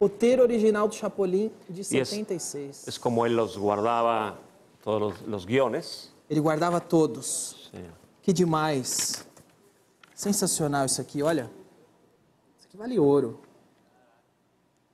Roteiro 0.00 0.42
original 0.42 0.88
do 0.88 0.94
Chapolin 0.94 1.52
de 1.68 1.78
Y 1.78 1.80
es, 2.00 2.08
76. 2.08 2.88
es 2.88 2.98
como 2.98 3.26
él 3.26 3.36
los 3.36 3.58
guardaba, 3.58 4.38
todos 4.82 5.20
los 5.26 5.44
guiones. 5.44 6.10
Ele 6.28 6.40
guardava 6.40 6.80
todos. 6.80 7.70
Sí. 7.70 7.84
Que 8.22 8.32
demais. 8.32 9.26
Sensacional 10.14 10.86
isso 10.86 11.00
aqui, 11.02 11.22
olha. 11.22 11.50
Isso 12.58 12.66
aqui 12.68 12.76
vale 12.78 12.98
ouro. 12.98 13.40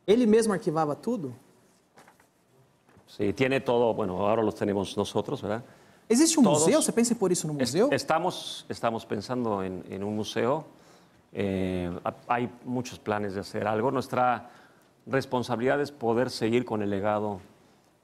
Ele 0.06 0.26
mesmo 0.26 0.52
arquivava 0.52 0.96
tudo? 0.96 1.34
Sí, 3.06 3.32
tiene 3.32 3.60
todo, 3.60 3.94
bueno, 3.94 4.26
ahora 4.26 4.42
los 4.42 4.54
tenemos 4.54 4.96
nosotros, 4.96 5.40
¿verdad? 5.40 5.62
Existe 6.08 6.38
um 6.38 6.42
Todos. 6.42 6.62
museu? 6.62 6.82
Você 6.82 6.92
pensa 6.92 7.12
em 7.12 7.16
pôr 7.16 7.30
isso 7.32 7.46
no 7.46 7.54
museu? 7.54 7.88
estamos, 7.92 8.64
estamos 8.68 9.04
pensando 9.04 9.62
en, 9.62 9.84
en 9.88 10.02
un 10.02 10.14
museo. 10.16 10.64
Eh, 11.32 11.90
hay 12.28 12.48
muchos 12.64 12.98
planes 12.98 13.34
de 13.34 13.40
hacer 13.40 13.66
algo. 13.66 13.90
Nuestra 13.90 14.48
responsabilidad 15.06 15.80
es 15.80 15.90
poder 15.90 16.30
seguir 16.30 16.64
con 16.64 16.82
el 16.82 16.90
legado 16.90 17.40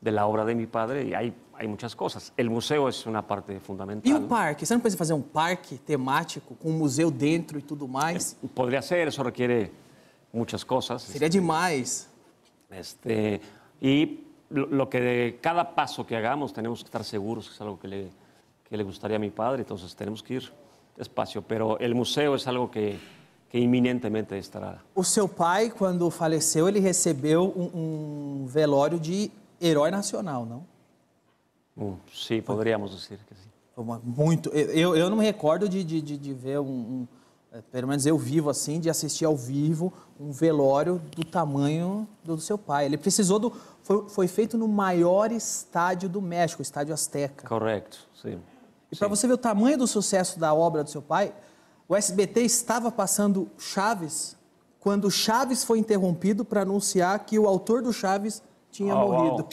de 0.01 0.13
la 0.13 0.27
obra 0.27 0.45
de 0.45 0.55
mi 0.55 0.67
padre 0.67 1.05
y 1.05 1.15
hay, 1.15 1.33
hay 1.55 1.69
muchas 1.69 1.95
cosas. 1.95 2.33
El 2.37 2.51
museo 2.51 2.89
es 2.89 3.07
una 3.07 3.27
parte 3.27 3.59
fundamental. 3.61 4.11
E 4.11 4.15
o 4.15 4.27
parque? 4.27 4.67
Você 4.67 4.75
não 4.75 4.81
pensa 4.81 4.97
em 4.97 4.99
fazer 4.99 5.13
um 5.13 5.23
parque 5.23 5.79
temático 5.79 6.55
com 6.57 6.71
um 6.71 6.79
museu 6.79 7.11
dentro 7.11 7.59
e 7.59 7.63
tudo 7.63 7.87
mais? 7.87 8.37
Podría 8.55 8.83
ser, 8.83 9.07
eso 9.07 9.23
requiere 9.23 9.73
muchas 10.33 10.65
cosas. 10.65 11.03
Seria 11.03 11.29
demais. 11.29 12.09
Este, 12.71 13.41
y 13.81 14.25
lo, 14.51 14.67
lo 14.67 14.89
que 14.89 15.01
de 15.01 15.39
cada 15.41 15.75
paso 15.75 16.05
que 16.05 16.17
hagamos 16.17 16.53
tenemos 16.53 16.81
que 16.81 16.87
estar 16.87 17.05
seguros 17.05 17.49
que 17.49 17.55
es 17.55 17.61
algo 17.61 17.79
que 17.79 17.89
le, 17.89 18.11
que 18.65 18.77
le 18.77 18.83
gustaría 18.83 19.19
a 19.19 19.21
mi 19.21 19.31
padre, 19.31 19.63
entonces 19.63 19.95
tenemos 19.95 20.23
que 20.23 20.35
ir 20.35 20.53
despacio. 20.97 21.43
Pero 21.43 21.79
el 21.79 21.95
museo 21.95 22.35
es 22.35 22.47
algo 22.47 22.71
que, 22.71 22.99
que 23.53 23.59
inminentemente 23.59 24.35
estará. 24.35 24.79
O 24.95 25.05
seu 25.05 25.29
pai, 25.29 25.69
quando 25.69 26.11
faleceu, 26.11 26.67
ele 26.67 26.81
recebeu 26.81 27.53
um, 27.55 28.43
um 28.43 28.47
velório 28.47 28.99
de 28.99 29.31
herói 29.61 29.91
nacional, 29.91 30.47
não? 30.47 30.65
Mm, 31.77 31.97
sí, 32.11 32.41
podríamos 32.41 32.93
decir 32.93 33.19
que 33.19 33.35
uma- 33.77 34.01
muito. 34.03 34.49
Eu, 34.51 34.97
eu 34.97 35.11
não 35.11 35.19
me 35.19 35.25
recordo 35.25 35.69
de, 35.69 35.85
de, 35.85 36.01
de, 36.01 36.33
ver 36.33 36.61
um, 36.61 36.65
um, 36.65 37.09
é, 37.53 37.61
Pelo 37.71 37.89
menos 37.89 38.07
eu 38.07 38.17
vivo 38.17 38.49
assim, 38.49 38.81
de 38.81 38.89
assistir 38.89 39.27
ao 39.27 39.37
vivo 39.37 39.93
um 40.19 40.33
velório 40.33 40.99
do 41.15 41.23
tamanho 41.23 42.09
do 42.25 42.41
seu 42.41 42.57
pai. 42.57 42.87
Ele 42.87 42.97
precisou 42.97 43.39
do 43.39 43.53
Foi, 43.83 44.09
foi 44.09 44.29
feito 44.29 44.57
no 44.57 44.67
maior 44.67 45.31
estádio 45.31 46.09
do 46.09 46.23
México, 46.23 46.63
o 46.63 46.65
Estádio 46.65 46.95
Azteca. 46.95 47.47
Correcto, 47.47 47.99
sí. 48.15 48.39
E 48.91 48.97
para 48.97 49.09
você 49.09 49.27
ver 49.27 49.35
o 49.35 49.39
tamanho 49.39 49.77
do 49.77 49.87
sucesso 49.87 50.39
da 50.41 50.55
obra 50.55 50.83
do 50.83 50.89
seu 50.89 51.03
pai, 51.03 51.35
o 51.93 51.97
SBT 51.97 52.41
estava 52.41 52.91
passando 52.91 53.51
Chaves 53.59 54.35
quando 54.81 55.11
Chaves 55.11 55.63
foi 55.63 55.79
interrompido 55.79 56.43
para 56.43 56.63
anunciar 56.63 57.19
que 57.27 57.39
o 57.39 57.47
autor 57.47 57.83
do 57.83 57.93
Chaves 57.93 58.43
tinha 58.71 58.97
Oh, 58.97 59.13
morrido. 59.13 59.47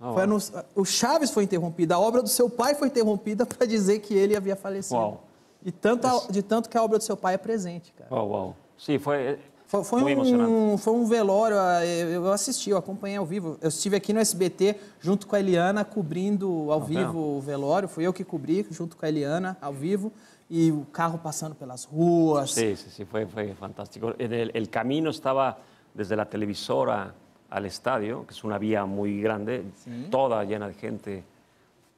Oh, 0.00 0.12
Foi 0.12 0.22
anun- 0.24 0.38
O 0.74 0.84
Chaves 0.84 1.30
foi 1.30 1.44
interrompida, 1.44 1.94
a 1.94 2.00
obra 2.00 2.20
do 2.20 2.28
seu 2.28 2.50
pai 2.50 2.74
foi 2.74 2.88
interrompida 2.88 3.46
para 3.46 3.64
dizer 3.64 4.00
que 4.00 4.12
ele 4.12 4.34
havia 4.36 4.56
falecido. 4.56 4.96
Uau. 4.96 5.22
E 5.64 5.70
tanto 5.70 6.04
a- 6.08 6.26
de 6.28 6.42
tanto 6.42 6.68
que 6.68 6.76
a 6.76 6.82
obra 6.82 6.98
do 6.98 7.04
seu 7.04 7.16
pai 7.16 7.34
é 7.34 7.38
presente, 7.38 7.92
cara. 7.96 8.12
Wow. 8.12 8.56
Sí, 8.76 8.98
fue, 8.98 9.38
Foi, 9.68 9.84
foi 9.84 10.10
emocionante. 10.10 10.50
um, 10.50 10.76
foi 10.76 10.92
um 10.94 11.06
velório, 11.06 11.56
ah, 11.58 11.86
eu 11.86 12.24
eu 12.24 12.32
assisti, 12.32 12.70
eu 12.70 12.76
acompanhei 12.76 13.16
ao 13.16 13.24
vivo. 13.24 13.56
Eu 13.62 13.68
estive 13.68 13.94
aqui 13.94 14.12
no 14.12 14.18
SBT 14.18 14.74
junto 14.98 15.28
com 15.28 15.36
a 15.36 15.38
Eliana, 15.40 15.84
cobrindo 15.84 16.70
ao 16.72 16.80
vivo 16.80 17.36
o 17.38 17.40
velório. 17.40 17.88
Fui 17.88 18.04
eu 18.04 18.12
que 18.12 18.24
cobri 18.24 18.66
junto 18.72 18.96
com 18.96 19.06
a 19.06 19.08
Eliana, 19.08 19.56
ao 19.62 19.72
vivo. 19.72 20.10
E 20.50 20.70
o 20.70 20.84
carro 20.92 21.18
passando 21.18 21.54
pelas 21.54 21.86
ruas. 21.86 22.50
Sí, 22.52 22.76
sí, 22.76 22.90
sí, 22.90 23.04
fue, 23.04 23.26
fue 23.26 23.54
fantástico. 23.54 24.14
El, 24.18 24.50
el 24.54 24.68
camino 24.68 25.10
estaba 25.10 25.58
desde 25.94 26.14
la 26.16 26.28
televisora 26.28 27.14
al 27.50 27.66
estadio, 27.66 28.26
que 28.26 28.32
es 28.32 28.44
una 28.44 28.58
vía 28.58 28.84
muy 28.86 29.20
grande, 29.20 29.64
toda 30.10 30.42
llena 30.44 30.68
de 30.68 30.74
gente 30.74 31.24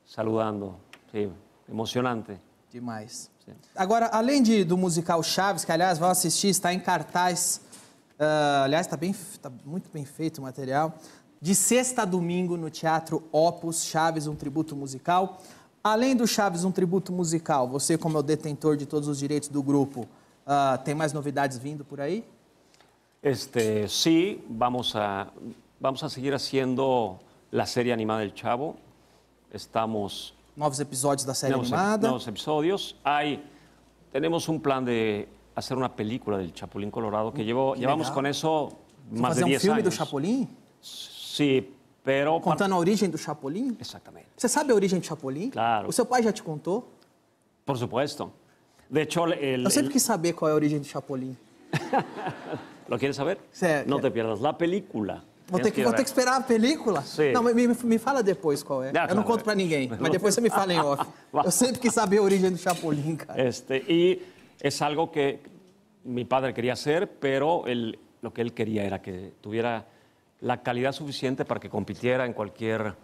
saludando. 0.04 0.76
Sí, 1.12 1.28
emocionante. 1.68 2.40
Demais. 2.72 3.30
Sim. 3.44 3.52
Agora, 3.76 4.07
além 4.07 4.42
de, 4.42 4.64
do 4.64 4.76
musical 4.76 5.22
Chaves, 5.22 5.64
que 5.64 5.70
aliás 5.70 5.98
vão 5.98 6.11
assistir, 6.11 6.48
está 6.48 6.72
em 6.72 6.80
cartaz. 6.80 7.61
ah, 8.18 8.62
aliás, 8.64 8.87
está 8.87 8.96
tá 9.40 9.52
muito 9.64 9.90
bem 9.92 10.04
feito 10.04 10.38
o 10.38 10.42
material. 10.42 10.94
De 11.40 11.54
sexta 11.54 12.02
a 12.02 12.04
domingo 12.04 12.57
no 12.57 12.70
Teatro 12.70 13.22
Opus, 13.30 13.85
Chaves, 13.85 14.26
um 14.26 14.35
tributo 14.35 14.74
musical. 14.74 15.40
Além 15.85 16.16
do 16.16 16.27
Chaves, 16.27 16.64
um 16.64 16.73
tributo 16.73 17.12
musical, 17.12 17.68
você, 17.68 17.99
como 17.99 18.16
é 18.16 18.20
o 18.20 18.23
detentor 18.23 18.75
de 18.75 18.87
todos 18.87 19.07
os 19.07 19.18
direitos 19.18 19.51
do 19.51 19.62
grupo, 19.62 20.09
ah, 20.47 20.79
tem 20.83 20.94
mais 20.94 21.12
novidades 21.12 21.59
vindo 21.59 21.85
por 21.85 22.01
aí? 22.01 22.25
Este, 23.23 23.87
sí, 23.88 24.42
vamos 24.49 24.97
a, 24.97 25.29
vamos 25.79 26.03
a 26.03 26.09
seguir 26.09 26.33
haciendo 26.33 27.18
la 27.51 27.66
serie 27.66 27.92
animada 27.92 28.20
del 28.20 28.33
Chavo. 28.35 28.77
Estamos 29.53 30.33
Novos 30.57 30.79
episódios 30.81 31.27
da 31.27 31.35
série 31.35 31.53
nuevos, 31.53 31.68
ep- 31.68 31.75
animada. 31.75 32.09
nuevos 32.09 32.27
episodios. 32.29 32.97
Hay, 33.05 33.42
tenemos 34.12 34.49
un 34.49 34.61
plan 34.61 34.85
de 34.85 35.29
hacer 35.55 35.77
una 35.77 35.94
película 35.94 36.38
del 36.38 36.53
Chapulín 36.55 36.90
Colorado 36.90 37.33
que 37.33 37.44
llevo, 37.44 37.75
llevamos 37.75 38.07
legal. 38.07 38.14
con 38.14 38.27
eso 38.27 38.68
Vão 39.12 39.20
más 39.20 39.37
de 39.37 39.42
fazer 39.42 39.44
um 39.44 39.49
10 39.49 39.62
filme 39.62 39.83
do 39.83 39.88
años. 39.88 39.97
Chapolin? 39.99 40.49
Sí, 40.81 41.75
pero... 42.04 42.40
Contando 42.40 42.74
a 42.74 42.78
origem 42.78 43.08
do 43.10 43.18
Chapolin? 43.18 43.76
Exactamente. 43.80 44.28
Você 44.36 44.48
sabe 44.48 44.70
a 44.72 44.74
origem 44.74 45.00
do 45.00 45.06
Chapolin? 45.06 45.50
Claro. 45.50 45.88
O 45.88 45.92
seu 45.92 46.04
pai 46.06 46.22
já 46.22 46.32
te 46.32 46.42
contou? 46.42 46.88
Por 47.64 47.76
supuesto. 47.78 48.30
De 48.88 49.02
hecho, 49.02 49.26
el, 49.26 49.64
Eu 49.64 49.70
sempre 49.70 49.88
el- 49.88 49.92
quis 49.92 50.02
saber 50.02 50.34
qual 50.34 50.50
é 50.50 50.52
a 50.52 50.54
origem 50.54 50.78
do 50.78 50.84
Chapolin. 50.86 51.36
¿lo 52.88 52.98
quieres 52.98 53.16
saber? 53.16 53.38
No 53.86 53.96
sí. 53.96 54.02
te 54.02 54.10
pierdas 54.10 54.40
la 54.40 54.56
película. 54.56 55.24
Vou 55.48 55.60
ter, 55.60 55.72
que, 55.72 55.82
vou 55.84 55.92
ter 55.92 56.02
que 56.02 56.08
esperar 56.08 56.36
a 56.36 56.40
película? 56.40 57.02
Sim. 57.02 57.32
Não, 57.32 57.42
me, 57.42 57.52
me- 57.68 57.98
fala 57.98 58.22
depois 58.22 58.62
qual 58.62 58.82
é. 58.82 58.88
Ah, 58.94 59.06
Eu 59.08 59.14
não 59.14 59.22
claro. 59.22 59.24
conto 59.24 59.44
pra 59.44 59.54
ninguém, 59.54 59.90
mas 60.00 60.10
depois 60.10 60.34
você 60.34 60.40
me 60.40 60.48
fala 60.48 60.72
em 60.72 60.80
off. 60.80 61.04
Eu 61.32 61.50
sempre 61.50 61.80
quis 61.80 61.92
saber 61.92 62.18
a 62.18 62.22
origem 62.22 62.50
do 62.50 62.56
Chapolin, 62.56 63.16
cara. 63.16 63.42
Este, 63.46 63.76
y 63.86 64.22
es 64.60 64.80
algo 64.80 65.10
que 65.10 65.40
mi 66.04 66.24
padre 66.24 66.54
hacer, 66.70 67.08
pero 67.20 67.66
él, 67.66 67.98
lo 68.22 68.32
que 68.32 68.40
él 68.40 68.54
quería 68.54 68.84
era 68.84 69.02
que 69.02 69.34
tuviera 69.42 69.86
la 70.44 70.62
calidad 70.62 70.92
suficiente 70.92 71.44
para 71.44 71.59
que 71.59 71.70
compitiera 71.70 72.26
en 72.26 72.35
cualquier 72.35 72.94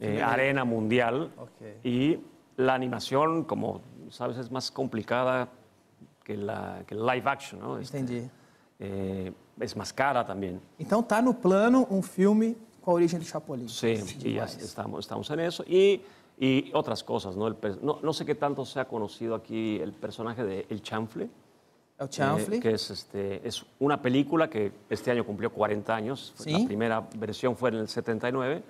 eh, 0.00 0.20
arena 0.20 0.64
mundial. 0.64 1.30
Ok. 1.38 1.84
Y 1.84 2.18
la 2.56 2.74
animación, 2.74 3.44
como 3.44 3.80
sabes, 4.10 4.36
es 4.38 4.50
más 4.50 4.70
complicada 4.72 5.48
que 6.24 6.36
la, 6.36 6.82
que 6.86 6.96
live 6.96 7.22
action, 7.24 7.60
¿no? 7.60 7.78
Este, 7.78 7.98
Entendi. 7.98 8.28
eh, 8.80 9.32
es 9.60 9.76
más 9.76 9.92
cara 9.92 10.24
también. 10.24 10.60
Então 10.78 11.02
tá 11.02 11.22
no 11.22 11.32
plano 11.32 11.86
um 11.90 12.02
filme 12.02 12.56
com 12.82 12.90
a 12.90 12.94
origem 12.94 13.20
do 13.20 13.24
Chapolin. 13.24 13.68
Sí, 13.68 13.94
y 14.24 14.34
ya 14.34 14.44
estamos, 14.44 15.00
estamos 15.00 15.30
en 15.30 15.40
eso. 15.40 15.62
Y, 15.68 16.00
y 16.38 16.72
otras 16.74 17.04
cosas, 17.04 17.36
¿no? 17.36 17.46
El 17.46 17.56
no, 17.82 18.00
no 18.02 18.12
sé 18.12 18.24
qué 18.24 18.34
tanto 18.34 18.64
se 18.64 18.80
ha 18.80 18.86
conocido 18.86 19.36
aquí 19.36 19.78
el 19.80 19.92
personaje 19.92 20.42
de 20.42 20.66
El 20.68 20.82
Chanfle. 20.82 21.28
Eh, 22.02 22.60
que 22.60 22.70
es, 22.72 22.90
este, 22.90 23.46
es 23.46 23.62
una 23.78 24.00
película 24.00 24.48
que 24.48 24.72
este 24.88 25.10
año 25.10 25.24
cumplió 25.26 25.52
40 25.52 25.94
años. 25.94 26.32
Sí. 26.38 26.50
La 26.50 26.66
primera 26.66 27.08
versión 27.16 27.54
fue 27.56 27.68
en 27.68 27.74
el 27.76 27.88
79. 27.88 28.62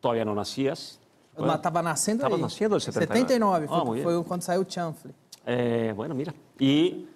Todavía 0.00 0.24
no 0.24 0.32
nacías. 0.34 1.00
Tava 1.36 1.82
nascendo 1.82 2.22
Tava 2.22 2.36
aí. 2.36 2.42
nascendo 2.42 2.76
em 2.76 2.80
79. 2.80 3.66
79, 3.66 3.66
foi, 3.66 3.76
Ah, 3.80 3.84
muy 3.84 3.94
bien. 3.98 4.04
foi 4.04 4.24
quando 4.24 4.42
saiu 4.42 4.60
o 4.60 4.64
Chanfle. 4.64 5.12
Eh, 5.46 5.92
bueno, 5.96 6.14
mira. 6.14 6.32
Y 6.60 7.08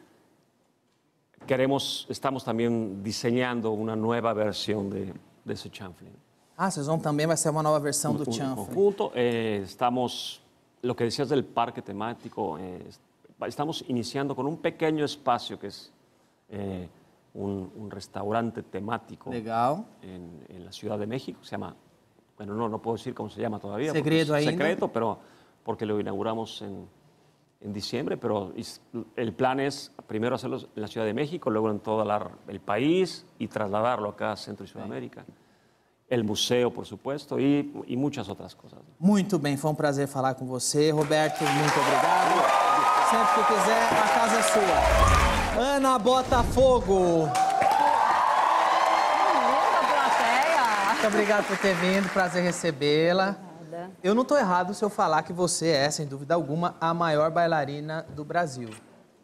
queremos, 1.47 2.07
estamos 2.09 2.43
también 2.45 3.03
diseñando 3.03 3.71
una 3.73 3.95
nueva 3.95 4.33
versión 4.33 4.91
de, 4.91 5.13
de 5.45 5.55
ese 5.55 5.71
chanfle. 5.71 6.09
Ah, 6.59 6.71
vocês 6.71 6.87
vão 6.87 6.99
também, 6.99 7.27
vai 7.27 7.37
ser 7.37 7.51
uma 7.51 7.63
nova 7.63 7.79
versão 7.79 8.15
do 8.15 8.25
un 8.29 8.33
Chanfle. 8.33 8.67
conjunto. 8.75 9.13
Eh, 9.15 9.61
estamos, 9.63 10.41
lo 10.83 10.97
que 10.97 11.05
decías 11.05 11.29
del 11.29 11.45
parque 11.45 11.83
temático, 11.83 12.57
eh, 12.59 12.81
estamos 13.47 13.85
iniciando 13.89 14.35
con 14.35 14.47
un 14.47 14.59
pequeño 14.59 15.05
espacio 15.05 15.59
que 15.59 15.67
es 15.69 15.93
eh, 16.49 16.89
un, 17.35 17.71
un 17.77 17.91
restaurante 17.91 18.63
temático 18.63 19.31
en, 20.03 20.45
en 20.49 20.65
la 20.65 20.73
Ciudad 20.73 20.99
de 20.99 21.07
México. 21.07 21.41
Se 21.43 21.51
llama, 21.53 21.75
bueno, 22.37 22.55
no, 22.55 22.69
no 22.69 22.81
puedo 22.81 22.97
decir 22.97 23.15
cómo 23.15 23.29
se 23.29 23.41
llama 23.41 23.59
todavía. 23.59 23.93
es 23.93 23.95
ainda. 24.35 24.51
Secreto, 24.53 24.89
pero 24.89 25.19
porque 25.63 25.85
lo 25.85 25.99
inauguramos 26.01 26.63
en, 26.63 26.87
en 27.61 27.73
diciembre, 27.73 28.17
pero 28.17 28.53
is- 28.57 28.81
el 29.17 29.33
plan 29.35 29.61
es 29.61 29.93
primero 30.07 30.37
hacerlo 30.37 30.59
en 30.59 30.81
la 30.83 30.87
Ciudad 30.89 31.07
de 31.07 31.13
México, 31.15 31.51
luego 31.51 31.71
en 31.71 31.81
todo 31.81 32.05
el 32.49 32.61
país 32.61 33.27
y 33.39 33.49
trasladarlo 33.49 34.09
acá 34.11 34.33
a 34.33 34.37
Centro 34.37 34.65
y 34.65 34.69
Sudamérica. 34.69 35.25
El 36.09 36.23
museo, 36.23 36.73
por 36.73 36.87
supuesto, 36.87 37.41
y, 37.41 37.73
y 37.89 37.97
muchas 37.97 38.29
otras 38.29 38.55
cosas. 38.55 38.79
Muito 39.01 39.41
bem, 39.41 39.57
foi 39.57 39.73
um 39.73 39.75
prazer 39.75 40.07
falar 40.07 40.37
com 40.37 40.47
você. 40.47 40.91
Roberto, 40.93 41.43
muito 41.43 41.81
obrigado. 41.81 42.66
Sempre 43.11 43.35
que 43.35 43.55
quiser, 43.55 43.83
a 44.03 44.09
casa 44.19 44.37
é 44.37 44.43
sua. 44.43 45.63
Ana 45.63 45.97
Botafogo. 45.97 47.29
Muito 50.91 51.07
obrigado 51.07 51.47
por 51.47 51.57
ter 51.59 51.75
vindo, 51.77 52.13
prazer 52.13 52.43
recebê-la. 52.43 53.37
Eu 54.03 54.13
não 54.13 54.23
estou 54.23 54.37
errado 54.37 54.75
se 54.75 54.85
eu 54.85 54.91
falar 54.91 55.23
que 55.23 55.33
você 55.33 55.69
é, 55.69 55.89
sem 55.89 56.05
dúvida 56.05 56.35
alguma, 56.35 56.75
a 56.81 56.93
maior 56.93 57.31
bailarina 57.31 58.05
do 58.11 58.25
Brasil. 58.25 58.71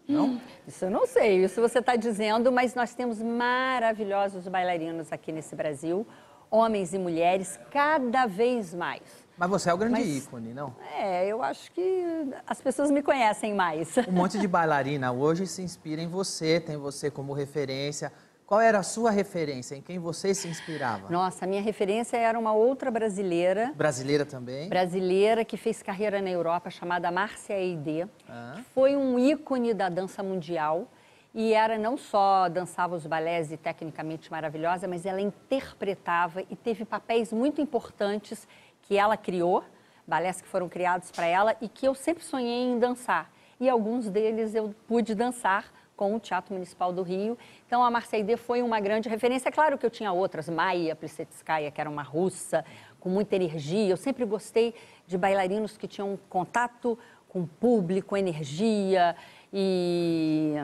Não? 0.07 0.41
Isso 0.65 0.85
eu 0.85 0.91
não 0.91 1.05
sei, 1.05 1.45
isso 1.45 1.61
você 1.61 1.81
está 1.81 1.97
dizendo, 1.97 2.53
mas 2.53 2.77
nós 2.77 2.95
temos 2.95 3.21
maravilhosos 3.21 4.47
bailarinos 4.47 5.13
aqui 5.13 5.33
nesse 5.33 5.57
Brasil, 5.57 6.07
homens 6.49 6.95
e 6.95 6.99
mulheres, 6.99 7.59
cada 7.71 8.27
vez 8.27 8.73
mais. 8.73 9.22
Mas 9.37 9.49
você 9.51 9.71
é 9.71 9.75
o 9.75 9.77
grande 9.79 9.95
Mas- 10.01 10.25
ícone, 10.27 10.53
não? 10.53 10.75
É, 10.97 11.27
eu 11.27 11.43
acho 11.43 11.71
que 11.73 12.05
as 12.47 12.61
pessoas 12.61 12.91
me 12.91 13.03
conhecem 13.03 13.55
mais. 13.55 13.97
Um 14.09 14.13
monte 14.13 14.39
de 14.39 14.47
bailarina 14.49 15.11
hoje 15.13 15.47
se 15.47 15.63
inspira 15.63 16.01
em 16.03 16.07
você, 16.09 16.61
tem 16.61 16.77
você 16.77 17.11
como 17.11 17.33
referência. 17.33 18.13
Qual 18.47 18.61
era 18.61 18.81
a 18.81 18.83
sua 18.83 19.11
referência? 19.11 19.75
Em 19.75 19.81
quem 19.81 19.99
você 19.99 20.35
se 20.35 20.47
inspirava? 20.47 21.09
Nossa, 21.09 21.47
a 21.47 21.49
minha 21.49 21.63
referência 21.63 22.19
era 22.19 22.39
uma 22.39 22.53
outra 22.53 22.91
brasileira, 22.91 23.73
Brasileira 23.75 24.27
também? 24.27 24.69
brasileira 24.69 25.43
que 25.45 25.57
fez 25.57 25.83
carreira 25.83 26.21
na 26.21 26.29
Europa, 26.29 26.69
chamada 26.69 27.11
Márcia 27.11 27.59
Eide. 27.59 28.07
Ah. 28.29 28.61
Foi 28.75 28.95
um 28.95 29.19
ícone 29.19 29.73
da 29.73 29.89
dança 29.89 30.23
mundial 30.23 30.87
e 31.35 31.55
era 31.55 31.79
não 31.79 31.97
só 31.97 32.47
dançava 32.51 32.95
os 32.95 33.07
balés 33.07 33.51
e 33.51 33.57
tecnicamente 33.57 34.31
maravilhosa, 34.31 34.87
mas 34.87 35.07
ela 35.07 35.21
interpretava 35.23 36.43
e 36.51 36.55
teve 36.55 36.85
papéis 36.85 37.33
muito 37.33 37.59
importantes 37.59 38.47
que 38.83 38.97
ela 38.97 39.17
criou, 39.17 39.65
balés 40.07 40.41
que 40.41 40.49
foram 40.49 40.69
criados 40.69 41.11
para 41.11 41.27
ela 41.27 41.57
e 41.61 41.69
que 41.69 41.87
eu 41.87 41.95
sempre 41.95 42.25
sonhei 42.25 42.65
em 42.65 42.79
dançar. 42.79 43.31
E 43.59 43.69
alguns 43.69 44.11
deles 44.11 44.55
eu 44.55 44.75
pude 44.87 45.15
dançar 45.15 45.73
com 45.97 46.17
o 46.17 46.21
Teatro 46.21 46.53
Municipal 46.53 46.93
do 46.93 47.03
Rio. 47.03 47.39
Então 47.67 47.85
a 47.85 47.91
Marseille 47.91 48.37
foi 48.37 48.61
uma 48.61 48.81
grande 48.81 49.09
referência. 49.09 49.49
É 49.49 49.53
Claro 49.53 49.79
que 49.79 49.87
eu 49.87 49.91
tinha 49.91 50.13
outras, 50.13 50.49
Maia 50.49 50.97
Plisetskaya, 50.97 51.71
que 51.71 51.81
era 51.81 51.89
uma 51.89 52.03
russa 52.03 52.65
com 52.99 53.09
muita 53.09 53.37
energia. 53.37 53.91
Eu 53.91 53.97
sempre 53.97 54.25
gostei 54.25 54.75
de 55.07 55.17
bailarinos 55.17 55.77
que 55.77 55.87
tinham 55.87 56.19
contato 56.29 56.99
com 57.29 57.43
o 57.43 57.47
público, 57.47 58.17
energia 58.17 59.15
e 59.53 60.55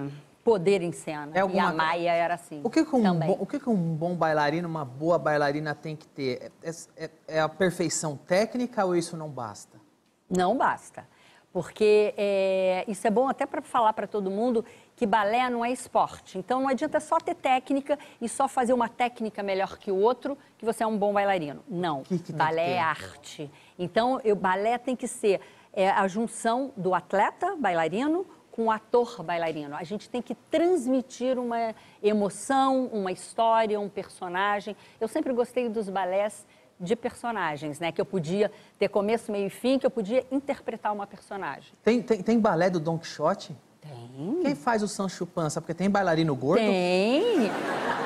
poder 0.49 0.81
em 0.83 0.93
cena. 0.93 1.31
É 1.35 1.39
E 1.39 1.41
alguma- 1.41 1.69
a 1.69 1.73
Maia 1.75 2.11
era 2.13 2.35
assim. 2.35 2.61
O 2.65 2.71
que, 2.71 2.83
que 2.83 2.97
um 2.97 3.03
também. 3.03 3.29
bom, 3.29 3.37
o 3.39 3.45
que, 3.47 3.59
que 3.61 3.69
um 3.69 3.95
bom 3.95 4.15
bailarino, 4.15 4.67
uma 4.67 4.85
boa 4.85 5.19
bailarina 5.19 5.75
tem 5.75 5.95
que 5.95 6.07
ter? 6.09 6.51
É, 6.63 6.71
é- 6.97 7.11
é 7.29 7.41
a 7.41 7.49
perfeição 7.49 8.17
técnica 8.17 8.83
ou 8.85 8.97
isso 8.97 9.15
não 9.15 9.29
basta? 9.29 9.79
Não 10.31 10.57
basta. 10.57 11.07
Porque 11.53 12.15
é, 12.17 12.85
isso 12.89 13.07
é 13.07 13.11
bom 13.11 13.29
até 13.29 13.45
para 13.47 13.61
falar 13.63 13.93
para 13.93 14.07
todo 14.07 14.31
mundo 14.31 14.65
que 14.97 15.07
balé 15.07 15.49
não 15.51 15.65
é 15.65 15.71
esporte. 15.71 16.39
Então 16.39 16.61
não 16.61 16.69
adianta 16.69 16.99
só 17.01 17.19
ter 17.19 17.35
técnica 17.35 17.99
e 18.21 18.29
só 18.29 18.47
fazer 18.49 18.73
uma 18.73 18.89
técnica 18.89 19.43
melhor 19.43 19.77
que 19.79 19.91
o 19.91 19.97
outro 19.97 20.37
que 20.57 20.65
você 20.65 20.83
é 20.83 20.87
um 20.87 20.97
bom 20.97 21.13
bailarino. 21.13 21.63
Não. 21.69 22.03
que 22.05 22.33
balé 22.33 22.65
que 22.65 22.71
ter? 22.71 22.77
é 22.77 22.79
arte. 22.81 23.51
Então 23.79 24.21
o 24.25 24.35
balé 24.35 24.79
tem 24.79 24.95
que 24.97 25.07
ser 25.09 25.41
é, 25.73 25.91
a 25.91 26.07
junção 26.09 26.73
do 26.77 26.95
atleta 26.95 27.55
bailarino 27.57 28.27
com 28.59 28.65
o 28.65 28.71
ator 28.73 29.23
bailarino. 29.23 29.77
A 29.77 29.85
gente 29.85 30.11
tem 30.11 30.21
que 30.21 30.35
transmitir 30.35 31.39
uma 31.39 31.73
emoção, 32.03 32.87
uma 32.93 33.13
história, 33.13 33.79
um 33.79 33.89
personagem. 33.89 34.75
Eu 35.01 35.07
sempre 35.07 35.33
gostei 35.33 35.69
dos 35.69 35.89
balés 35.89 36.45
de 36.81 36.97
personagens, 36.97 37.79
né? 37.79 37.93
Que 37.93 38.01
eu 38.01 38.05
podia 38.05 38.51
ter 38.77 38.89
começo, 38.89 39.31
meio 39.31 39.47
e 39.47 39.51
fim, 39.51 39.79
que 39.79 39.87
eu 39.87 39.91
podia 39.93 40.27
interpretar 40.33 40.93
uma 40.93 41.07
personagem. 41.07 41.73
Tem, 41.85 42.03
tem, 42.03 42.21
tem 42.21 42.41
balé 42.41 42.69
do 42.69 42.81
Don 42.81 42.99
Quixote? 42.99 43.57
Tem. 43.81 44.41
Quem 44.43 44.57
faz 44.57 44.83
o 44.83 44.89
Sancho 44.89 45.25
Panza? 45.25 45.61
Porque 45.61 45.73
tem 45.73 45.89
bailarino 45.89 46.35
gordo? 46.35 46.59
Tem. 46.61 47.49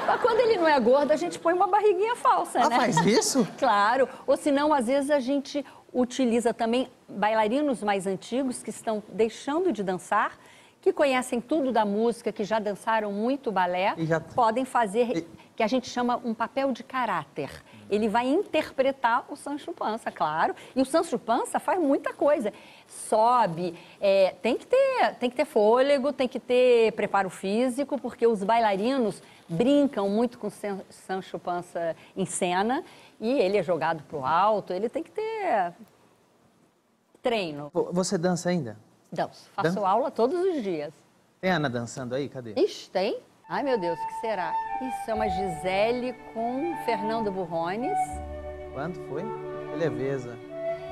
Mas 0.07 0.21
quando 0.21 0.39
ele 0.41 0.59
não 0.59 0.69
é 0.69 0.79
gordo, 0.79 1.13
a 1.13 1.17
gente 1.17 1.39
põe 1.39 1.55
uma 1.55 1.67
barriguinha 1.67 2.15
falsa, 2.15 2.61
Ah, 2.61 2.69
né? 2.69 2.77
faz 2.77 2.97
isso? 3.07 3.49
claro. 3.59 4.07
Ou 4.27 4.37
senão, 4.37 4.71
às 4.71 4.87
vezes, 4.87 5.11
a 5.11 5.19
gente 5.19 5.65
utiliza 5.93 6.55
também 6.55 6.89
bailarinos 7.09 7.83
mais 7.83 8.07
antigos 8.07 8.63
que 8.63 8.71
estão 8.71 9.03
deixando 9.09 9.73
de 9.73 9.83
dançar, 9.83 10.39
que 10.81 10.93
conhecem 10.93 11.41
tudo 11.41 11.71
da 11.71 11.85
música, 11.85 12.33
que 12.33 12.43
já 12.43 12.59
dançaram 12.59 13.13
muito 13.13 13.53
balé, 13.53 13.95
E 13.97 14.05
já- 14.07 14.19
podem 14.19 14.65
fazer 14.65 15.27
que 15.55 15.63
a 15.63 15.67
gente 15.69 15.89
chama 15.89 16.21
um 16.25 16.35
papel 16.35 16.73
de 16.73 16.83
caráter. 16.83 17.51
Ele 17.91 18.09
vai 18.09 18.27
interpretar 18.27 19.25
o 19.29 19.37
Sancho 19.37 19.73
Panza, 19.73 20.11
claro. 20.11 20.57
E 20.75 20.81
o 20.81 20.85
Sancho 20.85 21.19
Panza 21.19 21.61
faz 21.61 21.79
muita 21.79 22.13
coisa. 22.15 22.53
Sobe, 22.89 23.75
é, 24.01 24.35
tem, 24.43 24.57
que 24.57 24.67
ter, 24.67 25.15
tem 25.21 25.31
que 25.31 25.37
ter 25.37 25.45
fôlego, 25.45 26.13
tem 26.13 26.27
que 26.27 26.41
ter 26.41 26.93
preparo 26.93 27.29
físico, 27.31 28.01
porque 28.01 28.27
os 28.27 28.43
bailarinos 28.43 29.23
brincam 29.49 30.09
muito 30.09 30.39
com 30.39 30.47
o 30.47 30.51
San- 30.51 30.81
Sancho 30.89 31.39
Panza 31.39 31.95
em 32.17 32.25
cena 32.25 32.83
e 33.23 33.39
ele 33.41 33.57
é 33.57 33.63
jogado 33.63 34.03
para 34.03 34.19
o 34.19 34.27
alto, 34.27 34.73
ele 34.75 34.89
tem 34.89 35.03
que 35.03 35.11
ter 35.11 35.73
treino. 37.23 37.71
Vo- 37.73 37.89
Você 37.93 38.19
dança 38.19 38.51
ainda? 38.51 38.77
Danço, 39.13 39.49
faço 39.55 39.77
Dan- 39.81 39.87
aula 39.87 40.11
todos 40.11 40.39
os 40.39 40.63
dias. 40.63 40.93
Tem 41.41 41.51
Ana 41.51 41.71
dançando 41.71 42.15
aí? 42.15 42.29
Cadê? 42.29 42.53
Ixi, 42.57 42.91
tem? 42.91 43.19
Ai, 43.49 43.63
meu 43.63 43.79
Deus, 43.79 43.99
o 43.99 44.07
que 44.07 44.15
será? 44.21 44.53
Isso 44.81 45.11
é 45.11 45.15
uma 45.15 45.29
Gisele 45.29 46.13
com 46.35 46.75
Fernando 46.85 47.31
Burrones. 47.31 47.99
Quando 48.73 48.97
foi? 49.09 49.23
Leveza. 49.77 50.37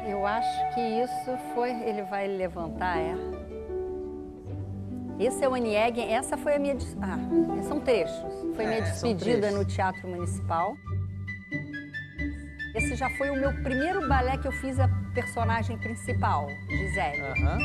Eu 0.07 0.27
acho 0.27 0.75
que 0.75 0.81
isso 0.81 1.37
foi. 1.55 1.71
Ele 1.83 2.03
vai 2.03 2.27
levantar, 2.29 2.99
é. 2.99 3.15
Esse 5.19 5.45
é 5.45 5.49
o 5.49 5.55
Aniegen, 5.55 6.13
essa 6.13 6.37
foi 6.37 6.57
a 6.57 6.59
minha. 6.59 6.77
Ah, 7.03 7.63
são 7.63 7.79
trechos. 7.81 8.33
Foi 8.57 8.65
minha 8.67 8.79
É, 8.79 8.85
são 8.87 9.13
despedida 9.15 9.51
no 9.51 9.65
Teatro 9.65 10.09
Municipal. 10.09 10.75
Esse 12.81 12.97
já 12.97 13.11
foi 13.11 13.29
o 13.29 13.37
meu 13.37 13.53
primeiro 13.63 14.09
balé 14.09 14.39
que 14.39 14.49
eu 14.49 14.53
fiz 14.53 14.81
a 14.81 14.89
personagem 15.13 15.77
principal, 15.77 16.49
Gisele. 16.67 17.21
Aham. 17.21 17.59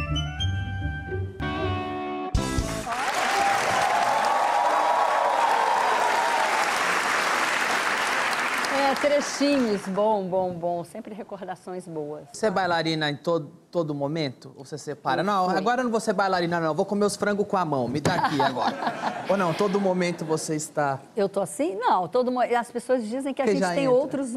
É, 8.78 8.93
trechinhos, 8.95 9.88
bom, 9.88 10.28
bom, 10.28 10.54
bom. 10.54 10.84
Sempre 10.84 11.15
recordações 11.15 11.88
boas. 11.88 12.28
Você 12.34 12.47
é 12.47 12.51
bailarina 12.51 13.10
em 13.10 13.15
todo, 13.15 13.49
todo 13.75 13.93
momento? 13.93 14.53
Ou 14.55 14.63
você 14.63 14.77
separa? 14.77 15.19
Eu 15.19 15.25
não, 15.25 15.49
fui. 15.49 15.57
agora 15.57 15.81
eu 15.81 15.83
não 15.83 15.91
vou 15.91 15.99
ser 15.99 16.13
bailarina, 16.13 16.61
não. 16.61 16.73
Vou 16.73 16.85
comer 16.85 17.03
os 17.03 17.17
frangos 17.17 17.45
com 17.45 17.57
a 17.57 17.65
mão. 17.65 17.89
Me 17.89 17.99
dá 17.99 18.13
aqui 18.13 18.41
agora. 18.41 18.73
Ou 19.27 19.35
não, 19.35 19.53
todo 19.53 19.81
momento 19.81 20.23
você 20.23 20.55
está. 20.55 21.01
Eu 21.13 21.27
tô 21.27 21.41
assim? 21.41 21.75
Não, 21.75 22.07
todo 22.07 22.31
as 22.39 22.71
pessoas 22.71 23.05
dizem 23.05 23.33
que 23.33 23.41
a 23.41 23.45
gente 23.45 23.59
tem 23.59 23.83
entra. 23.83 23.91
outros 23.91 24.29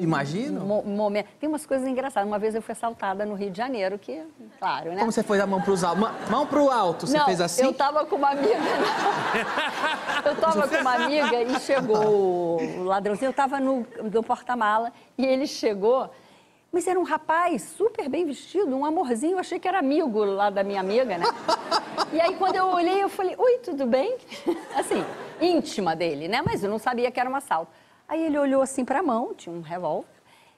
Imagino. 0.00 0.66
mo- 0.66 0.82
momentos. 0.82 1.30
Tem 1.38 1.48
umas 1.48 1.64
coisas 1.64 1.86
engraçadas. 1.86 2.26
Uma 2.28 2.40
vez 2.40 2.52
eu 2.56 2.60
fui 2.62 2.72
assaltada 2.72 3.24
no 3.24 3.36
Rio 3.36 3.52
de 3.52 3.58
Janeiro, 3.58 3.96
que, 3.96 4.20
claro, 4.58 4.90
né? 4.90 4.98
Como 4.98 5.12
você 5.12 5.22
foi 5.22 5.40
a 5.40 5.46
mão 5.46 5.60
pros 5.62 5.84
altos? 5.84 6.00
Mão, 6.00 6.12
mão 6.28 6.46
pro 6.48 6.68
alto, 6.68 7.06
você 7.06 7.16
não, 7.16 7.26
fez 7.26 7.40
assim? 7.40 7.62
eu 7.62 7.72
tava 7.72 8.04
com 8.06 8.16
uma 8.16 8.30
amiga. 8.30 8.56
eu 10.26 10.34
tava 10.34 10.66
com 10.66 10.76
uma 10.78 10.94
amiga 10.94 11.42
e 11.42 11.60
chegou 11.60 12.60
o 12.60 12.82
ladrãozinho. 12.82 13.28
Eu 13.28 13.34
tava 13.34 13.60
no, 13.60 13.86
no 14.02 14.22
porta-mala 14.24 14.92
e 15.16 15.24
ele 15.24 15.46
chegou. 15.46 16.10
Mas 16.72 16.86
era 16.86 16.98
um 16.98 17.02
rapaz 17.02 17.62
super 17.76 18.08
bem 18.08 18.24
vestido, 18.24 18.76
um 18.76 18.84
amorzinho. 18.84 19.32
Eu 19.32 19.38
achei 19.40 19.58
que 19.58 19.66
era 19.66 19.78
amigo 19.78 20.22
lá 20.24 20.50
da 20.50 20.62
minha 20.62 20.80
amiga, 20.80 21.18
né? 21.18 21.26
E 22.12 22.20
aí, 22.20 22.34
quando 22.36 22.54
eu 22.56 22.66
olhei, 22.66 23.02
eu 23.02 23.08
falei: 23.08 23.34
Oi, 23.36 23.58
tudo 23.58 23.86
bem? 23.86 24.16
Assim, 24.76 25.04
íntima 25.40 25.96
dele, 25.96 26.28
né? 26.28 26.42
Mas 26.44 26.62
eu 26.62 26.70
não 26.70 26.78
sabia 26.78 27.10
que 27.10 27.18
era 27.18 27.28
um 27.28 27.34
assalto. 27.34 27.72
Aí 28.08 28.24
ele 28.24 28.38
olhou 28.38 28.60
assim 28.62 28.84
pra 28.84 29.02
mão, 29.02 29.32
tinha 29.34 29.54
um 29.54 29.60
revólver, 29.60 30.06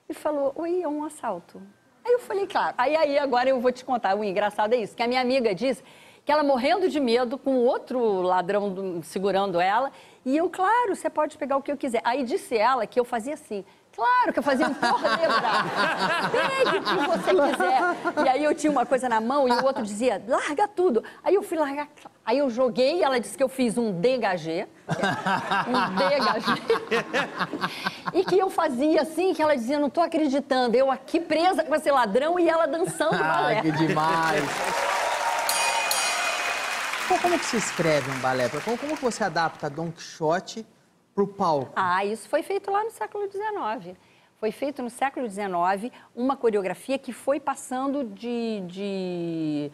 e 0.09 0.13
falou: 0.15 0.53
Oi, 0.57 0.83
é 0.83 0.89
um 0.89 1.03
assalto. 1.05 1.63
Aí 2.05 2.13
eu 2.13 2.19
falei, 2.19 2.47
claro. 2.49 2.75
Aí, 2.77 2.97
aí 2.97 3.17
agora 3.19 3.49
eu 3.49 3.61
vou 3.61 3.71
te 3.71 3.85
contar. 3.85 4.17
O 4.17 4.25
engraçado 4.25 4.73
é 4.75 4.77
isso, 4.77 4.95
que 4.97 5.03
a 5.03 5.07
minha 5.09 5.21
amiga 5.21 5.55
disse 5.55 5.83
que 6.25 6.33
ela 6.33 6.43
morrendo 6.43 6.89
de 6.89 6.99
medo, 7.01 7.37
com 7.39 7.57
outro 7.57 8.23
ladrão 8.23 8.71
do- 8.73 9.03
segurando 9.05 9.61
ela, 9.61 9.91
e 10.25 10.37
eu, 10.37 10.49
claro, 10.51 10.95
você 10.95 11.09
pode 11.11 11.37
pegar 11.39 11.57
o 11.57 11.63
que 11.63 11.71
eu 11.71 11.77
quiser. 11.77 12.01
Aí 12.05 12.23
disse 12.25 12.57
ela 12.57 12.87
que 12.87 12.99
eu 12.99 13.05
fazia 13.05 13.35
assim. 13.35 13.65
Claro 13.95 14.33
que 14.33 14.39
eu 14.39 14.43
fazia 14.43 14.67
um 14.67 14.75
corredrar. 14.75 16.31
Pegue 16.31 16.79
o 16.79 16.83
que 16.83 16.95
você 17.07 17.31
quiser. 17.31 18.25
E 18.25 18.29
aí 18.29 18.45
eu 18.45 18.55
tinha 18.55 18.71
uma 18.71 18.87
coisa 18.87 19.09
na 19.09 19.21
mão 19.21 19.47
e 19.47 19.53
o 19.53 19.65
outro 19.65 19.83
dizia, 19.83 20.23
larga 20.27 20.67
tudo. 20.67 21.05
Aí 21.23 21.35
eu 21.35 21.43
fui 21.43 21.59
largar. 21.59 21.89
Aí 22.25 22.39
eu 22.39 22.49
joguei 22.49 23.01
e 23.01 23.03
ela 23.03 23.21
disse 23.21 23.37
que 23.37 23.43
eu 23.43 23.49
fiz 23.49 23.77
um 23.77 23.93
dégagé. 23.93 24.67
Um 25.69 25.95
dégagé. 25.95 26.63
E 28.15 28.25
que 28.25 28.39
eu 28.39 28.49
fazia 28.49 29.03
assim, 29.03 29.35
que 29.35 29.43
ela 29.43 29.55
dizia, 29.55 29.79
não 29.79 29.91
tô 29.91 30.01
acreditando. 30.01 30.75
Eu 30.75 30.91
aqui 30.91 31.21
presa 31.21 31.63
com 31.63 31.75
esse 31.75 31.91
ladrão 31.91 32.39
e 32.39 32.49
ela 32.49 32.67
dançando 32.67 33.19
balé. 33.19 33.57
Ai, 33.57 33.63
que 33.63 33.73
demais. 33.73 34.45
Pô, 37.09 37.19
como 37.21 37.39
que 37.39 37.45
se 37.45 37.59
escreve 37.59 38.11
um 38.11 38.19
balé? 38.21 38.49
Como, 38.49 38.79
como 38.79 38.97
que 38.97 39.03
você 39.03 39.23
adapta 39.23 39.69
Don 39.69 39.91
Quixote 39.91 40.67
pro 41.15 41.27
palco? 41.27 41.73
Ah, 41.77 42.05
isso 42.05 42.29
foi 42.29 42.43
feito 42.43 42.71
lá 42.71 42.85
no 42.85 42.91
século 42.91 43.31
XIX. 43.31 43.97
Foi 44.39 44.51
feito 44.51 44.83
no 44.83 44.91
século 44.91 45.29
XIX 45.29 45.93
uma 46.17 46.37
coreografia 46.37 46.99
que 46.99 47.13
foi 47.13 47.39
passando 47.39 48.03
de, 48.05 48.61
de- 48.67 49.71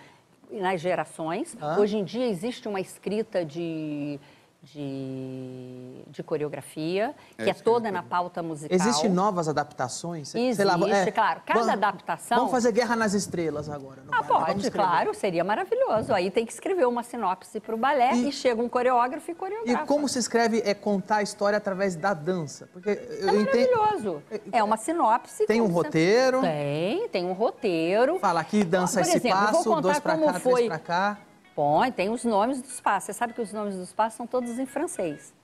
nas 0.51 0.81
gerações. 0.81 1.57
Ah. 1.61 1.79
Hoje 1.79 1.97
em 1.97 2.05
dia 2.05 2.27
existe 2.27 2.69
uma 2.69 2.81
escrita 2.81 3.45
de, 3.45 4.19
de, 4.63 6.03
de 6.09 6.23
coreografia, 6.23 7.15
É 7.39 7.45
que 7.45 7.51
é 7.51 7.55
toda 7.55 7.91
na 7.91 8.03
pauta 8.03 8.43
musical. 8.43 8.75
Existem 8.77 9.09
novas 9.09 9.49
adaptações? 9.49 10.29
Sei- 10.29 10.53
sei 10.55 10.65
lá, 10.65 10.77
Existe, 10.79 11.13
claro. 11.13 11.41
Cada 11.47 11.61
vamos- 11.61 11.75
adaptação- 11.75 12.39
Vamos 12.39 12.51
fazer 12.53 12.73
Guerra 12.73 12.97
nas 12.97 13.15
Estrelas 13.15 13.69
agora. 13.69 14.03
no 14.05 14.13
Ah, 14.13 14.23
balé. 14.23 14.47
Pode, 14.47 14.71
claro, 14.71 15.15
seria 15.15 15.45
maravilhoso. 15.45 16.13
Aí 16.13 16.31
tem 16.31 16.45
que 16.45 16.53
escrever 16.53 16.87
uma 16.87 17.03
sinopse 17.03 17.61
para 17.61 17.75
o 17.75 17.79
balé 17.79 18.13
e, 18.15 18.33
chega 18.33 18.61
um 18.63 18.69
coreógrafo 18.69 19.31
e 19.31 19.33
E 19.33 19.35
coreografa. 19.35 19.87
como 19.87 20.09
se 20.09 20.19
escreve 20.19 20.61
é 20.65 20.75
contar 20.75 21.17
a 21.19 21.23
história 21.23 21.57
através 21.57 21.95
da 21.95 22.13
dança? 22.13 22.69
Porque 22.73 22.91
eu 22.91 23.29
É 23.31 23.37
entendo. 23.41 23.77
maravilhoso. 23.77 24.23
É 24.53 24.63
uma 24.63 24.77
sinopse. 24.77 25.47
Tem 25.47 25.61
um 25.61 25.69
roteiro? 25.69 26.41
Tem, 26.41 27.09
tem 27.09 27.25
um 27.25 27.33
roteiro. 27.33 28.19
Fala 28.19 28.41
aqui, 28.41 28.65
dança 28.65 29.01
Por 29.01 29.09
esse 29.09 29.17
exemplo, 29.19 29.39
passo, 29.39 29.81
dois 29.81 29.99
pra 30.01 30.15
como 30.15 30.27
cá, 30.33 30.41
três 30.41 30.67
pra 30.67 30.79
cá. 30.79 31.19
Põe, 31.59 31.91
tem 31.91 32.09
os 32.09 32.23
nomes 32.23 32.63
dos 32.63 32.81
passos. 32.81 33.07
Você 33.07 33.13
sabe 33.13 33.33
que 33.33 33.41
os 33.41 33.53
nomes 33.53 33.75
dos 33.75 33.93
passos 33.93 34.17
são 34.17 34.29
todos 34.29 34.61
em 34.61 34.65
francês. 34.65 35.35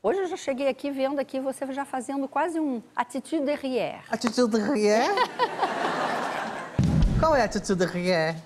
Hoje 0.00 0.20
eu 0.20 0.26
já 0.28 0.36
cheguei 0.36 0.68
aqui 0.68 0.92
vendo 0.92 1.18
aqui 1.18 1.40
você 1.40 1.66
já 1.72 1.84
fazendo 1.84 2.28
quase 2.28 2.60
um 2.60 2.80
attitude 2.94 3.44
derrière. 3.44 4.04
Attitude 4.08 4.56
de 4.56 4.62
Rier? 4.62 5.08
Qual 7.18 7.34
é 7.34 7.42
a 7.42 7.46
Attitude 7.46 7.84
de 7.84 7.84
Rier? 7.84 8.36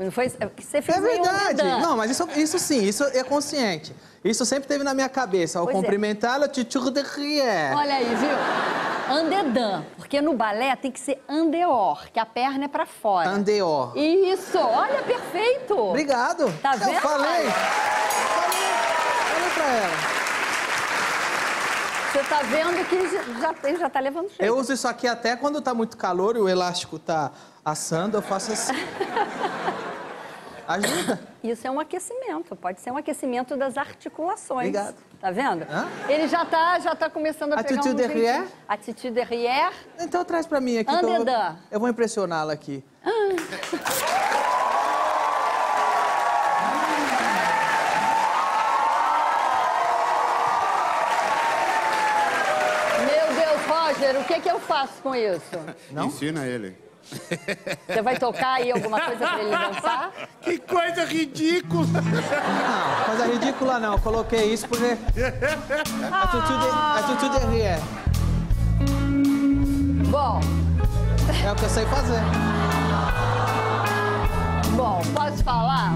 Não 0.00 0.10
foi? 0.10 0.32
é 0.40 0.50
Você 0.56 0.80
fez 0.80 0.96
É 0.96 1.00
verdade. 1.00 1.62
Não, 1.62 1.94
mas 1.94 2.10
isso, 2.10 2.26
isso 2.34 2.58
sim, 2.58 2.82
isso 2.82 3.04
é 3.04 3.22
consciente. 3.22 3.94
Isso 4.24 4.46
sempre 4.46 4.66
teve 4.66 4.82
na 4.82 4.94
minha 4.94 5.10
cabeça. 5.10 5.58
Ao 5.58 5.66
Pois 5.66 5.76
é. 5.84 6.44
Attitude 6.44 6.90
de 6.90 7.02
Rier. 7.02 7.76
Olha 7.76 7.94
aí, 7.94 8.14
viu? 8.14 9.14
Andedan, 9.14 9.84
porque 9.96 10.22
no 10.22 10.34
balé 10.34 10.74
tem 10.76 10.90
que 10.90 11.00
ser 11.00 11.22
andeor, 11.28 12.08
que 12.12 12.18
a 12.18 12.24
perna 12.24 12.64
é 12.64 12.68
pra 12.68 12.86
fora. 12.86 13.28
Andeor. 13.28 13.92
Isso, 13.96 14.56
olha, 14.56 15.02
perfeito. 15.02 15.76
Obrigado. 15.76 16.50
Tá 16.62 16.74
Eu 16.74 16.78
vendo? 16.78 17.00
falei. 17.00 17.46
Olha 19.36 19.50
pra 19.54 19.64
ela. 19.66 20.20
Você 22.12 22.22
tá 22.24 22.42
vendo 22.42 22.88
que 22.88 23.40
já, 23.40 23.54
ele 23.68 23.78
já 23.78 23.90
tá 23.90 24.00
levando 24.00 24.28
jeito. 24.28 24.42
Eu 24.42 24.56
uso 24.56 24.72
isso 24.72 24.88
aqui 24.88 25.06
até 25.06 25.36
quando 25.36 25.60
tá 25.60 25.74
muito 25.74 25.96
calor 25.96 26.36
e 26.36 26.40
o 26.40 26.48
elástico 26.48 26.98
tá 26.98 27.32
assando, 27.64 28.16
eu 28.16 28.22
faço 28.22 28.52
assim. 28.52 28.72
Ajuda. 30.70 31.18
Isso 31.42 31.66
é 31.66 31.70
um 31.70 31.80
aquecimento, 31.80 32.54
pode 32.54 32.80
ser 32.80 32.92
um 32.92 32.96
aquecimento 32.96 33.56
das 33.56 33.76
articulações. 33.76 34.68
Obrigado. 34.68 34.94
Tá 35.20 35.30
vendo? 35.30 35.66
Hã? 35.68 35.88
Ele 36.08 36.28
já 36.28 36.44
tá, 36.44 36.78
já 36.78 36.94
tá 36.94 37.10
começando 37.10 37.52
a 37.54 37.60
Attitude 37.60 37.80
pegar 37.80 37.92
um... 37.92 37.94
derrière? 37.96 38.48
Attitude 38.68 39.10
derrière. 39.10 39.74
Então 39.98 40.24
traz 40.24 40.46
pra 40.46 40.60
mim 40.60 40.78
aqui. 40.78 40.92
Eu, 40.92 41.26
eu, 41.72 41.80
vou 41.80 41.88
impressioná-la 41.88 42.52
aqui. 42.52 42.84
Ah. 43.04 43.10
Meu 53.06 53.34
Deus, 53.34 53.66
Roger, 53.66 54.20
o 54.20 54.24
que, 54.24 54.40
que 54.40 54.50
eu 54.50 54.60
faço 54.60 55.02
com 55.02 55.14
isso? 55.14 55.58
Não? 55.90 56.06
Ensina 56.06 56.46
ele. 56.46 56.89
Você 57.88 58.02
vai 58.02 58.16
tocar 58.18 58.54
aí 58.54 58.70
alguma 58.70 59.00
coisa 59.00 59.26
pra 59.26 59.40
ele 59.40 59.50
dançar? 59.50 60.12
Que 60.40 60.58
coisa 60.58 61.04
ridícula! 61.04 61.86
Não, 61.86 63.04
coisa 63.06 63.26
ridícula 63.26 63.78
não. 63.78 63.92
Eu 63.94 63.98
coloquei 64.00 64.52
isso 64.52 64.68
porque. 64.68 64.86
A 66.12 66.26
tutu 66.28 66.58
de, 66.58 66.68
a 66.68 67.02
tutu 67.06 67.28
de 67.30 67.46
rir. 67.56 67.80
Bom, 70.10 70.40
É 71.46 71.52
o 71.52 71.56
que 71.56 71.64
eu 71.64 71.68
sei 71.68 71.86
fazer. 71.86 72.20
bom, 74.76 75.00
posso 75.14 75.44
falar? 75.44 75.92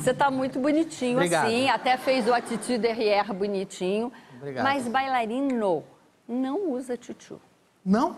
Você 0.00 0.12
tá 0.12 0.30
muito 0.30 0.58
bonitinho 0.60 1.16
Obrigado. 1.16 1.46
assim, 1.46 1.68
até 1.70 1.96
fez 1.96 2.28
o 2.28 2.34
attitude 2.34 2.78
derrière 2.78 3.32
bonitinho. 3.32 4.12
Obrigado. 4.36 4.64
Mas 4.64 4.86
bailarino 4.86 5.82
não 6.28 6.70
usa 6.70 6.96
tchutchu. 6.96 7.40
Não? 7.84 8.16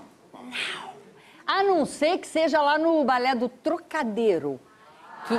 A 1.47 1.63
não 1.63 1.87
ser 1.87 2.19
que 2.19 2.27
seja 2.27 2.61
lá 2.61 2.79
no 2.79 3.05
balé 3.05 3.35
do 3.35 3.49
Trocadeiro, 3.49 4.59
que, 5.29 5.35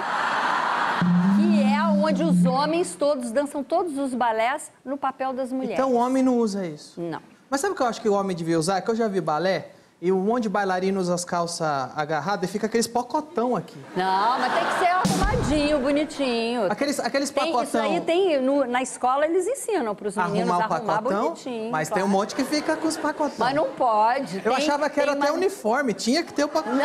que 1.36 1.64
é 1.64 1.84
onde 1.84 2.24
os 2.24 2.46
homens 2.46 2.96
todos 2.96 3.32
dançam 3.32 3.64
todos 3.64 3.98
os 3.98 4.14
balés 4.14 4.72
no 4.86 4.98
papel 4.98 5.34
das 5.34 5.52
mulheres. 5.52 5.78
Então 5.78 5.94
o 5.94 5.96
homem 5.96 6.24
não 6.24 6.38
usa 6.38 6.66
isso. 6.66 7.02
Não. 7.02 7.22
Mas 7.50 7.62
sabe 7.62 7.74
o 7.74 7.76
que 7.76 7.82
eu 7.82 7.88
acho 7.88 8.02
que 8.02 8.10
o 8.10 8.14
homem 8.14 8.36
devia 8.36 8.58
usar? 8.58 8.82
Que 8.82 8.92
eu 8.92 8.96
já 8.96 9.08
vi 9.08 9.22
balé 9.22 9.72
e 10.00 10.12
um 10.12 10.20
monte 10.20 10.44
de 10.44 10.50
bailarino 10.50 11.00
usa 11.00 11.16
as 11.16 11.26
calças 11.26 11.68
agarradas 11.96 12.48
e 12.48 12.54
fica 12.54 12.68
aqueles 12.68 12.86
pocotão 12.88 13.56
aqui. 13.56 13.78
Não, 13.96 14.38
mas 14.40 14.54
tem 14.54 14.64
que 14.66 14.80
ser 14.80 14.88
arrumadinho, 14.92 15.80
bonitinho. 15.80 16.72
Aqueles, 16.72 17.00
aqueles 17.00 17.30
Tem, 17.32 17.44
pacotão. 17.52 17.64
isso 17.64 17.78
aí 17.78 18.02
tem, 18.02 18.40
no- 18.40 18.66
na 18.66 18.84
escola 18.84 19.26
eles 19.26 19.48
ensinam 19.48 19.96
para 19.96 20.08
os 20.08 20.16
meninos 20.16 20.52
Arrumar 20.52 20.58
o 20.70 20.74
arrumar 20.74 20.96
pacotão, 21.02 21.24
bonitinho. 21.30 21.72
mas 21.72 21.88
tem 21.90 21.96
claro. 21.96 22.08
um 22.08 22.12
monte 22.12 22.36
que 22.36 22.44
fica 22.44 22.76
com 22.78 22.88
os 22.88 22.96
pacotão. 22.96 23.36
Mas 23.40 23.56
não 23.56 23.72
pode. 23.72 24.38
Eu 24.38 24.44
tem- 24.44 24.54
achava 24.54 24.88
que 24.90 25.00
era 25.00 25.14
tem 25.14 25.22
até 25.22 25.32
uma- 25.32 25.38
uniforme, 25.38 25.94
tinha 25.94 26.24
que 26.24 26.32
ter 26.32 26.44
o 26.44 26.48
pacotão. 26.48 26.78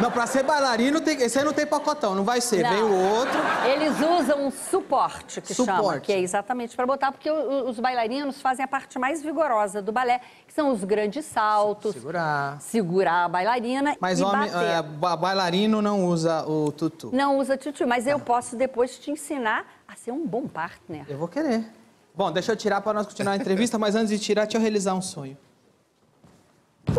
Não, 0.00 0.10
pra 0.10 0.26
ser 0.26 0.42
bailarino, 0.42 1.00
tem... 1.00 1.22
esse 1.22 1.38
aí 1.38 1.44
não 1.44 1.52
tem 1.52 1.66
pacotão, 1.66 2.16
não 2.16 2.24
vai 2.24 2.40
ser. 2.40 2.64
Não. 2.64 2.70
Vem 2.70 2.82
o 2.82 2.92
outro. 3.14 3.38
Eles 3.64 3.94
usam 4.20 4.46
um 4.46 4.50
suporte, 4.50 5.40
que 5.40 5.54
chama, 5.54 5.76
Suporte. 5.76 6.00
que 6.06 6.12
é 6.12 6.18
exatamente 6.18 6.74
para 6.74 6.84
botar, 6.84 7.12
porque 7.12 7.30
os 7.30 7.78
bailarinos 7.78 8.40
fazem 8.40 8.64
a 8.64 8.68
parte 8.68 8.98
mais 8.98 9.22
vigorosa 9.22 9.80
do 9.80 9.92
balé, 9.92 10.20
que 10.48 10.52
são 10.52 10.70
os 10.72 10.82
grandes 10.82 11.24
saltos, 11.26 11.94
Segurar. 11.94 12.39
Segurar 12.60 13.24
a 13.24 13.28
bailarina 13.28 13.96
Mas 14.00 14.20
e 14.20 14.22
homem, 14.24 14.50
bater. 14.50 14.66
é, 14.68 14.82
ba- 14.82 15.16
bailarino 15.16 15.80
não 15.82 16.06
usa 16.06 16.44
o 16.46 16.70
tutu. 16.72 17.10
Não 17.12 17.38
usa 17.38 17.56
tchutchu, 17.56 17.86
mas 17.86 18.06
eu 18.06 18.18
posso 18.18 18.56
depois 18.56 18.98
te 18.98 19.10
ensinar 19.10 19.64
a 19.86 19.94
ser 19.96 20.12
um 20.12 20.26
bom 20.26 20.46
partner. 20.46 21.04
Eu 21.08 21.18
vou 21.18 21.28
querer. 21.28 21.64
Bom, 22.14 22.30
deixa 22.32 22.52
eu 22.52 22.56
tirar 22.56 22.80
para 22.80 22.92
nós 22.92 23.06
continuar 23.06 23.32
a 23.32 23.36
entrevista, 23.36 23.78
mas 23.78 23.94
antes 23.94 24.10
de 24.10 24.18
tirar, 24.18 24.44
deixa 24.44 24.58
eu 24.58 24.60
realizar 24.62 24.94
um 24.94 25.00
sonho. 25.02 25.36
Tem 26.84 26.94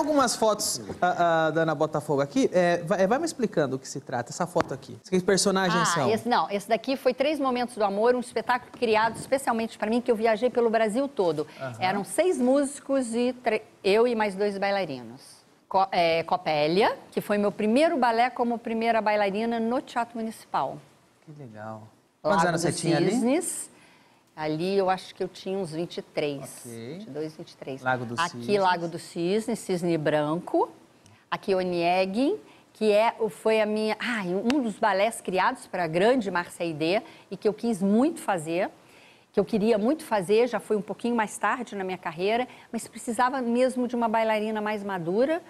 algumas 0.00 0.34
fotos 0.34 0.80
ah, 1.00 1.46
ah, 1.46 1.50
da 1.50 1.62
Ana 1.62 1.74
Botafogo 1.74 2.20
aqui. 2.20 2.50
É, 2.52 2.78
vai, 2.78 3.06
vai 3.06 3.18
me 3.18 3.24
explicando 3.24 3.76
o 3.76 3.78
que 3.78 3.86
se 3.88 4.00
trata, 4.00 4.30
essa 4.30 4.46
foto 4.46 4.74
aqui. 4.74 4.98
Que 5.08 5.20
personagens 5.20 5.80
Ah, 5.82 5.94
são? 5.94 6.10
esse, 6.10 6.28
não, 6.28 6.50
esse 6.50 6.68
daqui 6.68 6.96
foi 6.96 7.14
Três 7.14 7.38
Momentos 7.38 7.76
do 7.76 7.84
Amor, 7.84 8.14
um 8.16 8.20
espetáculo 8.20 8.72
criado 8.72 9.16
especialmente 9.16 9.78
para 9.78 9.88
mim, 9.88 10.00
que 10.00 10.10
eu 10.10 10.16
viajei 10.16 10.50
pelo 10.50 10.68
Brasil 10.70 11.06
todo. 11.06 11.46
Aham. 11.60 11.74
Eram 11.78 12.04
seis 12.04 12.38
músicos 12.38 13.14
e 13.14 13.32
tre- 13.32 13.62
eu 13.84 14.06
e 14.08 14.14
mais 14.14 14.34
dois 14.34 14.58
bailarinos. 14.58 15.20
Co 15.68 15.86
é, 15.92 16.24
Copélia, 16.24 16.98
que 17.12 17.20
foi 17.20 17.38
meu 17.38 17.52
primeiro 17.52 17.96
balé 17.96 18.28
como 18.30 18.58
primeira 18.58 19.00
bailarina 19.00 19.60
no 19.60 19.80
Teatro 19.80 20.18
Municipal. 20.18 20.78
Que 21.24 21.32
legal. 21.40 21.82
Quantos 22.20 22.38
Lago 22.38 22.48
anos 22.48 22.62
você 22.62 22.72
tinha? 22.72 22.96
Cisnes. 22.98 23.70
Ali 23.70 23.79
eu 24.78 24.88
acho 24.88 25.14
que 25.14 25.22
eu 25.22 25.28
tinha 25.28 25.58
uns 25.58 25.72
23. 25.72 26.42
Ok. 26.42 26.98
22, 26.98 27.36
23. 27.36 27.82
Lago 27.82 28.06
dos 28.06 28.18
Aqui, 28.18 28.30
Cisnes. 28.30 28.58
Lago 28.58 28.88
dos 28.88 29.02
Cisnes, 29.02 29.58
Cisne 29.58 29.98
Branco. 29.98 30.70
Aqui, 31.30 31.54
Onieg, 31.54 32.40
que 32.72 32.90
é, 32.90 33.14
foi 33.28 33.60
a 33.60 33.66
minha. 33.66 33.98
Ah, 34.00 34.22
um 34.24 34.62
dos 34.62 34.78
balés 34.78 35.20
criados 35.20 35.66
para 35.66 35.84
a 35.84 35.86
grande 35.86 36.30
Marseille 36.30 37.02
e 37.30 37.36
que 37.36 37.46
eu 37.46 37.52
quis 37.52 37.82
muito 37.82 38.18
fazer. 38.20 38.70
Que 39.30 39.38
eu 39.38 39.44
queria 39.44 39.76
muito 39.76 40.04
fazer, 40.04 40.48
já 40.48 40.58
foi 40.58 40.74
um 40.74 40.82
pouquinho 40.82 41.14
mais 41.14 41.36
tarde 41.36 41.76
na 41.76 41.84
minha 41.84 41.98
carreira, 41.98 42.48
mas 42.72 42.88
precisava 42.88 43.42
mesmo 43.42 43.86
de 43.86 43.94
uma 43.94 44.08
bailarina 44.08 44.60
mais 44.60 44.82
madura, 44.82 45.42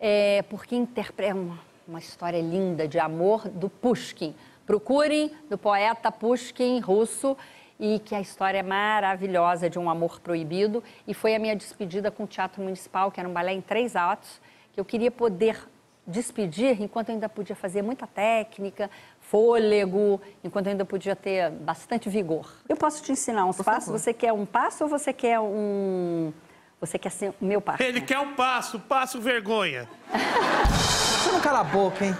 é, 0.00 0.42
porque 0.50 0.74
interpreta 0.74 1.34
uma, 1.34 1.58
uma 1.86 1.98
história 2.00 2.40
linda 2.42 2.88
de 2.88 2.98
amor 2.98 3.48
do 3.48 3.70
Pushkin. 3.70 4.34
Procurem 4.66 5.30
do 5.48 5.56
poeta 5.56 6.10
Pushkin, 6.10 6.80
russo, 6.80 7.36
e 7.78 7.98
que 7.98 8.14
a 8.14 8.20
história 8.20 8.58
é 8.58 8.62
maravilhosa 8.62 9.68
de 9.68 9.78
um 9.78 9.88
amor 9.88 10.20
proibido. 10.20 10.82
E 11.06 11.14
foi 11.14 11.34
a 11.34 11.38
minha 11.38 11.56
despedida 11.56 12.10
com 12.10 12.24
o 12.24 12.26
Teatro 12.26 12.62
Municipal, 12.62 13.10
que 13.10 13.20
era 13.20 13.28
um 13.28 13.32
balé 13.32 13.52
em 13.52 13.60
três 13.60 13.96
atos, 13.96 14.40
que 14.72 14.80
eu 14.80 14.84
queria 14.84 15.10
poder 15.10 15.58
despedir 16.06 16.82
enquanto 16.82 17.10
eu 17.10 17.14
ainda 17.14 17.28
podia 17.28 17.54
fazer 17.54 17.82
muita 17.82 18.06
técnica, 18.06 18.90
fôlego, 19.20 20.20
enquanto 20.42 20.66
eu 20.66 20.72
ainda 20.72 20.84
podia 20.84 21.14
ter 21.14 21.50
bastante 21.50 22.08
vigor. 22.08 22.52
Eu 22.68 22.76
posso 22.76 23.02
te 23.02 23.12
ensinar 23.12 23.44
uns 23.44 23.58
passos? 23.58 23.92
Você 23.92 24.12
quer 24.12 24.32
um 24.32 24.44
passo 24.44 24.84
ou 24.84 24.90
você 24.90 25.12
quer 25.12 25.38
um. 25.40 26.32
Você 26.80 26.98
quer 26.98 27.10
ser 27.10 27.32
o 27.40 27.44
meu 27.44 27.60
par? 27.60 27.80
Ele 27.80 28.00
quer 28.00 28.18
um 28.18 28.34
passo, 28.34 28.80
passo 28.80 29.20
vergonha. 29.20 29.88
Você 30.10 31.30
não 31.30 31.40
cala 31.40 31.60
a 31.60 31.64
boca, 31.64 32.04
hein? 32.04 32.16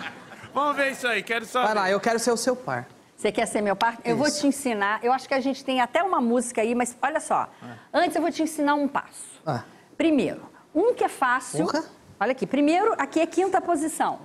Vamos 0.54 0.76
ver 0.76 0.92
isso 0.92 1.08
aí, 1.08 1.22
quero 1.22 1.44
só. 1.44 1.64
Vai 1.64 1.74
lá, 1.74 1.90
eu 1.90 1.98
quero 1.98 2.18
ser 2.20 2.30
o 2.30 2.36
seu 2.36 2.54
par. 2.54 2.86
Você 3.22 3.30
quer 3.30 3.46
ser 3.46 3.60
meu 3.60 3.76
par? 3.76 3.98
Eu 4.04 4.16
vou 4.16 4.28
te 4.28 4.44
ensinar. 4.48 4.98
Eu 5.00 5.12
acho 5.12 5.28
que 5.28 5.34
a 5.34 5.38
gente 5.38 5.64
tem 5.64 5.80
até 5.80 6.02
uma 6.02 6.20
música 6.20 6.60
aí, 6.60 6.74
mas 6.74 6.96
olha 7.00 7.20
só. 7.20 7.48
Antes 7.94 8.16
eu 8.16 8.20
vou 8.20 8.32
te 8.32 8.42
ensinar 8.42 8.74
um 8.74 8.88
passo. 8.88 9.40
Ah, 9.46 9.62
Primeiro, 9.96 10.42
um 10.74 10.92
que 10.92 11.04
é 11.04 11.08
fácil. 11.08 11.64
Porra. 11.66 11.84
Olha 12.18 12.32
aqui. 12.32 12.48
Primeiro, 12.48 12.96
aqui 12.98 13.20
é 13.20 13.26
quinta 13.28 13.60
posição. 13.60 14.22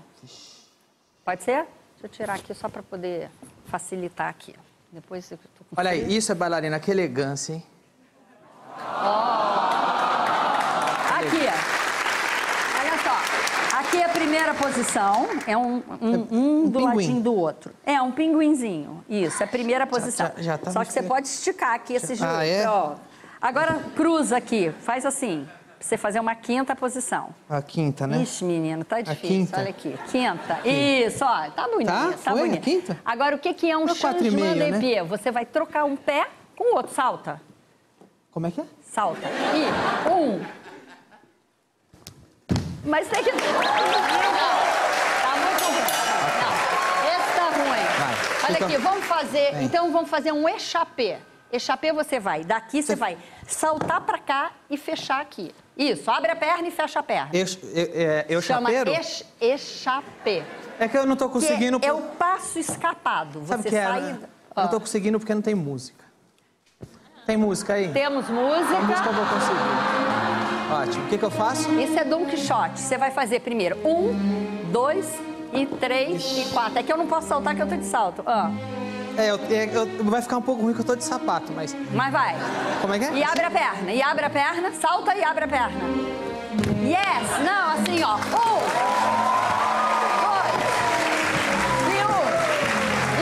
Pode 1.23 1.43
ser? 1.43 1.67
Deixa 1.91 2.05
eu 2.05 2.09
tirar 2.09 2.33
aqui 2.37 2.51
só 2.55 2.67
para 2.67 2.81
poder 2.81 3.29
facilitar 3.65 4.29
aqui. 4.29 4.55
Depois 4.91 5.29
eu 5.29 5.37
tô 5.37 5.63
com 5.63 5.79
olha 5.79 5.91
aí, 5.91 6.17
isso 6.17 6.31
é 6.31 6.35
bailarina, 6.35 6.79
que 6.79 6.89
elegância, 6.89 7.53
hein? 7.53 7.63
Aqui, 11.19 11.45
ó. 11.45 11.76
Aqui 13.97 14.01
é 14.01 14.05
a 14.05 14.09
primeira 14.09 14.53
posição. 14.53 15.27
É 15.47 15.57
um, 15.57 15.81
um, 15.99 16.27
um 16.31 16.69
do 16.69 16.79
pinguim. 16.79 16.95
ladinho 16.95 17.21
do 17.21 17.33
outro. 17.33 17.73
É, 17.83 17.99
um 17.99 18.11
pinguinzinho. 18.11 19.03
Isso, 19.09 19.41
é 19.41 19.45
a 19.45 19.49
primeira 19.49 19.87
posição. 19.87 20.31
já- 20.37 20.41
já 20.43 20.57
tá 20.57 20.69
Só 20.71 20.85
que 20.85 20.93
você 20.93 21.01
pode 21.01 21.27
esticar 21.27 21.73
aqui 21.73 21.93
esse 21.93 22.13
joelho. 22.13 22.37
Ah, 22.37 22.45
é? 22.45 22.69
ó. 22.69 22.93
Agora, 23.41 23.79
cruza 23.95 24.37
aqui. 24.37 24.71
Faz 24.81 25.03
assim. 25.03 25.47
Pra 25.79 25.87
você 25.87 25.97
fazer 25.97 26.19
uma 26.19 26.35
quinta 26.35 26.75
posição. 26.75 27.29
A 27.49 27.59
quinta, 27.61 28.05
né? 28.05 28.21
Ixi, 28.21 28.45
menino, 28.45 28.83
tá 28.83 29.01
difícil. 29.01 29.57
Olha 29.57 29.69
aqui. 29.69 29.95
Quinta. 30.11 30.59
Isso, 30.67 31.23
ó. 31.25 31.49
Tá 31.51 31.67
bonito. 31.67 31.87
Tá? 31.87 32.09
Tá, 32.23 32.31
Foi 32.31 32.41
a 32.41 32.45
bonito. 32.45 32.63
quinta? 32.63 32.99
Agora, 33.05 33.35
o 33.35 33.39
que, 33.39 33.53
que 33.53 33.69
é 33.71 33.77
um 33.77 33.87
changement 33.87 34.53
de 34.53 34.71
né? 34.71 34.79
pied? 34.79 35.07
Você 35.07 35.31
vai 35.31 35.45
trocar 35.45 35.85
um 35.85 35.95
pé 35.95 36.27
com 36.55 36.73
o 36.73 36.75
outro. 36.77 36.93
Salta. 36.93 37.41
Como 38.31 38.45
é 38.45 38.51
que 38.51 38.61
é? 38.61 38.65
Salta. 38.83 39.27
E 39.27 40.09
um. 40.09 40.39
Mas 42.87 43.07
tem 43.09 43.23
que. 43.23 43.31
Tá 43.31 43.37
muito 45.35 45.63
ruim. 45.63 45.81
Não, 46.41 46.57
esse 47.09 47.35
tá 47.35 47.49
ruim. 47.49 47.85
Vai, 47.99 48.15
Olha 48.45 48.53
fica- 48.53 48.65
aqui, 48.65 48.77
vamos 48.77 49.05
fazer. 49.05 49.51
Vem. 49.53 49.65
Então 49.65 49.91
vamos 49.91 50.09
fazer 50.09 50.31
um 50.31 50.47
échappé. 50.47 51.19
Échappé 51.51 51.93
você 51.93 52.19
vai, 52.19 52.43
daqui 52.43 52.81
você 52.83 52.95
vai 52.95 53.17
saltar 53.47 54.01
pra 54.01 54.17
cá 54.19 54.51
e 54.69 54.77
fechar 54.77 55.21
aqui. 55.21 55.53
Isso, 55.77 56.09
abre 56.11 56.31
a 56.31 56.35
perna 56.35 56.67
e 56.67 56.71
fecha 56.71 56.99
a 56.99 57.03
perna. 57.03 57.29
Eu, 57.31 57.45
eu, 57.73 57.91
é, 57.93 58.25
eu 58.27 58.41
Chama 58.41 58.69
chapeiro? 58.71 58.91
ex- 58.91 59.23
échappé. 59.39 60.43
É 60.79 60.87
que 60.87 60.97
eu 60.97 61.05
não 61.05 61.15
tô 61.15 61.29
conseguindo... 61.29 61.79
Que 61.79 61.85
é 61.87 61.93
o 61.93 62.01
passo 62.01 62.57
escapado. 62.59 63.43
Sabe 63.47 63.63
Você 63.63 63.69
que 63.69 63.75
é? 63.75 63.83
sai. 63.85 64.01
né? 64.01 64.19
Eu 64.55 64.63
não 64.63 64.69
tô 64.69 64.79
conseguindo 64.79 65.19
porque 65.19 65.33
não 65.35 65.41
tem 65.41 65.53
música. 65.55 66.03
Tem 67.25 67.37
música 67.37 67.73
aí? 67.75 67.93
Temos 67.93 68.27
A 68.29 68.33
música 68.33 68.73
eu 68.75 68.83
música. 68.83 69.11
vou 69.11 69.25
conseguir. 69.25 70.46
Ótimo. 70.71 71.05
O 71.05 71.07
que, 71.07 71.17
que 71.17 71.23
eu 71.25 71.31
faço? 71.31 71.71
Isso 71.79 71.97
é 71.97 72.03
Don 72.03 72.25
Quixote. 72.25 72.79
Você 72.79 72.97
vai 72.97 73.11
fazer 73.11 73.39
primeiro 73.39 73.77
um, 73.87 74.13
dois 74.71 75.07
e 75.53 75.65
três 75.65 76.23
e 76.37 76.45
quatro. 76.51 76.77
É 76.79 76.83
que 76.83 76.91
eu 76.91 76.97
não 76.97 77.07
posso 77.07 77.27
saltar 77.27 77.55
que 77.55 77.61
eu 77.61 77.67
tô 77.67 77.75
de 77.75 77.85
salto. 77.85 78.21
Ó, 78.25 78.49
É, 79.17 79.31
eu, 79.31 79.39
é, 79.49 79.69
eu- 79.73 80.03
vai 80.03 80.21
ficar 80.21 80.37
um 80.37 80.41
pouco 80.41 80.61
ruim 80.61 80.73
que 80.73 80.81
eu 80.81 80.85
tô 80.85 80.95
de 80.95 81.03
sapato, 81.03 81.51
mas... 81.55 81.75
mas 81.93 82.11
vai. 82.11 82.35
Como 82.81 82.93
é 82.93 82.99
que 82.99 83.05
é? 83.05 83.13
E 83.13 83.23
abre 83.23 83.45
a 83.45 83.49
perna, 83.51 83.91
e 83.91 84.01
abre 84.01 84.25
a 84.25 84.29
perna, 84.29 84.71
salta 84.73 85.15
e 85.15 85.23
abre 85.23 85.45
a 85.45 85.47
perna. 85.47 85.79
Yes! 86.83 87.29
Não, 87.43 87.71
assim, 87.73 88.03
ó. 88.03 88.15
Um, 88.15 88.59
dois, 90.23 90.53
e 91.93 91.97
um, 92.05 92.23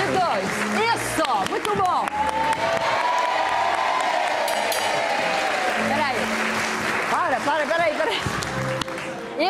e 0.01 0.05
dois. 0.17 0.49
Isso! 0.95 1.49
Muito 1.49 1.75
bom! 1.77 2.05
Para, 7.45 7.65
peraí, 7.67 7.95
peraí. 7.95 8.19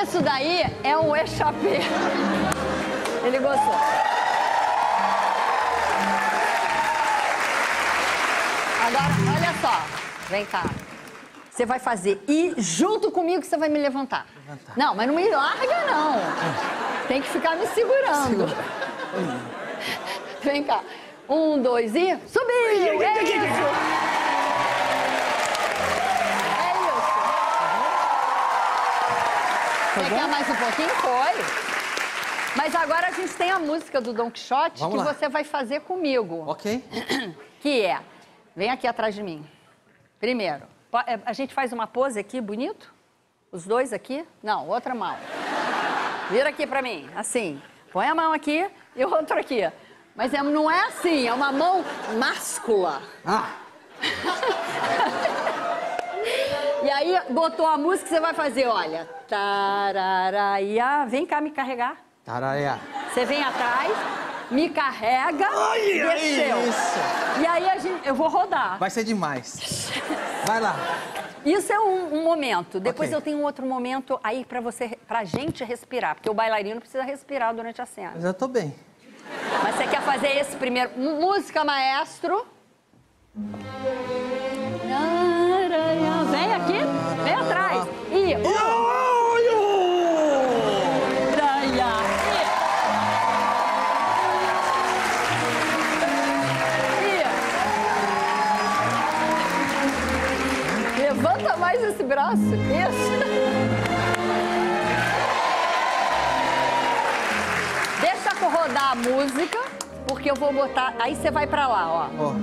Isso 0.03 0.21
daí 0.21 0.63
é 0.83 0.97
um 0.97 1.15
échappé. 1.15 1.79
Ele 3.23 3.39
gostou. 3.39 3.75
Vem 10.29 10.45
cá. 10.45 10.63
Você 11.49 11.65
vai 11.65 11.79
fazer 11.79 12.21
e 12.27 12.53
junto 12.57 13.09
comigo 13.11 13.43
você 13.43 13.55
vai 13.55 13.69
me 13.69 13.79
levantar. 13.79 14.25
Não, 14.75 14.93
mas 14.93 15.07
não 15.07 15.15
me 15.15 15.29
larga, 15.29 15.85
não. 15.85 16.19
Tem 17.07 17.21
que 17.21 17.29
ficar 17.29 17.55
me 17.55 17.65
segurando. 17.67 18.45
Vem 20.43 20.63
cá. 20.63 20.81
Um, 21.29 21.61
dois 21.61 21.95
e. 21.95 22.17
Subiu! 22.27 23.01
É 23.01 23.23
isso! 23.23 24.14
Você 29.95 30.09
quer 30.09 30.27
mais 30.27 30.49
um 30.49 30.55
pouquinho? 30.55 30.89
Foi. 30.89 31.31
Mas 32.57 32.75
agora 32.75 33.07
a 33.07 33.11
gente 33.11 33.33
tem 33.33 33.49
a 33.49 33.59
música 33.59 34.01
do 34.01 34.11
Don 34.13 34.29
Quixote 34.29 34.79
Vamos 34.81 34.99
que 34.99 35.05
lá. 35.07 35.13
você 35.13 35.29
vai 35.29 35.43
fazer 35.45 35.81
comigo. 35.81 36.43
Ok. 36.47 36.83
Que 37.61 37.81
é, 37.81 37.99
vem 38.55 38.69
aqui 38.69 38.85
atrás 38.85 39.15
de 39.15 39.23
mim. 39.23 39.43
Primeiro, 40.19 40.63
é, 41.07 41.19
a 41.25 41.33
gente 41.33 41.51
faz 41.51 41.73
uma 41.73 41.87
pose 41.87 42.19
aqui, 42.19 42.39
bonito? 42.39 42.93
Os 43.51 43.65
dois 43.65 43.91
aqui? 43.91 44.23
Não, 44.43 44.67
outra 44.67 44.93
mão. 44.93 45.17
Vira 46.29 46.49
aqui 46.49 46.67
pra 46.67 46.79
mim, 46.83 47.09
assim. 47.15 47.59
Põe 47.91 48.05
a 48.07 48.13
mão 48.13 48.33
aqui 48.33 48.69
e 48.95 49.03
o 49.03 49.09
outro 49.11 49.39
aqui. 49.39 49.67
Mas 50.15 50.31
é- 50.31 50.43
não 50.43 50.69
é 50.69 50.79
assim, 50.85 51.27
é 51.27 51.33
uma 51.33 51.51
mão 51.51 51.83
máscula. 52.19 53.01
Ah, 53.25 53.49
aí, 56.95 57.19
botou 57.29 57.65
a 57.67 57.77
música, 57.77 58.07
você 58.09 58.19
vai 58.19 58.33
fazer, 58.33 58.67
olha. 58.67 59.07
Tararaiá. 59.27 61.05
Vem 61.05 61.25
cá 61.25 61.39
me 61.41 61.51
carregar. 61.51 61.97
tararé. 62.23 62.77
Você 63.13 63.25
vem 63.25 63.43
atrás, 63.43 63.91
me 64.51 64.69
carrega, 64.69 65.47
Ai, 65.49 65.81
desceu. 65.81 66.61
isso. 66.67 66.99
E 67.41 67.45
aí 67.47 67.69
a 67.69 67.77
gente, 67.77 68.07
eu 68.07 68.15
vou 68.15 68.27
rodar. 68.29 68.77
Vai 68.79 68.89
ser 68.89 69.03
demais. 69.03 69.91
Vai 70.45 70.59
lá. 70.59 70.75
Isso 71.45 71.71
é 71.71 71.79
um, 71.79 72.15
um 72.19 72.23
momento. 72.23 72.79
Depois 72.79 73.09
Ok. 73.09 73.17
eu 73.17 73.21
tenho 73.21 73.37
um 73.37 73.43
outro 73.43 73.65
momento 73.65 74.19
aí 74.23 74.43
pra 74.43 74.59
você, 74.59 74.97
pra 75.07 75.23
gente 75.23 75.63
respirar, 75.63 76.15
porque 76.15 76.29
o 76.29 76.33
bailarino 76.33 76.79
precisa 76.81 77.03
respirar 77.03 77.53
durante 77.53 77.81
a 77.81 77.85
cena. 77.85 78.13
Eu 78.15 78.21
já 78.21 78.33
tô 78.33 78.47
bem. 78.47 78.75
Mas 79.63 79.75
você 79.75 79.87
quer 79.87 80.01
fazer 80.01 80.37
esse 80.37 80.55
primeiro? 80.57 80.91
Música, 80.97 81.63
maestro. 81.63 82.45
Vem 86.35 86.53
aqui, 86.53 86.79
vem 87.23 87.33
atrás. 87.33 87.87
E 88.11 88.35
um. 88.35 88.75
Levanta 100.97 101.55
mais 101.55 101.81
esse 101.81 102.03
braço. 102.03 102.35
Isso. 102.35 103.15
Deixa 108.01 108.29
rodar 108.49 108.91
a 108.91 108.95
música, 108.95 109.59
porque 110.05 110.29
eu 110.29 110.35
vou 110.35 110.51
botar. 110.51 110.95
Aí 110.99 111.15
você 111.15 111.31
vai 111.31 111.47
pra 111.47 111.65
lá, 111.69 111.87
ó. 111.87 112.09
Ó, 112.19 112.33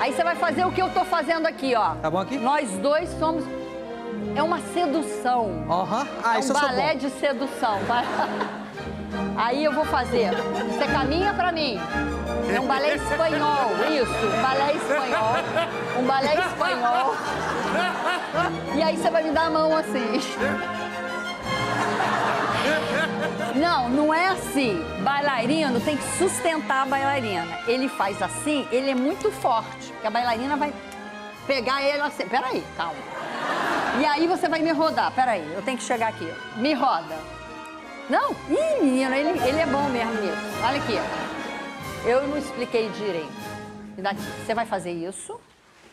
Aí 0.00 0.12
você 0.12 0.22
vai 0.22 0.36
fazer 0.36 0.64
o 0.64 0.70
que 0.70 0.80
eu 0.80 0.90
tô 0.90 1.04
fazendo 1.04 1.46
aqui, 1.46 1.74
ó. 1.74 1.94
Tá 1.96 2.10
bom 2.10 2.18
aqui? 2.18 2.38
Nós 2.38 2.70
dois 2.78 3.08
somos. 3.18 3.44
É 4.36 4.42
uma 4.42 4.60
sedução. 4.72 5.64
Aham. 5.68 6.06
Ah, 6.22 6.38
é 6.38 6.40
um 6.40 6.52
balé 6.52 6.94
de 6.94 7.10
sedução. 7.10 7.78
vai. 7.80 8.04
Aí 9.36 9.64
eu 9.64 9.72
vou 9.72 9.84
fazer. 9.84 10.30
Você 10.32 10.86
caminha 10.92 11.32
pra 11.34 11.50
mim. 11.50 11.78
É 12.54 12.60
um 12.60 12.66
balé 12.66 12.94
espanhol, 12.94 13.70
isso. 13.90 14.26
Um 14.26 14.42
balé 14.42 14.72
espanhol. 14.72 15.34
Um 15.98 16.06
balé 16.06 16.34
espanhol. 16.34 17.14
E 18.76 18.82
aí 18.82 18.96
você 18.96 19.10
vai 19.10 19.22
me 19.22 19.30
dar 19.30 19.46
a 19.46 19.50
mão 19.50 19.76
assim. 19.76 20.20
Não, 23.54 23.88
não 23.88 24.14
é 24.14 24.28
assim. 24.28 24.82
Bailarino 25.02 25.80
tem 25.80 25.96
que 25.96 26.02
sustentar 26.18 26.82
a 26.82 26.86
bailarina. 26.86 27.58
Ele 27.66 27.88
faz 27.88 28.20
assim, 28.22 28.66
ele 28.70 28.90
é 28.90 28.94
muito 28.94 29.30
forte. 29.30 29.90
Porque 29.92 30.06
a 30.06 30.10
bailarina 30.10 30.56
vai 30.56 30.72
pegar 31.46 31.82
ele 31.82 32.00
assim. 32.00 32.28
Peraí, 32.28 32.64
calma. 32.76 32.94
E 34.00 34.04
aí 34.04 34.26
você 34.26 34.48
vai 34.48 34.60
me 34.60 34.72
rodar. 34.72 35.12
Peraí, 35.12 35.52
eu 35.54 35.62
tenho 35.62 35.78
que 35.78 35.84
chegar 35.84 36.08
aqui. 36.08 36.30
Me 36.56 36.74
roda. 36.74 37.16
Não? 38.08 38.30
Ih, 38.48 38.82
menino, 38.82 39.14
ele, 39.14 39.38
ele 39.46 39.58
é 39.58 39.66
bom 39.66 39.88
mesmo 39.88 40.12
nisso. 40.14 40.64
Olha 40.64 40.78
aqui. 40.78 40.98
Eu 42.06 42.26
não 42.26 42.38
expliquei 42.38 42.88
direito. 42.90 43.32
Me 43.96 44.02
dá 44.02 44.10
aqui. 44.10 44.22
Você 44.44 44.54
vai 44.54 44.64
fazer 44.66 44.92
isso 44.92 45.38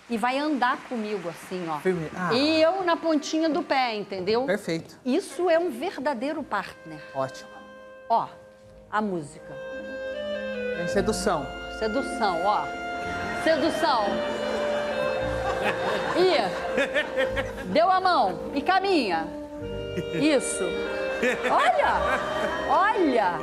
e 0.09 0.17
vai 0.17 0.37
andar 0.37 0.77
comigo 0.87 1.27
assim, 1.29 1.67
ó. 1.67 1.79
Firme. 1.79 2.09
Ah. 2.15 2.33
E 2.33 2.61
eu 2.61 2.83
na 2.83 2.95
pontinha 2.95 3.49
do 3.49 3.63
pé, 3.63 3.95
entendeu? 3.95 4.45
Perfeito. 4.45 4.99
Isso 5.03 5.49
é 5.49 5.57
um 5.57 5.69
verdadeiro 5.69 6.43
partner. 6.43 6.99
Ótimo. 7.13 7.49
Ó, 8.09 8.27
a 8.91 9.01
música. 9.01 9.53
Tem 10.77 10.87
sedução. 10.87 11.45
Sedução, 11.79 12.39
ó. 12.45 12.65
Sedução. 13.43 14.05
E 16.17 17.65
deu 17.65 17.89
a 17.89 17.99
mão 17.99 18.51
e 18.53 18.61
caminha. 18.61 19.25
Isso. 20.21 20.63
Olha! 21.49 21.95
Olha! 22.69 23.39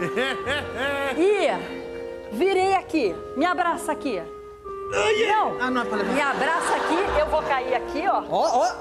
E 1.19 2.37
virei 2.37 2.75
aqui. 2.75 3.15
Me 3.37 3.45
abraça 3.45 3.91
aqui. 3.91 4.23
Não. 4.93 5.57
Ah, 5.61 5.71
não 5.71 5.83
é 5.83 5.85
pra 5.85 5.97
levar. 5.97 6.13
Me 6.13 6.21
abraça 6.21 6.77
aqui, 6.77 7.19
eu 7.19 7.27
vou 7.27 7.43
cair 7.43 7.75
aqui, 7.75 8.07
ó. 8.07 8.23
Ó, 8.29 8.67
ó. 8.67 8.73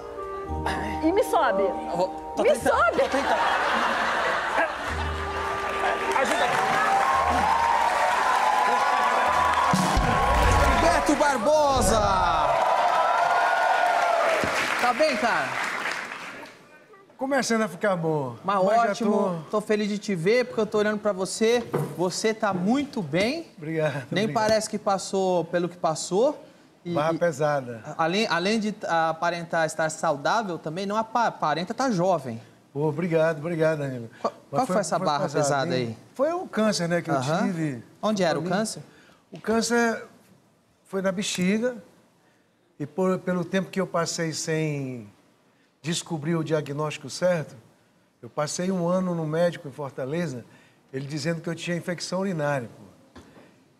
E 1.03 1.11
me 1.11 1.23
sobe. 1.23 1.63
tô 2.35 2.43
Me 2.43 2.49
tentando, 2.51 2.75
sobe. 2.75 2.97
Tô 2.97 3.07
tentando. 3.09 3.39
Ajuda 6.19 6.43
aí. 6.43 6.51
Beto 10.81 11.15
Barbosa! 11.15 12.01
Tá 14.81 14.93
bem, 14.93 15.15
cara? 15.17 15.70
Começando 17.21 17.61
a 17.61 17.67
ficar 17.67 17.95
bom. 17.95 18.35
Mas, 18.43 18.55
já 18.65 18.71
ótimo. 18.89 19.45
Tô... 19.51 19.61
feliz 19.61 19.87
de 19.87 19.99
te 19.99 20.15
ver, 20.15 20.43
porque 20.47 20.59
eu 20.59 20.65
tô 20.65 20.79
olhando 20.79 20.97
pra 20.97 21.11
você. 21.11 21.63
Você 21.95 22.33
tá 22.33 22.51
muito 22.51 22.99
bem. 22.99 23.45
Obrigado. 23.59 24.07
Nem 24.09 24.23
obrigado. 24.23 24.33
parece 24.33 24.67
que 24.67 24.79
passou 24.79 25.45
pelo 25.45 25.69
que 25.69 25.77
passou. 25.77 26.43
E, 26.83 26.91
Barra 26.95 27.13
pesada. 27.13 27.83
além, 27.95 28.25
além 28.27 28.59
de 28.59 28.73
aparentar 28.87 29.67
estar 29.67 29.87
saudável, 29.91 30.57
também 30.57 30.87
não 30.87 30.95
apa- 30.97 31.27
aparenta 31.27 31.73
estar 31.73 31.91
jovem. 31.91 32.41
Pô, 32.73 32.87
obrigado, 32.89 33.37
obrigado, 33.37 33.77
Danilo. 33.77 34.09
Qual, 34.19 34.33
Mas 34.49 34.59
qual 34.61 34.65
foi, 34.65 34.77
essa 34.77 34.97
barra 34.97 35.29
pesada 35.29 35.77
hein? 35.77 35.89
aí? 35.89 35.97
Foi 36.15 36.33
o 36.33 36.47
câncer, 36.47 36.89
né, 36.89 37.03
que 37.03 37.11
Aham. 37.11 37.37
eu 37.37 37.45
tive. 37.45 37.83
Onde 38.01 38.23
era 38.23 38.39
o 38.39 38.41
câncer? 38.41 38.81
O 39.31 39.39
câncer 39.39 40.05
foi 40.85 41.03
na 41.03 41.11
bexiga. 41.11 41.75
E 42.79 42.87
por- 42.87 43.19
pelo 43.19 43.45
tempo 43.45 43.69
que 43.69 43.79
eu 43.79 43.85
passei 43.85 44.33
sem 44.33 45.07
descobrir 45.81 46.35
o 46.35 46.43
diagnóstico 46.43 47.09
certo, 47.09 47.55
eu 48.21 48.29
passei 48.29 48.71
um 48.71 48.87
ano 48.87 49.15
no 49.15 49.25
médico 49.25 49.67
em 49.67 49.71
Fortaleza, 49.71 50.45
ele 50.93 51.07
dizendo 51.07 51.41
que 51.41 51.49
eu 51.49 51.55
tinha 51.55 51.75
infecção 51.75 52.19
urinária. 52.19 52.69
pô. 52.69 52.91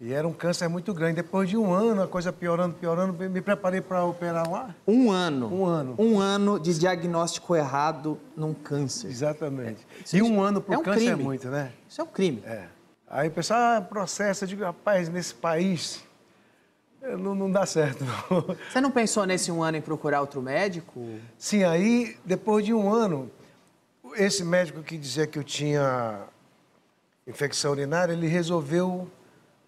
E 0.04 0.12
era 0.14 0.28
um 0.28 0.34
câncer 0.34 0.68
muito 0.68 0.96
grande. 0.96 1.18
Depois 1.18 1.48
de 1.48 1.56
um 1.56 1.72
ano, 1.72 2.02
a 2.02 2.08
coisa 2.08 2.34
piorando, 2.34 2.74
piorando, 2.74 3.14
me 3.30 3.40
preparei 3.40 3.82
para 3.82 4.04
operar 4.04 4.50
lá. 4.50 4.74
Um 4.88 5.12
ano. 5.12 5.54
Um 5.54 5.64
ano. 5.64 5.96
Um 6.00 6.20
ano 6.20 6.60
de 6.60 6.74
diagnóstico 6.80 7.56
errado 7.56 8.20
num 8.36 8.52
câncer. 8.52 9.10
Exatamente. 9.10 9.86
Isso 10.04 10.18
E 10.18 10.24
um 10.24 10.42
ano 10.42 10.60
para 10.60 10.74
é 10.74 10.78
o 10.78 10.82
um 10.82 10.84
câncer 10.84 11.04
é 11.04 11.06
crime. 11.10 11.24
muito, 11.24 11.48
né? 11.50 11.72
Isso 11.88 12.02
é 12.02 12.04
um 12.04 12.08
crime. 12.08 12.42
É. 12.48 12.66
Aí 13.08 13.28
o 13.28 13.32
pessoal 13.32 13.78
ah, 13.78 13.82
processa. 13.82 14.46
Eu 14.46 14.48
digo, 14.48 14.64
rapaz, 14.64 15.08
nesse 15.08 15.36
país 15.36 16.04
não, 17.02 17.36
não 17.36 17.52
dá 17.52 17.66
certo, 17.66 18.04
não. 18.06 18.56
Você 18.72 18.80
não 18.80 18.92
pensou 18.92 19.26
nesse 19.26 19.52
um 19.52 19.64
ano 19.64 19.78
em 19.78 19.82
procurar 19.82 20.22
outro 20.22 20.42
médico? 20.42 21.04
Sim, 21.38 21.64
aí, 21.64 22.18
depois 22.24 22.64
de 22.66 22.74
um 22.74 22.94
ano, 22.94 23.30
esse 24.16 24.44
médico 24.44 24.84
que 24.84 24.98
dizia 24.98 25.26
que 25.26 25.40
eu 25.40 25.44
tinha 25.44 26.22
infecção 27.26 27.72
urinária, 27.72 28.14
ele 28.14 28.28
resolveu 28.28 29.10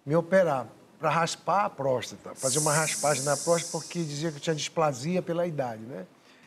me 0.04 0.14
operar 0.14 0.66
para 0.98 1.10
raspar 1.10 1.64
a 1.66 1.70
próstata, 1.70 2.34
fazer 2.34 2.58
uma 2.58 2.72
raspagem 2.72 3.24
na 3.24 3.36
próstata, 3.36 3.78
porque 3.78 4.02
dizia 4.02 4.30
que 4.30 4.36
eu 4.36 4.40
tinha 4.40 4.56
displasia 4.56 5.20
pela 5.20 5.46
idade, 5.46 5.82
né? 5.82 6.06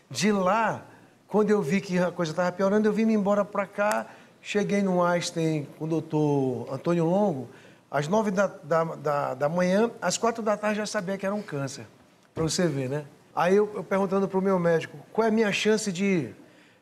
De 0.09 0.31
lá, 0.31 0.85
quando 1.27 1.49
eu 1.49 1.61
vi 1.61 1.81
que 1.81 1.99
a 1.99 2.11
coisa 2.11 2.31
estava 2.31 2.51
piorando, 2.51 2.87
eu 2.87 2.93
vim 2.93 3.03
embora 3.03 3.43
para 3.43 3.65
cá, 3.65 4.07
cheguei 4.41 4.81
no 4.81 5.03
Einstein 5.03 5.67
com 5.77 5.85
o 5.85 5.87
doutor 5.87 6.73
Antônio 6.73 7.05
Longo, 7.05 7.49
às 7.89 8.07
nove 8.07 8.31
da, 8.31 8.47
da, 8.47 8.83
da, 8.83 9.33
da 9.33 9.49
manhã, 9.49 9.91
às 10.01 10.17
quatro 10.17 10.43
da 10.43 10.57
tarde 10.57 10.77
já 10.77 10.85
sabia 10.85 11.17
que 11.17 11.25
era 11.25 11.33
um 11.33 11.41
câncer, 11.41 11.85
para 12.33 12.43
você 12.43 12.67
ver, 12.67 12.89
né? 12.89 13.05
Aí 13.35 13.55
eu, 13.55 13.71
eu 13.75 13.83
perguntando 13.83 14.27
para 14.27 14.37
o 14.37 14.41
meu 14.41 14.57
médico, 14.57 14.97
qual 15.13 15.25
é 15.25 15.29
a 15.29 15.31
minha 15.31 15.51
chance 15.51 15.91
de? 15.91 16.33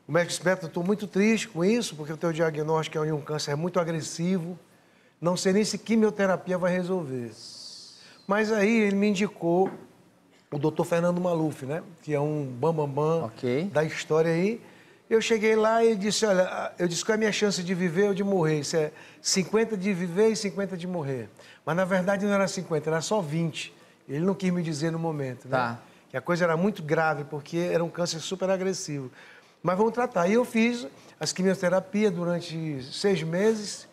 O 0.07 0.11
médico 0.11 0.31
disse, 0.31 0.43
Beto, 0.43 0.65
eu 0.65 0.67
estou 0.67 0.83
muito 0.83 1.07
triste 1.07 1.47
com 1.47 1.65
isso, 1.65 1.95
porque 1.95 2.13
o 2.13 2.17
teu 2.17 2.31
diagnóstico 2.31 2.97
é 2.97 3.05
de 3.05 3.11
um 3.11 3.21
câncer 3.21 3.55
muito 3.55 3.79
agressivo, 3.79 4.57
não 5.19 5.35
sei 5.35 5.53
nem 5.53 5.63
se 5.63 5.77
quimioterapia 5.77 6.57
vai 6.57 6.71
resolver. 6.71 7.31
Mas 8.27 8.51
aí 8.51 8.81
ele 8.81 8.95
me 8.95 9.07
indicou 9.07 9.69
o 10.51 10.57
doutor 10.57 10.85
Fernando 10.85 11.19
Maluf, 11.19 11.65
né? 11.65 11.83
Que 12.01 12.13
é 12.13 12.19
um 12.19 12.45
bambambam 12.45 13.25
da 13.65 13.83
história 13.83 14.31
aí. 14.31 14.61
Eu 15.07 15.21
cheguei 15.21 15.55
lá 15.55 15.83
e 15.85 15.95
disse, 15.95 16.25
olha, 16.25 16.73
eu 16.79 16.87
disse 16.87 17.05
qual 17.05 17.13
é 17.13 17.15
a 17.15 17.19
minha 17.19 17.31
chance 17.31 17.61
de 17.61 17.73
viver 17.75 18.07
ou 18.07 18.13
de 18.13 18.23
morrer. 18.23 18.61
Isso 18.61 18.75
é 18.75 18.91
50 19.21 19.77
de 19.77 19.93
viver 19.93 20.29
e 20.29 20.35
50 20.35 20.75
de 20.75 20.87
morrer. 20.87 21.29
Mas, 21.63 21.75
na 21.75 21.85
verdade, 21.85 22.25
não 22.25 22.33
era 22.33 22.47
50, 22.47 22.89
era 22.89 23.01
só 23.01 23.21
20. 23.21 23.71
Ele 24.09 24.25
não 24.25 24.33
quis 24.33 24.51
me 24.51 24.63
dizer 24.63 24.91
no 24.91 24.97
momento, 24.97 25.45
né? 25.47 25.57
Tá. 25.57 25.79
Que 26.09 26.17
a 26.17 26.21
coisa 26.21 26.43
era 26.43 26.57
muito 26.57 26.81
grave, 26.81 27.23
porque 27.23 27.57
era 27.57 27.83
um 27.83 27.89
câncer 27.89 28.19
super 28.19 28.49
agressivo. 28.49 29.11
Mas 29.61 29.77
vamos 29.77 29.93
tratar. 29.93 30.27
E 30.27 30.33
eu 30.33 30.45
fiz 30.45 30.87
as 31.19 31.31
quimioterapias 31.31 32.11
durante 32.11 32.83
seis 32.83 33.21
meses. 33.21 33.87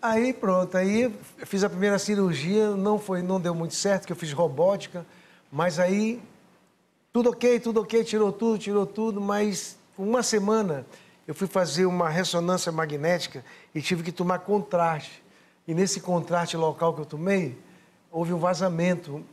Aí 0.00 0.34
pronto, 0.34 0.76
aí 0.76 1.14
fiz 1.46 1.64
a 1.64 1.70
primeira 1.70 1.98
cirurgia, 1.98 2.70
não 2.70 2.98
foi, 2.98 3.22
não 3.22 3.40
deu 3.40 3.54
muito 3.54 3.74
certo, 3.74 4.06
que 4.06 4.12
eu 4.12 4.16
fiz 4.16 4.32
robótica, 4.34 5.06
mas 5.50 5.78
aí 5.78 6.22
tudo 7.10 7.30
ok, 7.30 7.58
tudo 7.58 7.80
ok, 7.80 8.04
tirou 8.04 8.30
tudo, 8.30 8.58
tirou 8.58 8.84
tudo, 8.84 9.18
mas 9.18 9.78
uma 9.96 10.22
semana 10.22 10.86
eu 11.26 11.34
fui 11.34 11.46
fazer 11.46 11.86
uma 11.86 12.08
ressonância 12.08 12.70
magnética 12.70 13.44
e 13.74 13.80
tive 13.80 14.02
que 14.02 14.12
tomar 14.12 14.40
contraste. 14.40 15.22
E 15.66 15.74
nesse 15.74 16.00
contraste 16.00 16.56
local 16.56 16.92
que 16.92 17.00
eu 17.00 17.06
tomei, 17.06 17.56
houve 18.12 18.32
um 18.32 18.38
vazamento 18.38 19.24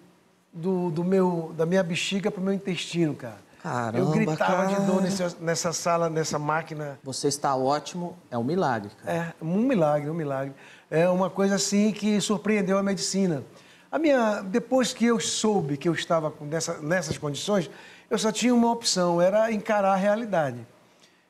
do, 0.54 0.90
do 0.90 1.04
meu, 1.04 1.54
da 1.58 1.66
minha 1.66 1.84
bexiga 1.84 2.32
para 2.32 2.40
o 2.40 2.44
meu 2.44 2.54
intestino, 2.54 3.14
cara. 3.14 3.40
Caramba, 3.62 4.00
eu 4.00 4.10
gritava 4.10 4.66
de 4.66 4.76
dor 4.86 4.96
cara. 4.96 5.02
nessa, 5.02 5.38
nessa 5.40 5.74
sala, 5.74 6.10
nessa 6.10 6.40
máquina. 6.40 6.98
Você 7.04 7.28
está 7.28 7.56
ótimo, 7.56 8.18
é 8.32 8.38
um 8.38 8.44
milagre. 8.44 8.90
Cara. 9.04 9.36
É, 9.40 9.44
um 9.44 9.60
milagre, 9.60 10.10
um 10.10 10.14
milagre. 10.14 10.54
É 10.90 11.08
uma 11.10 11.30
coisa 11.30 11.56
assim 11.56 11.92
que 11.92 12.20
surpreendeu 12.20 12.78
a 12.78 12.84
medicina. 12.84 13.44
A 13.92 14.00
minha, 14.00 14.42
depois 14.42 14.94
que 14.94 15.06
eu 15.06 15.20
soube 15.20 15.78
que 15.78 15.88
eu 15.88 15.94
estava 15.94 16.32
com 16.32 16.46
nessa, 16.46 16.80
nessas 16.80 17.18
condições, 17.18 17.70
eu 18.12 18.18
só 18.18 18.30
tinha 18.30 18.54
uma 18.54 18.70
opção, 18.70 19.22
era 19.22 19.54
encarar 19.54 19.94
a 19.94 19.96
realidade. 19.96 20.68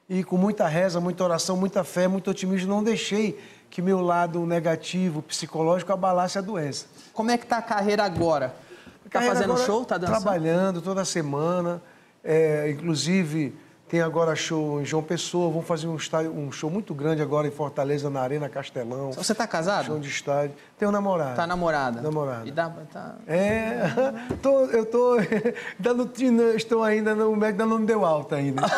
E 0.10 0.24
com 0.24 0.36
muita 0.36 0.68
reza, 0.68 1.00
muita 1.00 1.24
oração, 1.24 1.56
muita 1.56 1.84
fé, 1.84 2.08
muito 2.08 2.32
otimismo, 2.32 2.68
não 2.68 2.84
deixei 2.84 3.40
que 3.70 3.84
meu 3.84 4.02
lado 4.02 4.46
negativo, 4.48 5.22
psicológico, 5.22 5.94
abalasse 5.94 6.40
a 6.40 6.42
doença. 6.42 6.88
Como 7.14 7.30
é 7.30 7.38
que 7.38 7.46
tá 7.46 7.60
a 7.60 7.62
carreira 7.62 8.04
agora? 8.04 8.56
Tá 9.04 9.10
Carreira 9.12 9.36
fazendo 9.36 9.52
agora, 9.54 9.66
show? 9.66 9.86
Tá 9.86 9.98
dançando? 10.00 10.22
Trabalhando 10.22 10.82
toda 10.82 11.06
semana. 11.06 11.82
É, 12.24 12.72
inclusive, 12.72 13.56
tem 13.92 14.00
agora 14.00 14.34
show 14.38 14.82
em 14.82 14.86
João 14.86 15.04
Pessoa. 15.04 15.50
Vamos 15.50 15.68
fazer 15.68 15.86
um, 15.86 15.98
estádio, 15.98 16.32
um 16.32 16.50
show 16.50 16.70
muito 16.70 16.94
grande 16.94 17.22
agora 17.22 17.46
em 17.46 17.52
Fortaleza, 17.52 18.10
na 18.10 18.22
Arena 18.22 18.48
Castelão. 18.48 19.12
Você 19.12 19.36
tá 19.36 19.46
casado? 19.46 19.88
Show 19.88 20.00
de 20.00 20.08
estádio. 20.08 20.56
Tenho 20.80 20.94
namorado. 20.94 21.36
Tá 21.36 21.46
namorada? 21.46 22.02
Namorada. 22.02 22.48
E 22.48 22.52
dá, 22.52 22.70
tá... 22.90 23.16
É, 23.28 23.82
tô, 24.42 24.62
eu 24.68 24.86
tô. 24.86 25.18
Ainda 25.78 25.94
não, 25.94 26.10
estou 26.56 26.84
ainda, 26.84 27.14
no, 27.14 27.32
o 27.32 27.36
médico 27.36 27.62
ainda 27.62 27.66
não 27.66 27.80
me 27.80 27.86
deu 27.86 28.06
alta 28.06 28.38
ainda. 28.38 28.62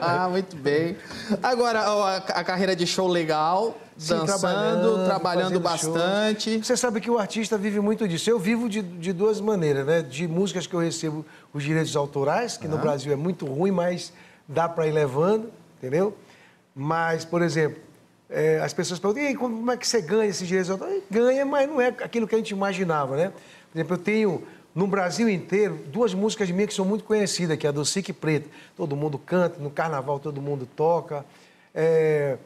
ah, 0.00 0.28
muito 0.30 0.54
bem. 0.56 0.96
Agora, 1.42 1.90
ó, 1.90 2.06
a, 2.06 2.16
a 2.18 2.44
carreira 2.44 2.76
de 2.76 2.86
show 2.86 3.08
legal, 3.08 3.74
Sim, 3.96 4.14
dançando, 4.14 5.04
trabalhando, 5.06 5.42
fazendo 5.42 5.60
bastante. 5.60 6.52
shows. 6.52 6.66
Você 6.66 6.76
sabe 6.76 7.00
que 7.00 7.10
o 7.10 7.18
artista 7.18 7.58
vive 7.58 7.80
muito 7.80 8.06
disso. 8.06 8.30
Eu 8.30 8.38
vivo 8.38 8.68
de, 8.68 8.80
de 8.82 9.12
duas 9.12 9.40
maneiras, 9.40 9.84
né? 9.86 10.02
De 10.02 10.28
músicas 10.28 10.66
que 10.66 10.74
eu 10.74 10.80
recebo 10.80 11.24
os 11.54 11.62
direitos 11.62 11.94
autorais, 11.96 12.56
que 12.58 12.68
no 12.68 12.76
Ah. 12.76 12.80
Brasil 12.80 13.12
é 13.12 13.16
muito 13.16 13.46
ruim, 13.46 13.70
mas 13.70 14.12
dá 14.46 14.68
para 14.68 14.86
ir 14.86 14.92
levando, 14.92 15.50
entendeu? 15.78 16.14
Mas, 16.74 17.24
por 17.24 17.40
exemplo, 17.40 17.80
é, 18.28 18.58
as 18.58 18.72
pessoas 18.72 18.98
perguntam, 18.98 19.24
e 19.30 19.34
como 19.36 19.70
é 19.70 19.76
que 19.76 19.86
você 19.86 20.02
ganha 20.02 20.26
esses 20.26 20.46
direitos 20.46 20.70
autorais? 20.70 21.02
Ganha, 21.10 21.46
mas 21.46 21.68
não 21.68 21.80
é 21.80 21.88
aquilo 21.88 22.26
que 22.26 22.34
a 22.34 22.38
gente 22.38 22.50
imaginava, 22.50 23.16
né? 23.16 23.32
Por 23.70 23.78
exemplo, 23.78 23.94
eu 23.94 23.98
tenho 23.98 24.42
no 24.74 24.88
Brasil 24.88 25.28
inteiro 25.28 25.78
duas 25.86 26.12
músicas 26.12 26.50
minhas 26.50 26.68
que 26.68 26.74
são 26.74 26.84
muito 26.84 27.04
conhecidas, 27.04 27.56
que 27.56 27.66
é 27.66 27.68
a 27.68 27.72
do 27.72 27.84
Sique 27.84 28.12
Preto. 28.12 28.50
Todo 28.76 28.96
mundo 28.96 29.16
canta, 29.18 29.60
no 29.60 29.70
carnaval 29.70 30.18
todo 30.18 30.42
mundo 30.42 30.66
toca. 30.74 31.24
É, 31.72 32.36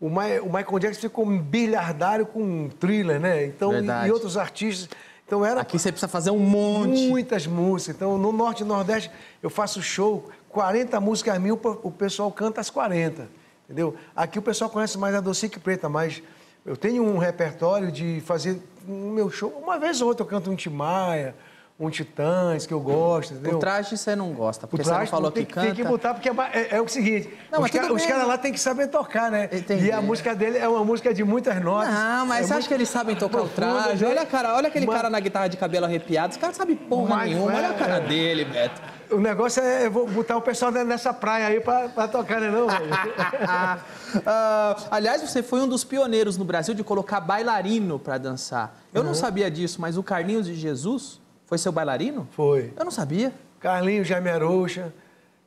o, 0.00 0.08
Michael 0.08 0.78
Jackson 0.78 1.00
ficou 1.02 1.26
um 1.26 1.38
bilhardário 1.38 2.24
com 2.26 2.42
um 2.42 2.68
thriller, 2.68 3.20
né? 3.20 3.44
Então, 3.44 3.70
Verdade. 3.70 4.08
e 4.08 4.12
outros 4.12 4.36
artistas. 4.36 4.88
Então 5.26 5.44
era. 5.44 5.60
Aqui 5.60 5.78
você 5.78 5.90
precisa 5.90 6.08
fazer 6.08 6.30
um 6.30 6.38
monte. 6.38 7.08
Muitas 7.08 7.46
músicas. 7.46 7.96
Então, 7.96 8.16
no 8.16 8.32
Norte 8.32 8.62
e 8.62 8.64
Nordeste, 8.64 9.10
eu 9.42 9.50
faço 9.50 9.82
show, 9.82 10.30
40 10.50 11.00
músicas 11.00 11.38
mil, 11.38 11.60
o 11.82 11.90
pessoal 11.90 12.30
canta 12.30 12.60
as 12.60 12.70
40. 12.70 13.28
Entendeu? 13.64 13.96
Aqui 14.14 14.38
o 14.38 14.42
pessoal 14.42 14.70
conhece 14.70 14.96
mais 14.96 15.14
a 15.14 15.20
Docique 15.20 15.58
Preta, 15.58 15.88
mas 15.88 16.22
eu 16.64 16.76
tenho 16.76 17.02
um 17.04 17.18
repertório 17.18 17.90
de 17.90 18.22
fazer 18.24 18.62
no 18.86 19.10
meu 19.10 19.28
show. 19.28 19.50
Uma 19.50 19.78
vez 19.78 20.00
ou 20.00 20.08
outra 20.08 20.24
eu 20.24 20.28
canto 20.28 20.50
um 20.50 20.54
Timaya, 20.54 21.34
um 21.78 21.90
Titãs, 21.90 22.64
que 22.64 22.72
eu 22.72 22.80
gosto, 22.80 23.34
entendeu? 23.34 23.56
O 23.56 23.58
traje 23.58 23.98
você 23.98 24.16
não 24.16 24.32
gosta, 24.32 24.66
porque 24.66 24.80
O 24.80 24.84
você 24.84 24.90
não 24.90 24.96
traje 24.96 25.10
falou 25.10 25.30
tem, 25.30 25.44
que 25.44 25.52
canta. 25.52 25.66
Tem 25.66 25.74
que 25.76 25.84
botar, 25.84 26.14
porque 26.14 26.26
é, 26.30 26.32
é- 26.54 26.76
é 26.76 26.80
o 26.80 26.88
seguinte, 26.88 27.28
Não, 27.52 27.60
os 27.60 27.70
caras 27.70 27.92
bem. 27.94 28.08
caras 28.08 28.26
lá 28.26 28.38
têm 28.38 28.50
que 28.52 28.58
saber 28.58 28.86
tocar, 28.88 29.30
né? 29.30 29.48
Entendi. 29.52 29.84
E 29.86 29.92
a 29.92 30.00
música 30.00 30.34
dele 30.34 30.56
é 30.56 30.66
uma 30.66 30.82
música 30.82 31.12
de 31.12 31.22
muitas 31.22 31.62
notas. 31.62 31.92
Não, 31.92 32.24
mas 32.26 32.44
é 32.44 32.48
você 32.48 32.54
acha 32.54 32.68
que 32.68 32.72
eles 32.72 32.88
sabem 32.88 33.14
tocar 33.14 33.42
o 33.42 33.48
traje? 33.48 34.04
Olha, 34.06 34.24
cara, 34.24 34.54
olha 34.56 34.68
aquele 34.68 34.86
Mas- 34.86 34.96
cara 34.96 35.10
na 35.10 35.20
guitarra 35.20 35.48
de 35.48 35.58
cabelo 35.58 35.84
arrepiado. 35.84 36.30
Esse 36.30 36.38
cara 36.38 36.50
não 36.52 36.56
sabe 36.58 36.76
porra 36.76 37.16
Mas 37.16 37.28
nenhuma. 37.30 37.52
é- 37.52 37.56
Olha 37.56 37.68
a 37.68 37.74
cara 37.74 37.96
é. 37.96 38.00
dele, 38.00 38.44
Beto. 38.46 38.80
O 39.10 39.18
negócio 39.20 39.62
é 39.62 39.86
eu 39.86 39.90
vou 39.90 40.08
botar 40.08 40.36
o 40.36 40.40
pessoal 40.42 40.72
nessa 40.72 41.12
praia 41.12 41.46
aí 41.46 41.60
pra, 41.60 41.90
pra 41.90 42.08
tocar, 42.08 42.40
né 42.40 42.50
não? 42.50 42.66
Ah, 44.26 44.76
aliás, 44.90 45.20
você 45.20 45.42
foi 45.42 45.60
um 45.60 45.68
dos 45.68 45.84
pioneiros 45.84 46.36
no 46.38 46.44
Brasil 46.44 46.74
de 46.74 46.82
colocar 46.82 47.20
bailarino 47.20 47.98
pra 47.98 48.16
dançar. 48.18 48.74
Eu 48.94 49.02
não 49.02 49.10
Uhum. 49.10 49.14
sabia 49.14 49.50
disso, 49.50 49.80
mas 49.80 49.96
o 49.98 50.02
Carlinhos 50.02 50.46
de 50.46 50.54
Jesus 50.54 51.20
foi 51.46 51.56
seu 51.58 51.72
bailarino? 51.72 52.28
Foi. 52.32 52.72
Eu 52.76 52.84
não 52.84 52.90
sabia. 52.90 53.32
Carlinhos, 53.60 54.06
Jaime 54.06 54.28
Arouxa. 54.28 54.92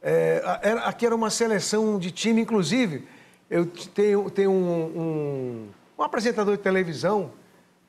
É, 0.02 0.42
era- 0.64 0.82
aqui 0.86 1.06
era 1.06 1.16
uma 1.16 1.30
seleção 1.30 2.00
de 2.00 2.10
time, 2.12 2.42
inclusive, 2.42 3.06
eu 3.50 3.66
tenho, 3.66 4.30
tenho 4.30 4.52
um, 4.52 4.82
um, 5.00 5.68
um 6.00 6.04
apresentador 6.04 6.56
de 6.58 6.64
televisão 6.64 7.32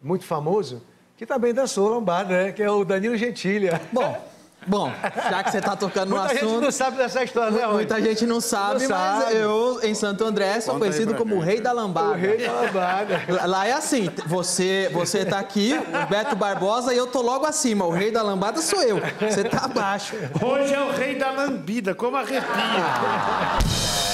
muito 0.02 0.24
famoso, 0.24 0.82
que 1.16 1.24
também 1.24 1.54
dançou 1.54 1.88
lambada, 1.88 2.44
né? 2.44 2.52
Que 2.52 2.62
é 2.62 2.70
o 2.70 2.84
Danilo 2.84 3.16
Gentili. 3.16 3.68
Bom, 3.92 4.28
bom, 4.66 4.92
já 5.30 5.42
que 5.42 5.50
você 5.50 5.60
tá 5.60 5.74
tocando 5.76 6.10
no 6.10 6.16
Muita 6.16 6.34
gente 6.34 6.44
assunto... 6.44 6.60
não 6.62 6.70
sabe 6.70 6.96
dessa 6.96 7.24
história, 7.24 7.50
né, 7.50 7.62
Rony? 7.64 7.74
Muita 7.74 8.00
gente 8.00 8.26
não 8.26 8.40
sabe, 8.40 8.86
Não 8.86 8.96
mas 8.96 9.24
sabe. 9.24 9.36
eu, 9.36 9.80
em 9.82 9.94
Santo 9.94 10.24
André, 10.24 10.60
sou 10.60 10.74
Conta 10.74 10.86
conhecido 10.86 11.14
como 11.14 11.36
o 11.36 11.40
rei 11.40 11.60
da 11.60 11.72
lambada. 11.72 12.10
O 12.10 12.14
rei 12.14 12.38
da 12.46 12.52
lambada. 12.52 13.20
Lá- 13.46 13.66
é 13.66 13.72
assim, 13.72 14.08
você, 14.26 14.88
você 14.92 15.24
tá 15.24 15.38
aqui, 15.38 15.72
o 15.74 16.06
Beto 16.08 16.34
Barbosa, 16.36 16.92
e 16.94 16.96
eu 16.96 17.06
tô 17.06 17.20
logo 17.22 17.46
acima. 17.46 17.84
O 17.84 17.90
rei 17.90 18.10
da 18.10 18.22
lambada 18.22 18.60
sou 18.60 18.82
eu. 18.82 19.00
Você 19.20 19.44
tá 19.44 19.64
abaixo. 19.64 20.14
Hoje 20.42 20.74
é 20.74 20.80
o 20.82 20.90
rei 20.92 21.16
da 21.18 21.30
lambida, 21.30 21.94
como 21.94 22.16
arrepia. 22.16 22.40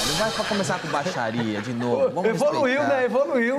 Não 0.07 0.15
vai 0.15 0.31
pra 0.31 0.43
começar 0.45 0.79
com 0.79 0.87
baixaria 0.87 1.61
de 1.61 1.73
novo. 1.73 2.09
Vamos 2.09 2.29
Evoluiu, 2.29 2.79
respeitar. 2.81 2.95
né? 2.97 3.05
Evoluiu. 3.05 3.57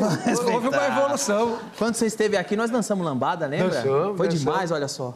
Houve 0.53 0.69
uma 0.69 0.87
evolução. 0.87 1.59
Quando 1.77 1.95
você 1.95 2.07
esteve 2.07 2.37
aqui, 2.37 2.57
nós 2.57 2.71
dançamos 2.71 3.05
lambada, 3.05 3.47
lembra? 3.47 3.69
Dançamos, 3.69 4.17
Foi 4.17 4.27
dançamos. 4.29 4.39
demais, 4.41 4.71
olha 4.73 4.89
só. 4.89 5.15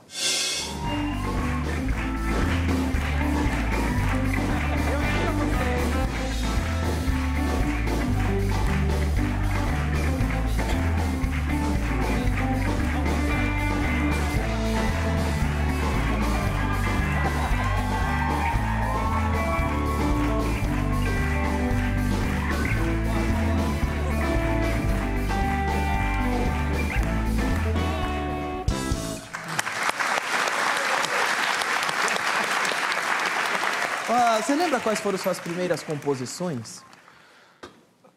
Quais 34.82 34.98
foram 35.00 35.16
suas 35.16 35.38
primeiras 35.38 35.82
composições? 35.82 36.82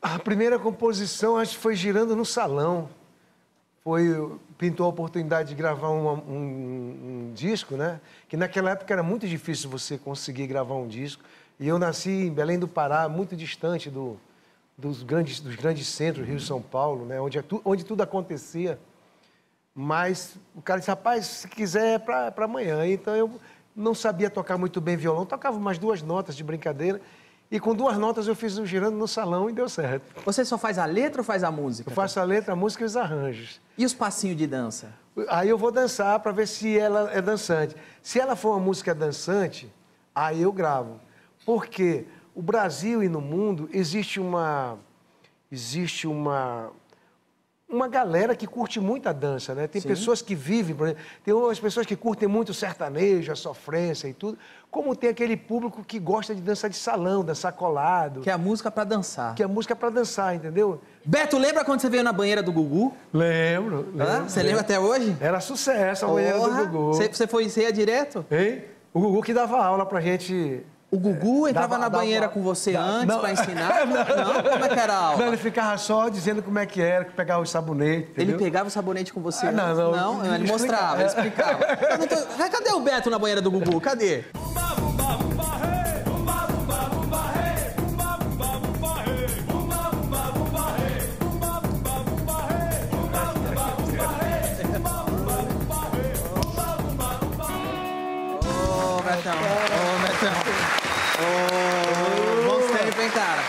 A 0.01 0.18
primeira 0.18 0.57
composição, 0.57 1.38
acho 1.38 1.55
que 1.55 1.61
foi 1.61 1.76
girando 1.76 2.16
no 2.16 2.26
salão. 2.26 2.89
Foi, 3.84 4.39
pintou 4.57 4.88
a 4.88 4.89
oportunidade 4.89 5.49
de 5.49 5.55
gravar 5.55 5.91
um, 5.91 6.11
um 6.11 7.32
disco, 7.36 7.76
né? 7.76 8.01
Que 8.28 8.36
naquela 8.36 8.72
época 8.72 8.91
era 8.91 9.03
muito 9.03 9.28
difícil 9.28 9.70
você 9.70 9.97
conseguir 9.97 10.47
gravar 10.47 10.76
um 10.76 10.88
disco. 10.88 11.24
E 11.59 11.68
eu 11.68 11.78
nasci 11.78 12.09
em 12.09 12.34
Belém 12.34 12.57
do 12.57 12.68
Pará, 12.68 13.07
muito 13.07 13.36
distante 13.36 13.91
do, 13.91 14.20
dos, 14.76 15.03
grandes, 15.03 15.39
dos 15.39 15.55
grandes 15.55 15.88
centros, 15.88 16.28
Rio 16.28 16.38
e 16.38 16.41
São 16.41 16.61
Paulo, 16.61 17.05
né? 17.05 17.22
Onde, 17.22 17.38
é 17.38 17.43
onde 17.63 17.86
tudo 17.86 18.01
acontecia. 18.01 18.80
Mas 19.74 20.36
o 20.55 20.61
cara 20.61 20.80
disse, 20.80 20.89
rapaz, 20.89 21.26
se 21.26 21.47
quiser 21.47 21.95
é 21.95 21.99
para 21.99 22.34
amanhã. 22.38 22.88
Então 22.88 23.16
eu 23.16 23.39
não 23.76 23.93
sabia 23.93 24.30
tocar 24.30 24.57
muito 24.57 24.80
bem 24.80 24.95
violão, 24.95 25.26
tocava 25.26 25.57
umas 25.57 25.78
duas 25.78 26.01
notas 26.01 26.36
de 26.36 26.43
brincadeira. 26.43 27.01
E 27.51 27.59
com 27.59 27.76
duas 27.76 27.97
notas 27.97 28.28
eu 28.28 28.36
fiz 28.36 28.57
o 28.57 28.65
girando 28.65 28.97
no 28.97 29.07
salão 29.07 29.49
e 29.49 29.53
deu 29.53 29.69
certo. 29.69 30.19
Você 30.23 30.43
só 30.43 30.57
faz 30.57 30.80
a 30.80 30.86
letra 30.86 31.21
ou 31.21 31.26
faz 31.26 31.43
a 31.43 31.51
música? 31.51 31.89
Eu 31.91 31.93
faço 31.93 32.19
a 32.19 32.23
letra, 32.23 32.53
a 32.53 32.55
música 32.55 32.84
e 32.84 32.86
os 32.86 32.97
arranjos. 32.97 33.61
E 33.78 33.86
os 33.86 33.93
passinhos 33.93 34.38
de 34.38 34.47
dança? 34.47 34.91
Aí 35.30 35.47
eu 35.47 35.57
vou 35.57 35.71
dançar 35.71 36.19
para 36.19 36.32
ver 36.32 36.47
se 36.47 36.78
ela 36.78 37.11
é 37.13 37.21
dançante. 37.21 37.76
Se 38.01 38.19
ela 38.19 38.36
for 38.36 38.51
uma 38.51 38.59
música 38.59 38.95
dançante, 38.95 39.71
aí 40.13 40.41
eu 40.41 40.51
gravo. 40.51 40.99
Porque 41.45 42.05
o 42.34 42.41
Brasil 42.41 43.03
e 43.03 43.07
no 43.07 43.21
mundo 43.21 43.69
existe 43.71 44.19
uma 44.19 44.78
existe 45.51 46.07
uma 46.07 46.71
uma 47.68 47.88
galera 47.88 48.36
que 48.36 48.45
curte 48.45 48.80
muito 48.80 49.09
a 49.09 49.11
dança, 49.11 49.55
né? 49.55 49.68
Tem 49.68 49.82
Sim. 49.82 49.88
pessoas 49.88 50.22
que 50.22 50.36
vivem, 50.36 50.76
por 50.76 50.88
exemplo, 50.88 51.03
tem 51.24 51.34
umas 51.34 51.59
pessoas 51.59 51.86
que 51.86 51.95
curtem 51.95 52.28
muito 52.28 52.49
o 52.49 52.53
sertanejo, 52.53 53.32
a 53.32 53.36
sofrência 53.36 54.07
e 54.07 54.13
tudo, 54.13 54.38
como 54.70 54.95
tem 54.95 55.09
aquele 55.09 55.36
público 55.36 55.84
que 55.84 55.99
gosta 55.99 56.36
de 56.36 56.41
dança 56.41 56.70
de 56.70 56.76
salão, 56.76 57.24
dançar 57.24 57.51
colado. 57.53 58.22
Que 58.22 58.30
é 58.30 58.34
a 58.34 58.38
música 58.38 58.70
para 58.70 58.84
dançar. 58.84 59.34
Que 59.36 59.41
é 59.41 59.45
a 59.45 59.49
música 59.49 59.76
para 59.76 59.89
dançar, 59.89 60.36
entendeu? 60.36 60.80
Beto, 61.03 61.38
lembra 61.38 61.66
quando 61.66 61.82
você 61.82 61.89
veio 61.89 62.03
na 62.03 62.13
banheira 62.13 62.43
do 62.43 62.51
Gugu? 62.51 62.93
Lembro. 63.11 63.88
Lembro. 63.93 64.30
Você 64.30 64.43
lembra 64.43 64.61
até 64.61 64.80
hoje? 64.80 65.16
Era 65.20 65.39
sucesso 65.39 66.05
a 66.05 66.07
banheira 66.09 66.39
do! 66.39 66.68
Gugu. 66.68 66.88
Você, 66.93 67.07
você 67.07 67.26
foi, 67.26 67.49
você 67.49 67.61
ia 67.61 67.74
direto? 67.74 68.26
Hein? 68.30 68.63
O 68.93 68.99
Gugu 68.99 69.22
que 69.24 69.34
dava 69.34 69.57
aula 69.63 69.86
pra 69.86 69.99
gente. 69.99 70.63
O 70.95 70.99
Gugu 70.99 71.47
entrava 71.47 71.77
na 71.77 71.89
banheira 71.89 72.29
com 72.29 72.41
você 72.41 72.75
antes 72.75 73.05
não. 73.07 73.19
pra 73.19 73.31
ensinar? 73.33 73.85
não. 73.85 74.43
Como 74.51 74.65
é 74.65 74.69
que 74.69 74.79
era 74.79 74.93
a 74.93 74.97
aula? 74.97 75.17
Não, 75.17 75.27
ele 75.27 75.37
ficava 75.37 75.77
só 75.77 76.07
dizendo 76.07 76.41
como 76.41 76.57
é 76.57 76.65
que 76.65 76.81
era, 76.81 77.03
que 77.05 77.11
pegava 77.13 77.41
o 77.41 77.45
sabonete. 77.45 78.11
Ele 78.15 78.31
entendeu? 78.31 78.37
pegava 78.39 78.67
o 78.67 78.71
sabonete 78.71 79.11
com 79.13 79.21
você 79.21 79.47
Ah, 79.47 79.51
não, 79.51 79.63
antes? 79.65 79.77
não, 80.01 80.25
ele 80.25 80.35
ele 80.35 80.47
mostrava, 80.51 80.95
ele 81.01 81.07
explicava. 81.07 81.51
explicava. 81.53 81.85
Eu 81.93 81.97
não 81.97 82.07
tô- 82.07 82.49
Cadê 82.55 82.69
o 82.73 82.79
Beto 82.79 83.09
na 83.09 83.19
banheira 83.19 83.41
do 83.41 83.51
Gugu? 83.51 83.81
Cadê? 83.81 84.23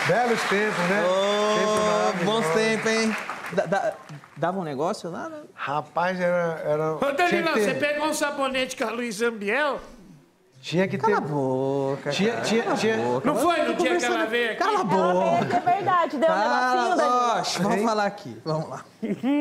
Belos 0.07 0.41
tempos, 0.43 0.77
né? 0.89 1.03
Tempos 1.57 1.73
Ô, 1.73 1.85
maravilhosos. 1.85 2.23
bons 2.25 2.47
tempos, 2.53 2.91
hein? 2.91 3.15
Da- 3.53 3.65
da- 3.65 3.93
dava 4.35 4.59
um 4.59 4.63
negócio 4.63 5.09
lá? 5.09 5.29
né? 5.29 5.37
Rapaz, 5.53 6.19
era. 6.19 6.61
era 6.65 6.95
que 7.27 7.41
você 7.59 7.73
ter, 7.73 7.79
pegou 7.79 8.07
um 8.07 8.13
sabonete 8.13 8.75
com 8.75 8.83
a 8.85 8.91
Luiz 8.91 9.21
Ambiel? 9.21 9.79
tinha 10.59 10.85
que 10.87 10.97
ter. 10.97 11.05
Cala 11.05 11.17
a 11.17 11.21
boca. 11.21 12.09
Tinha, 12.09 12.31
cara. 12.33 12.43
tinha, 12.43 12.63
Cala 12.63 12.75
tinha. 12.75 12.97
boca. 12.97 13.27
Não 13.31 13.35
foi 13.37 13.61
no 13.61 13.73
dia 13.75 13.95
que 13.95 14.03
ela 14.05 14.25
veio 14.25 14.51
aqui? 14.51 14.57
Cala 14.59 14.71
a 14.71 14.81
Ela 14.81 14.83
veio 14.83 15.13
boca. 15.45 15.55
é 15.57 15.59
verdade. 15.75 16.17
Deu 16.17 16.29
um 16.29 16.89
negocinho, 16.89 17.39
Oxe, 17.39 17.61
vamos 17.61 17.81
falar 17.83 18.05
aqui. 18.05 18.37
Vamos 18.43 18.69
lá. 18.69 18.83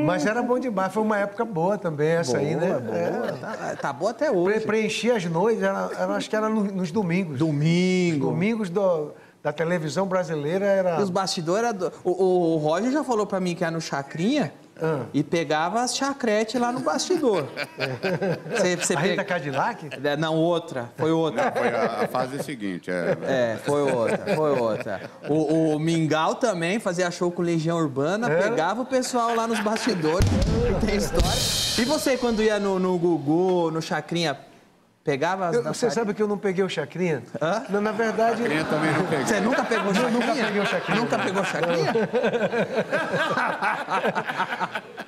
Mas 0.05 0.25
era 0.27 0.41
bom 0.43 0.59
demais. 0.59 0.93
Foi 0.93 1.03
uma 1.03 1.19
época 1.19 1.45
boa 1.45 1.77
também, 1.79 2.11
essa 2.11 2.39
aí, 2.39 2.55
né? 2.55 2.79
Boa, 2.79 2.97
É. 2.97 3.11
boa. 3.11 3.33
Tá, 3.33 3.77
tá 3.81 3.93
boa 3.93 4.11
até 4.13 4.27
Pre 4.29 4.37
hoje. 4.39 4.61
preenchia 4.61 5.17
as 5.17 5.25
noites, 5.25 5.63
era, 5.65 5.91
era- 5.99 6.15
acho 6.15 6.31
que 6.31 6.37
era 6.37 6.49
no- 6.49 6.63
nos 6.65 6.93
domingos. 6.93 7.39
Domingo. 7.39 8.27
Domingos 8.27 8.71
do- 8.71 9.13
da 9.47 9.53
televisão 9.53 10.07
brasileira 10.09 10.67
era. 10.67 10.99
E 10.99 11.03
os 11.05 11.09
bastidores 11.11 11.63
era 11.69 11.73
do... 11.73 11.93
o, 12.03 12.11
o- 12.11 12.55
o 12.55 12.57
Roger 12.57 12.91
já 12.91 13.05
falou 13.05 13.25
pra 13.25 13.39
mim 13.39 13.55
que 13.55 13.63
era 13.63 13.71
no 13.71 13.81
Chacrinha 13.81 14.53
Ah. 14.83 15.05
e 15.15 15.23
pegava 15.23 15.81
as 15.83 15.97
chacretes 15.97 16.61
lá 16.61 16.73
no 16.73 16.81
bastidor. 16.81 17.47
Você, 18.51 18.77
você 18.77 18.95
A 18.95 18.99
Rita 18.99 19.15
pega- 19.17 19.25
Cadillac? 19.25 19.89
É, 20.03 20.17
Não, 20.17 20.35
outra. 20.35 20.91
Foi 20.97 21.13
outra. 21.13 21.53
Foi 21.53 21.69
a, 21.69 22.03
a 22.05 22.09
fase 22.09 22.43
seguinte. 22.43 22.91
É, 22.91 23.17
É, 23.23 23.57
foi 23.65 23.83
outra, 23.93 24.35
foi 24.35 24.59
outra. 24.59 25.01
O, 25.29 25.75
o 25.77 25.79
Mingau 25.79 26.35
também 26.35 26.81
fazia 26.81 27.09
show 27.13 27.31
com 27.31 27.41
Legião 27.43 27.79
Urbana, 27.79 28.29
Era? 28.29 28.43
pegava 28.51 28.83
o 28.83 28.87
pessoal 28.87 29.33
lá 29.35 29.47
nos 29.47 29.61
bastidores, 29.61 30.29
tem 30.85 30.97
história. 30.97 31.29
E 31.79 31.85
você, 31.85 32.17
quando 32.17 32.43
ia 32.43 32.59
no, 32.59 32.79
no 32.81 32.99
Gugu, 32.99 33.71
no 33.71 33.81
Chacrinha, 33.81 34.37
pegava 35.07 35.47
as 35.47 35.55
Eu- 35.57 35.63
você 35.63 35.89
sabe 35.91 36.13
que 36.13 36.21
eu 36.21 36.27
não 36.27 36.37
peguei 36.37 36.65
o 36.65 36.69
Chacrinha? 36.69 37.23
Hã? 37.41 37.63
Não, 37.71 37.81
na 37.81 37.93
verdade. 37.93 38.39
Chacrinha 38.43 38.65
também 38.65 38.93
não 38.93 39.05
peguei. 39.07 39.25
Você 39.27 39.41
nunca 39.41 39.65
pegou 39.65 39.95
Chacrinha? 39.95 40.11
nunca 40.19 40.35
peguei 40.35 40.61
o 40.61 40.67
Chacrinha. 40.67 41.01
Nunca 41.01 41.19
pegou 41.21 41.45
Chacrinha? 41.45 41.93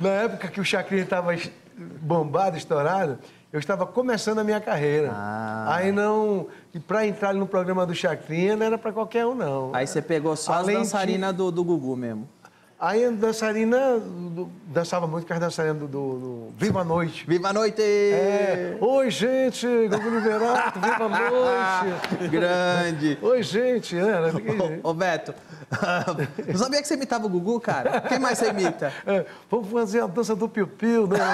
Na 0.01 0.09
época 0.11 0.49
que 0.49 0.61
o 0.61 0.65
Chacrinha 0.65 1.03
estava 1.03 1.35
bombado, 1.77 2.57
estourado, 2.57 3.19
eu 3.53 3.59
estava 3.59 3.85
começando 3.87 4.39
a 4.39 4.45
minha 4.45 4.61
carreira. 4.61 5.11
Ah. 5.13 5.75
Aí 5.75 5.91
não. 5.91 6.47
E 6.73 6.79
para 6.79 7.07
entrar 7.07 7.35
no 7.35 7.47
programa 7.47 7.85
do 7.85 7.95
Chacrinha 7.95 8.57
não 8.57 8.67
era 8.67 8.79
para 8.79 8.93
qualquer 8.93 9.27
um, 9.27 9.35
não. 9.35 9.71
Aí 9.75 9.87
você 9.87 10.01
pegou 10.01 10.37
só 10.37 10.53
Além 10.53 10.77
as 10.77 10.83
de- 10.83 10.89
dançarinas 10.93 11.35
do, 11.35 11.51
do 11.51 11.65
Gugu 11.65 11.97
mesmo. 11.97 12.29
Aí 12.81 13.05
a 13.05 13.11
dançarina 13.11 13.99
do- 13.99 14.49
dançava 14.67 15.05
muito 15.09 15.27
com 15.27 15.35
as 15.35 15.41
dançarinas 15.41 15.79
do, 15.81 15.89
do- 15.89 16.19
do 16.19 16.53
Viva 16.57 16.83
a 16.83 16.85
Noite. 16.85 17.25
Viva 17.27 17.49
a 17.49 17.53
noite! 17.53 17.83
É. 17.83 18.77
Oi, 18.81 19.11
gente, 19.11 19.67
Gugu 19.89 20.09
Liberato, 20.11 20.79
viva 20.79 21.05
a 21.05 21.09
noite. 22.21 22.29
Grande! 22.31 23.19
Oi, 23.21 23.43
gente, 23.43 23.97
é, 23.99 24.01
era 24.01 24.31
daquele- 24.33 24.79
Ô, 24.85 24.95
Beto, 24.95 25.35
não 26.49 26.59
sabia 26.59 26.81
que 26.81 26.89
você 26.89 26.95
imitava 26.95 27.27
o 27.27 27.29
Gugu, 27.29 27.61
cara? 27.61 28.01
Quem 28.03 28.19
mais 28.19 28.39
você 28.39 28.49
imita? 28.49 28.93
É, 29.07 29.27
vamos 29.51 29.71
fazer 29.71 30.01
a 30.03 30.07
dança 30.07 30.35
do 30.35 30.49
piu-piu, 30.49 31.07
né? 31.07 31.19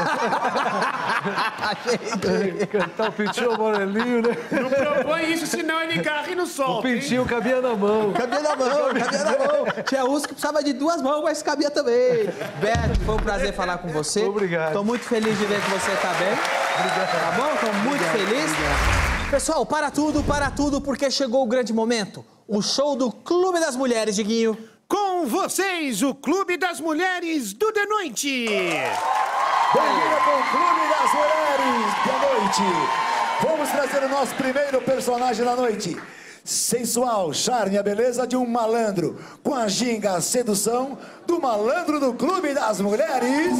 Gente, 1.88 2.66
Cantar 2.66 3.08
o 3.08 3.12
pintinho 3.12 3.52
amarelinho, 3.52 4.22
né? 4.22 4.36
Não 4.50 4.70
propõe 4.70 5.32
isso, 5.32 5.46
senão 5.46 5.80
ele 5.80 6.02
garra 6.02 6.28
e 6.30 6.34
não 6.34 6.44
O 6.44 6.46
solta. 6.46 6.88
hein? 6.88 6.94
pintinho 7.00 7.24
cabia 7.24 7.60
na 7.60 7.74
mão. 7.76 8.12
Cabia 8.12 8.40
na 8.40 8.56
mão, 8.56 8.94
cabia 8.94 9.24
na 9.24 9.30
mão. 9.38 9.66
Tinha 9.86 10.04
uns 10.04 10.22
que 10.26 10.34
precisava 10.34 10.62
de 10.62 10.72
duas 10.72 11.00
mãos, 11.00 11.22
mas 11.22 11.42
cabia 11.42 11.70
também. 11.70 12.26
Beto, 12.60 13.00
foi 13.04 13.14
um 13.14 13.18
prazer 13.18 13.52
falar 13.54 13.78
com 13.78 13.88
você. 13.88 14.24
Obrigado. 14.24 14.68
Estou 14.68 14.84
muito 14.84 15.04
feliz 15.04 15.38
de 15.38 15.44
ver 15.46 15.60
que 15.60 15.70
você 15.70 15.92
está 15.92 16.12
bem. 16.14 16.34
Tá 16.36 17.32
bom? 17.36 17.54
Estou 17.54 17.72
muito 17.84 18.02
feliz. 18.04 18.50
Pessoal, 19.30 19.64
para 19.64 19.90
tudo, 19.90 20.22
para 20.24 20.50
tudo, 20.50 20.80
porque 20.80 21.10
chegou 21.10 21.42
o 21.44 21.46
grande 21.46 21.72
momento. 21.72 22.24
O 22.46 22.60
show 22.60 22.94
do 22.94 23.10
Clube 23.10 23.58
das 23.58 23.74
Mulheres, 23.74 24.16
Diguinho. 24.16 24.56
Com 24.86 25.26
vocês, 25.26 26.02
o 26.02 26.14
Clube 26.14 26.58
das 26.58 26.78
Mulheres 26.78 27.54
do 27.54 27.72
The 27.72 27.86
Noite. 27.86 28.46
Bem-vindo 28.46 30.16
com 30.24 30.30
o 30.30 30.44
Clube 30.50 30.82
das 30.90 31.12
Mulheres 31.14 31.94
da 32.04 32.18
Noite. 32.28 32.62
Vamos 33.42 33.70
trazer 33.70 34.04
o 34.04 34.08
nosso 34.10 34.34
primeiro 34.34 34.82
personagem 34.82 35.42
da 35.42 35.56
noite. 35.56 35.96
Sensual, 36.44 37.32
charme, 37.32 37.78
a 37.78 37.82
beleza 37.82 38.26
de 38.26 38.36
um 38.36 38.46
malandro. 38.46 39.18
Com 39.42 39.54
a 39.54 39.66
ginga, 39.66 40.12
a 40.16 40.20
sedução 40.20 40.98
do 41.26 41.40
malandro 41.40 41.98
do 41.98 42.12
Clube 42.12 42.52
das 42.52 42.78
Mulheres. 42.78 43.56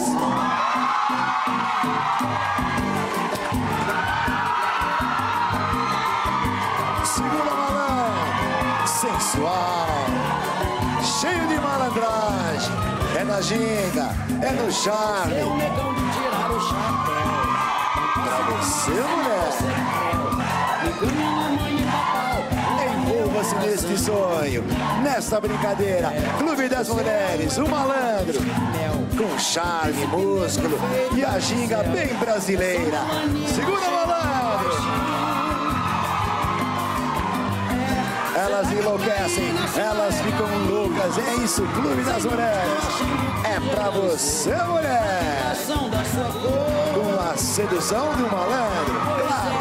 Sensual, 9.04 9.86
cheio 11.20 11.46
de 11.46 11.56
malandragem. 11.60 12.72
É 13.18 13.24
na 13.24 13.40
ginga, 13.40 14.10
é 14.42 14.50
no 14.50 14.72
charme. 14.72 15.34
Pra 18.14 18.38
você, 18.50 18.90
mulher. 18.90 19.52
Envolva-se 22.96 23.54
neste 23.56 23.98
sonho, 23.98 24.64
nesta 25.02 25.40
brincadeira. 25.40 26.10
Clube 26.38 26.68
das 26.68 26.88
Mulheres, 26.88 27.58
o 27.58 27.68
malandro. 27.68 28.40
Com 29.16 29.38
charme, 29.38 30.06
músculo 30.06 30.78
e 31.14 31.24
a 31.24 31.38
ginga 31.38 31.82
bem 31.84 32.14
brasileira. 32.14 33.00
Segura, 33.54 33.90
malandro. 33.90 34.13
Elas 38.36 38.70
enlouquecem, 38.72 39.54
elas 39.76 40.16
ficam 40.16 40.48
loucas. 40.68 41.18
É 41.18 41.34
isso, 41.36 41.62
Clube 41.68 42.02
das 42.02 42.24
Mulheres. 42.24 42.82
É 43.44 43.60
pra 43.72 43.90
você, 43.90 44.54
mulher. 44.54 45.54
Com 46.94 47.30
a 47.30 47.36
sedução 47.36 48.12
do 48.14 48.28
malandro. 48.30 48.94
Claro, 49.22 49.54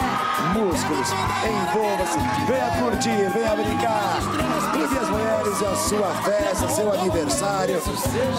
músculos, 0.58 1.10
envolva-se. 1.46 2.18
Venha 2.48 2.72
curtir, 2.80 3.30
venha 3.30 3.56
brincar. 3.56 4.18
Clube 4.72 4.96
das 4.96 5.10
Mulheres 5.10 5.62
é 5.62 5.68
a 5.68 5.76
sua 5.76 6.08
festa, 6.24 6.68
seu 6.70 6.94
aniversário, 6.94 7.82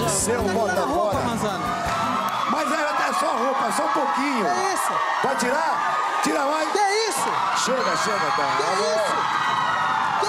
seu 0.09 0.43
bota 0.43 0.83
fora. 0.83 1.19
Mas 2.51 2.73
era 2.73 2.91
até 2.91 3.13
só 3.13 3.37
roupa, 3.37 3.73
só 3.73 3.85
um 3.85 3.93
pouquinho. 3.93 4.45
Que 4.45 4.75
isso? 4.75 4.93
Pode 5.23 5.39
tirar? 5.39 6.21
Tira 6.25 6.45
mais. 6.45 6.73
Que 6.73 6.79
isso? 7.09 7.65
Chega, 7.65 7.97
chega, 7.97 8.31
tá. 8.37 8.57
Que 8.57 8.65
isso? 8.83 9.44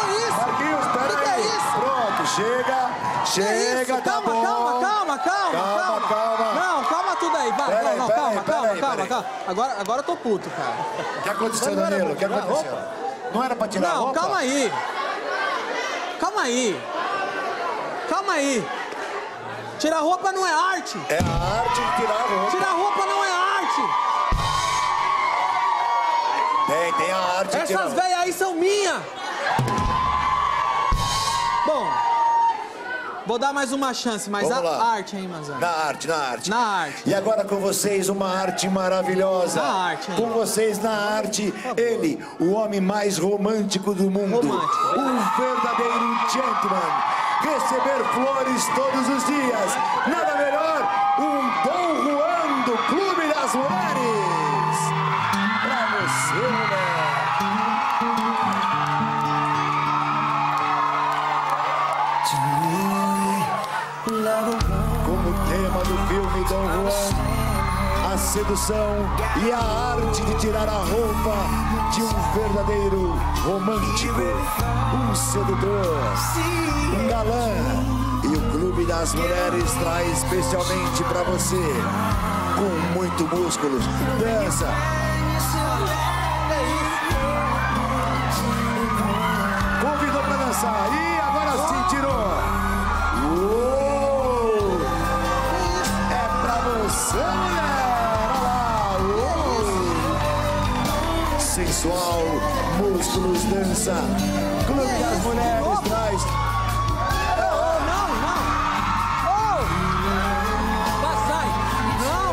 Que 0.05 0.11
isso? 0.11 0.37
Marquinhos, 0.37 0.85
Que 0.85 0.91
que 0.91 0.97
é 0.97 1.17
peraí. 1.17 1.41
isso? 1.47 1.71
Pronto, 1.79 2.27
chega. 2.35 2.89
Chega, 3.25 4.01
tá 4.01 4.11
calma, 4.11 4.31
bom. 4.31 4.43
calma, 4.43 4.71
calma, 4.81 5.17
calma, 5.17 5.51
Calma, 5.51 6.07
calma. 6.07 6.53
Não, 6.53 6.83
calma 6.85 7.15
tudo 7.15 7.37
aí, 7.37 7.51
vai. 7.51 7.83
Não, 7.83 7.97
não, 7.97 8.07
calma, 8.07 8.43
calma, 8.43 8.75
calma, 8.77 9.07
calma. 9.07 9.25
Agora, 9.47 9.75
agora 9.79 9.99
eu 9.99 10.03
tô 10.03 10.15
puto, 10.15 10.49
cara. 10.51 10.75
O 11.19 11.21
que 11.23 11.29
aconteceu, 11.29 11.75
Não 11.75 11.83
Danilo? 11.89 12.11
O 12.11 12.15
que 12.15 12.25
aconteceu? 12.25 12.77
Não 13.33 13.43
era 13.43 13.55
pra 13.55 13.67
tirar 13.67 13.89
a 13.89 13.93
Não, 13.95 14.03
roupa? 14.05 14.19
calma 14.19 14.37
aí. 14.37 14.71
calma 16.19 16.41
aí. 16.43 16.81
Calma 18.09 18.33
aí. 18.33 18.67
Tirar 19.79 19.99
roupa 19.99 20.31
não 20.31 20.45
é 20.47 20.53
arte. 20.53 20.97
É 21.09 21.17
a 21.17 21.59
arte 21.59 21.81
de 21.81 21.95
tirar 21.97 22.15
a 22.15 22.27
roupa. 22.27 22.51
Tirar 22.51 22.71
roupa 22.71 23.05
não 23.05 23.23
é 23.25 23.31
arte. 23.31 23.81
Tem, 26.67 26.93
tem 26.93 27.11
a 27.11 27.17
arte 27.17 27.57
de 27.57 27.65
tirar 27.65 27.79
a 27.79 27.83
Essas 27.83 27.91
roupa. 27.93 28.01
velhas 28.01 28.19
aí 28.21 28.33
são 28.33 28.53
minhas. 28.53 29.01
Bom, 31.65 31.87
vou 33.25 33.39
dar 33.39 33.51
mais 33.53 33.71
uma 33.73 33.93
chance, 33.93 34.29
mas 34.29 34.47
Vamos 34.47 34.57
a 34.57 34.61
lá. 34.61 34.93
arte, 34.93 35.15
hein, 35.17 35.27
Manzano? 35.27 35.59
Na 35.59 35.67
arte, 35.69 36.07
na 36.07 36.15
arte. 36.15 36.49
Na 36.49 36.57
arte. 36.57 37.03
E 37.09 37.13
agora 37.13 37.43
com 37.43 37.57
vocês, 37.57 38.07
uma 38.09 38.27
arte 38.29 38.69
maravilhosa. 38.69 39.61
Na 39.61 39.73
arte, 39.73 40.11
hein? 40.11 40.17
Com 40.17 40.29
vocês 40.31 40.81
na 40.81 40.91
arte, 40.91 41.53
ele, 41.75 42.23
o 42.39 42.51
homem 42.53 42.79
mais 42.81 43.17
romântico 43.17 43.93
do 43.93 44.09
mundo. 44.11 44.47
Romântico. 44.47 44.99
Um 44.99 45.17
verdadeiro 45.37 46.19
gentleman. 46.31 47.15
Receber 47.41 48.03
flores 48.13 48.65
todos 48.75 49.07
os 49.17 49.25
dias. 49.25 49.71
Nada 50.07 50.35
melhor, 50.35 50.74
Como 65.05 65.33
tema 65.49 65.79
do 65.83 66.07
filme 66.07 66.45
Dom 66.49 66.65
Juan, 66.65 68.13
a 68.13 68.17
sedução 68.17 68.95
e 69.45 69.51
a 69.51 69.57
arte 69.57 70.21
de 70.23 70.35
tirar 70.35 70.67
a 70.67 70.79
roupa 70.79 71.35
de 71.93 72.01
um 72.01 72.09
verdadeiro 72.33 73.15
romântico, 73.43 74.21
um 74.93 75.15
sedutor, 75.15 76.13
um 76.93 77.07
galã. 77.07 77.49
E 78.23 78.27
o 78.27 78.51
Clube 78.51 78.85
das 78.85 79.13
Mulheres 79.13 79.71
traz 79.73 80.23
especialmente 80.23 81.03
para 81.03 81.23
você, 81.23 81.61
com 82.55 82.99
muito 82.99 83.23
músculo, 83.35 83.79
dança. 84.19 84.67
Dança. 103.75 103.93
Clube 104.65 104.87
das 104.87 105.19
Mulheres 105.23 105.79
traz. 105.81 106.21
Oh, 107.37 107.77
não, 107.85 108.07
não! 108.23 108.41
Oh! 109.27 109.59
Não! 112.01 112.31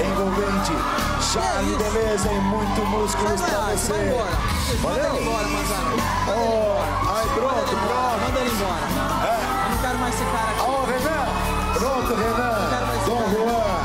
Envolvente, 0.00 0.72
charme, 1.20 1.76
beleza 1.76 2.28
e 2.32 2.40
muito 2.40 2.80
músculos 2.86 3.40
pra 3.42 3.58
você. 3.76 3.92
Vai 3.92 4.06
embora. 4.08 4.36
Manda 4.82 5.06
ele 5.06 5.18
embora, 5.22 5.48
Manzano. 5.48 5.96
Oh, 6.28 6.80
ai, 7.10 7.26
pronto, 7.34 7.68
pronto. 7.68 8.18
Manda 8.24 8.40
ele 8.40 8.50
embora. 8.50 8.86
Eu 9.24 9.70
não 9.70 9.78
quero 9.78 9.98
mais 9.98 10.14
esse 10.14 10.24
cara 10.24 10.50
aqui. 10.50 10.60
Ô, 10.62 10.84
Renan! 10.86 11.26
Pronto, 11.74 12.14
Renan! 12.14 12.58
Dom 13.06 13.24
Juan! 13.34 13.78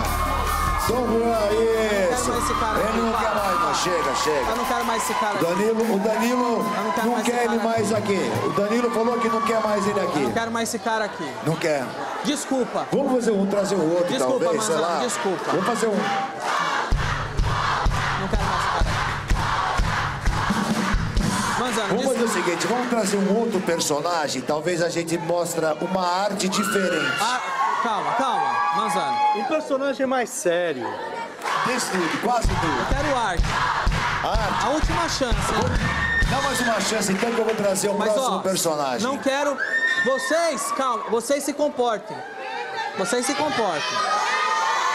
Dom 0.88 1.04
Juan, 1.08 1.44
isso! 1.52 2.32
mais 2.32 2.44
esse 2.44 2.54
cara 2.54 2.78
aqui, 2.80 3.33
não 3.54 3.62
para. 3.62 3.74
Chega, 3.74 4.10
Eu 4.10 4.16
chega. 4.16 4.56
não 4.56 4.66
quero 4.66 4.86
mais 4.86 5.04
esse 5.04 5.14
cara 5.16 5.34
O 5.34 5.38
aqui. 5.38 5.46
Danilo, 5.46 5.96
o 5.96 6.00
Danilo 6.00 6.64
não 6.64 7.04
não 7.06 7.12
mais 7.14 7.26
quer 7.26 7.46
ele 7.46 7.58
mais 7.60 7.94
aqui. 7.94 8.32
O 8.46 8.50
Danilo 8.50 8.92
falou 8.92 9.20
que 9.20 9.30
não 9.30 9.42
quer 9.42 9.62
mais 9.62 9.88
ele 9.88 10.00
Eu 10.00 10.08
aqui. 10.10 10.20
não 10.20 10.32
quero 10.32 10.52
mais 10.52 10.70
esse 10.70 10.80
cara 10.80 11.06
aqui. 11.06 11.32
Não 11.46 11.56
quer. 11.56 11.86
Desculpa. 12.24 12.88
Vamos 12.92 13.12
fazer 13.14 13.32
um, 13.32 13.46
trazer 13.46 13.76
o 13.76 13.94
outro, 13.96 14.08
Desculpa, 14.14 14.44
talvez, 14.46 14.64
sei 14.64 14.76
lá. 14.76 15.00
desculpa. 15.00 15.44
Vamos 15.52 15.66
fazer 15.66 15.88
um. 15.88 15.96
Não 18.22 18.28
quero 18.30 18.44
mais 18.44 18.60
esse 18.60 18.70
cara 18.72 18.80
aqui. 18.80 18.94
Manzano, 21.60 21.88
Vamos 21.90 22.06
fazer 22.06 22.24
o 22.24 22.28
seguinte, 22.30 22.68
vamos 22.68 22.90
trazer 22.90 23.18
um 23.18 23.38
outro 23.40 23.60
personagem, 23.62 24.42
talvez 24.42 24.82
a 24.82 24.90
gente 24.90 25.18
mostra 25.18 25.76
uma 25.82 26.06
arte 26.06 26.48
diferente. 26.50 27.14
Ah, 27.22 27.42
calma, 27.84 28.12
calma. 28.14 28.54
Manzano. 28.76 29.18
Um 29.38 29.44
personagem 29.46 30.06
mais 30.06 30.30
sério. 30.30 30.86
Desse 31.66 31.92
tudo, 31.92 32.22
quase 32.22 32.48
tudo. 32.48 32.80
Eu 32.80 32.86
quero 32.96 33.18
arte. 33.18 33.44
Arte. 34.24 34.66
A 34.66 34.70
última 34.70 35.10
chance, 35.10 35.54
hein? 35.54 36.30
Dá 36.30 36.42
mais 36.42 36.60
uma 36.62 36.82
chance 36.82 37.12
então 37.12 37.32
que 37.32 37.40
eu 37.40 37.46
vou 37.46 37.56
trazer 37.56 37.90
o 37.90 37.98
Mas, 37.98 38.12
próximo 38.14 38.36
ó, 38.38 38.40
personagem. 38.40 39.08
não 39.08 39.18
quero... 39.18 39.58
Vocês, 40.06 40.72
calma, 40.74 41.04
vocês 41.10 41.44
se 41.44 41.54
comportem. 41.54 42.18
Vocês 42.98 43.26
se 43.26 43.34
comportem. 43.36 43.98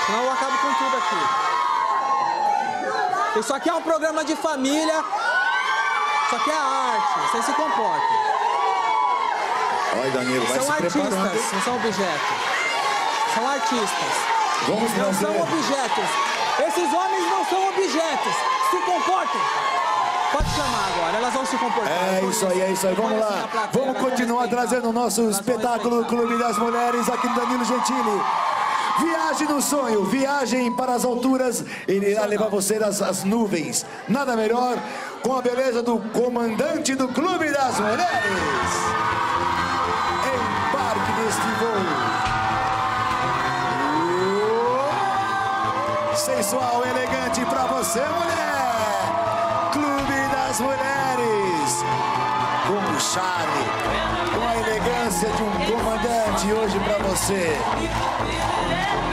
Senão 0.07 0.23
eu 0.25 0.33
acabo 0.33 0.59
com 0.59 0.75
tudo 0.75 0.97
aqui. 0.99 1.17
Isso 3.41 3.55
aqui 3.55 3.71
é 3.71 3.75
um 3.75 3.83
programa 3.83 4.23
de 4.25 4.37
família. 4.37 5.05
Isso 6.27 6.37
aqui 6.37 6.51
é 6.51 6.55
arte. 6.59 7.21
Vocês 7.31 7.45
se 7.47 7.53
comportem. 7.53 8.19
Olha, 10.01 10.11
Danilo, 10.11 10.45
vai 10.47 10.59
são 10.61 10.71
artistas, 10.73 11.03
preparando. 11.03 11.53
não 11.53 11.63
são 11.63 11.77
objetos. 11.77 12.37
São 13.35 13.49
artistas. 13.49 14.13
Vamos 14.67 14.93
Não 14.93 15.15
são 15.15 15.41
objetos. 15.43 16.05
Esses 16.67 16.93
homens 16.93 17.31
não 17.31 17.45
são 17.45 17.69
objetos. 17.69 18.35
Se 18.71 18.77
comportem. 18.85 19.41
Pode 20.33 20.51
chamar 20.51 20.89
agora, 20.95 21.17
elas 21.17 21.33
vão 21.33 21.47
se 21.47 21.57
comportar. 21.57 21.93
É 21.93 22.25
isso 22.25 22.47
aí, 22.47 22.61
é 22.61 22.71
isso 22.71 22.87
aí. 22.87 22.95
Vamos 22.95 23.19
lá. 23.19 23.49
Vamos 23.73 23.99
continuar 23.99 24.49
trazendo 24.49 24.91
o 24.91 24.93
nosso 24.93 25.23
espetáculo. 25.31 26.05
Clube 26.05 26.37
das 26.37 26.59
Mulheres 26.59 27.09
aqui 27.09 27.29
no 27.29 27.35
Danilo 27.35 27.65
Gentili. 27.65 28.23
Viagem 29.01 29.49
no 29.49 29.63
sonho, 29.63 30.05
viagem 30.07 30.73
para 30.73 30.95
as 30.95 31.05
alturas. 31.05 31.65
Ele 31.87 32.11
irá 32.11 32.27
levar 32.27 32.49
você 32.49 32.75
às, 32.77 33.01
às 33.01 33.25
nuvens. 33.25 33.87
Nada 34.09 34.37
melhor 34.37 34.77
com 35.23 35.37
a 35.37 35.41
beleza 35.41 35.83
do 35.83 35.99
comandante 36.13 36.95
do 36.95 37.09
Clube 37.09 37.49
das 37.51 37.79
Mulheres. 37.79 38.09
Embarque 40.27 41.13
neste 41.23 41.49
voo. 41.61 42.08
Sensual, 46.29 46.85
elegante 46.85 47.43
para 47.47 47.65
você, 47.65 48.01
mulher. 48.01 49.71
Clube 49.73 50.29
das 50.31 50.61
Mulheres. 50.61 51.85
Com 52.67 52.75
o 52.75 53.01
charme, 53.01 53.65
com 54.35 54.47
a 54.47 54.57
elegância 54.59 55.31
de 55.31 55.43
um 55.43 55.51
comandante 55.65 56.53
hoje 56.53 56.79
para 56.81 56.99
você. 56.99 57.59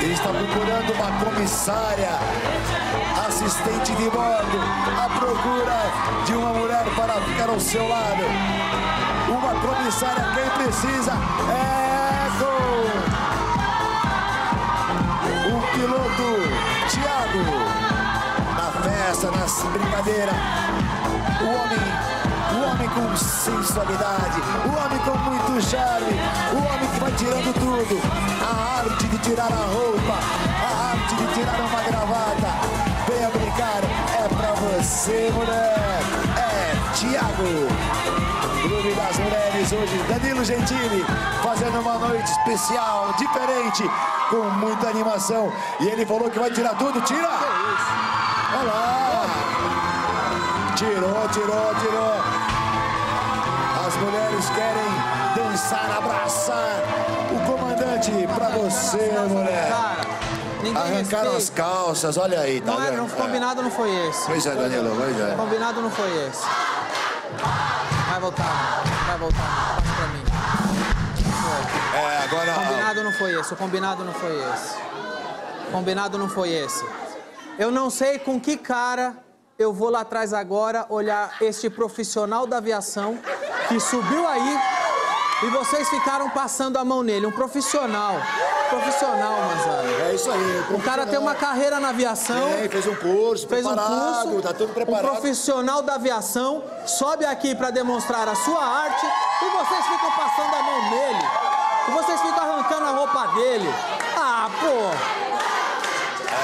Ele 0.01 0.13
está 0.13 0.29
procurando 0.29 0.93
uma 0.93 1.23
comissária, 1.23 2.19
assistente 3.25 3.93
de 3.93 4.09
bordo, 4.09 4.59
à 5.01 5.09
procura 5.17 6.25
de 6.25 6.33
uma 6.33 6.49
mulher 6.49 6.83
para 6.97 7.13
ficar 7.21 7.49
ao 7.49 7.59
seu 7.61 7.87
lado. 7.87 8.25
Uma 9.29 9.53
comissária, 9.61 10.25
quem 10.35 10.65
precisa 10.65 11.13
é 11.13 11.64
piloto 15.85 16.41
Thiago. 16.89 17.45
Na 18.57 18.71
festa, 18.81 19.31
na 19.31 19.71
brincadeira, 19.71 20.31
o 21.41 21.45
homem, 21.45 21.79
o 22.53 22.71
homem 22.71 22.89
com 22.89 23.15
sensualidade, 23.15 24.41
o 24.65 24.69
homem 24.69 24.99
com 24.99 25.17
muito 25.29 25.69
charme, 25.69 26.13
o 26.53 26.57
homem 26.57 26.89
que 26.89 26.99
vai 26.99 27.11
tirando 27.11 27.53
tudo. 27.53 28.01
A 28.41 28.79
arte 28.79 29.07
de 29.07 29.17
tirar 29.19 29.51
a 29.51 29.65
roupa, 29.73 30.17
a 30.63 30.91
arte 30.91 31.15
de 31.15 31.33
tirar 31.33 31.59
uma 31.59 31.81
gravata. 31.83 32.49
Venha 33.07 33.29
brincar, 33.29 33.83
é 33.83 34.27
pra 34.27 34.53
você, 34.53 35.31
mulher. 35.35 35.99
É 36.37 36.75
Thiago. 36.95 38.24
Clube 38.67 38.93
das 38.95 39.17
Mulheres 39.19 39.71
hoje, 39.71 39.97
Danilo 40.07 40.43
Gentili, 40.43 41.05
fazendo 41.43 41.79
uma 41.81 41.99
noite 41.99 42.31
especial, 42.31 43.13
diferente, 43.17 43.83
com 44.29 44.37
muita 44.57 44.89
animação. 44.89 45.51
E 45.79 45.87
ele 45.87 46.05
falou 46.05 46.29
que 46.31 46.39
vai 46.39 46.49
tirar 46.51 46.75
tudo, 46.75 46.99
tira! 47.01 47.29
Olha 48.57 48.63
lá! 48.63 49.25
Tirou, 50.75 51.29
tirou, 51.31 51.75
tirou. 51.79 52.15
As 53.87 53.95
mulheres 53.97 54.49
querem 54.49 54.91
dançar, 55.35 55.97
abraçar 55.97 56.79
o 57.31 57.51
comandante 57.51 58.11
pra 58.35 58.49
você, 58.49 59.11
mulher. 59.29 59.71
Ninguém 60.63 60.81
Arrancaram 60.81 61.29
as 61.29 61.35
respeita. 61.35 61.61
calças, 61.61 62.17
olha 62.17 62.39
aí, 62.39 62.59
tá 62.59 62.71
Não 62.71 62.81
era, 62.81 62.91
vendo? 62.91 62.97
não, 63.01 63.09
combinado 63.09 63.61
não 63.61 63.69
foi 63.69 64.07
esse. 64.07 64.25
Pois 64.25 64.45
é, 64.47 64.55
Danilo, 64.55 64.95
pois 64.97 65.19
é. 65.19 65.35
Combinado 65.35 65.81
não 65.81 65.91
foi 65.91 66.27
esse. 66.27 66.43
Vai 68.15 68.21
voltar, 68.21 68.83
vai 69.07 69.17
voltar, 69.17 69.75
passa 69.75 69.93
pra 69.93 70.07
mim. 70.07 70.23
Foi. 71.41 71.99
É, 71.99 72.17
agora. 72.23 72.53
Combinado 72.53 73.03
não 73.03 73.11
foi 73.11 73.39
esse, 73.41 73.53
o 73.53 73.57
combinado 73.57 74.03
não 74.05 74.13
foi 74.13 74.53
esse. 74.53 74.75
Combinado 75.69 76.17
não 76.17 76.29
foi 76.29 76.49
esse. 76.51 76.85
Eu 77.59 77.71
não 77.71 77.89
sei 77.89 78.17
com 78.17 78.39
que 78.39 78.55
cara 78.55 79.17
eu 79.59 79.73
vou 79.73 79.89
lá 79.89 79.99
atrás 79.99 80.31
agora 80.31 80.85
olhar 80.87 81.35
este 81.41 81.69
profissional 81.69 82.47
da 82.47 82.59
aviação 82.59 83.19
que 83.67 83.81
subiu 83.81 84.25
aí 84.25 84.59
e 85.43 85.47
vocês 85.49 85.89
ficaram 85.89 86.29
passando 86.29 86.77
a 86.77 86.85
mão 86.85 87.03
nele. 87.03 87.25
Um 87.25 87.31
profissional. 87.31 88.15
Profissional, 88.69 89.33
Manzano. 89.41 90.01
É 90.09 90.13
isso 90.13 90.31
aí. 90.31 90.65
O 90.71 90.79
cara 90.81 91.05
tem 91.05 91.19
uma 91.19 91.35
carreira 91.35 91.79
na 91.79 91.89
aviação. 91.89 92.47
É, 92.49 92.67
fez 92.69 92.87
um 92.87 92.95
curso, 92.95 93.47
fez 93.47 93.65
um 93.65 93.75
curso. 93.75 94.41
tá 94.41 94.53
tudo 94.53 94.71
Um 94.71 94.73
preparado. 94.73 95.01
profissional 95.11 95.81
da 95.81 95.95
aviação 95.95 96.63
sobe 96.85 97.25
aqui 97.25 97.53
para 97.53 97.69
demonstrar 97.69 98.27
a 98.27 98.35
sua 98.35 98.63
arte 98.63 99.05
e 99.05 99.49
vocês 99.49 99.85
ficam 99.85 100.11
passando 100.11 100.55
a 100.55 100.63
mão 100.63 100.89
nele. 100.89 101.25
E 101.87 101.91
vocês 101.91 102.21
ficam 102.21 102.39
arrancando 102.51 102.85
a 102.85 102.91
roupa 102.91 103.27
dele. 103.35 103.69
Ah, 104.17 104.49
pô. 104.59 105.45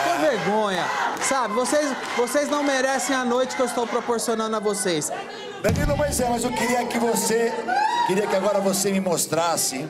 Que 0.03 0.17
vergonha. 0.21 0.85
Sabe, 1.21 1.53
vocês, 1.53 1.95
vocês 2.17 2.49
não 2.49 2.63
merecem 2.63 3.15
a 3.15 3.23
noite 3.23 3.55
que 3.55 3.61
eu 3.61 3.65
estou 3.65 3.85
proporcionando 3.85 4.55
a 4.55 4.59
vocês. 4.59 5.11
Danilo, 5.61 5.95
pois 5.95 6.19
é, 6.19 6.29
mas 6.29 6.43
eu 6.43 6.51
queria 6.51 6.85
que 6.85 6.97
você, 6.97 7.53
queria 8.07 8.27
que 8.27 8.35
agora 8.35 8.59
você 8.59 8.91
me 8.91 8.99
mostrasse 8.99 9.87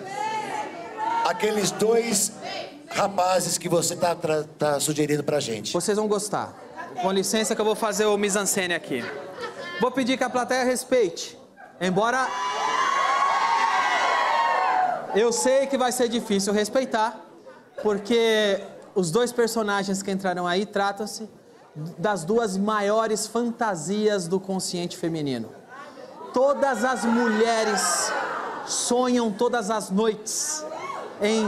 aqueles 1.25 1.71
dois 1.71 2.33
rapazes 2.89 3.57
que 3.57 3.69
você 3.69 3.95
tá, 3.95 4.15
tá 4.59 4.79
sugerindo 4.79 5.23
pra 5.23 5.39
gente. 5.39 5.71
Vocês 5.71 5.97
vão 5.97 6.07
gostar. 6.07 6.53
Com 7.01 7.11
licença 7.11 7.55
que 7.55 7.61
eu 7.61 7.65
vou 7.65 7.75
fazer 7.75 8.05
o 8.05 8.17
mise-en-scène 8.17 8.73
aqui. 8.73 9.03
Vou 9.79 9.91
pedir 9.91 10.17
que 10.17 10.23
a 10.23 10.29
plateia 10.29 10.63
respeite. 10.63 11.37
Embora 11.79 12.27
eu 15.15 15.31
sei 15.31 15.67
que 15.67 15.77
vai 15.77 15.91
ser 15.91 16.09
difícil 16.09 16.53
respeitar, 16.53 17.19
porque 17.81 18.59
os 18.95 19.11
dois 19.11 19.31
personagens 19.31 20.01
que 20.01 20.11
entrarão 20.11 20.47
aí 20.47 20.65
tratam-se 20.65 21.29
das 21.97 22.23
duas 22.23 22.57
maiores 22.57 23.27
fantasias 23.27 24.27
do 24.27 24.39
consciente 24.39 24.97
feminino. 24.97 25.49
Todas 26.33 26.83
as 26.83 27.05
mulheres 27.05 28.11
sonham 28.65 29.31
todas 29.31 29.69
as 29.69 29.89
noites 29.89 30.65
em 31.21 31.47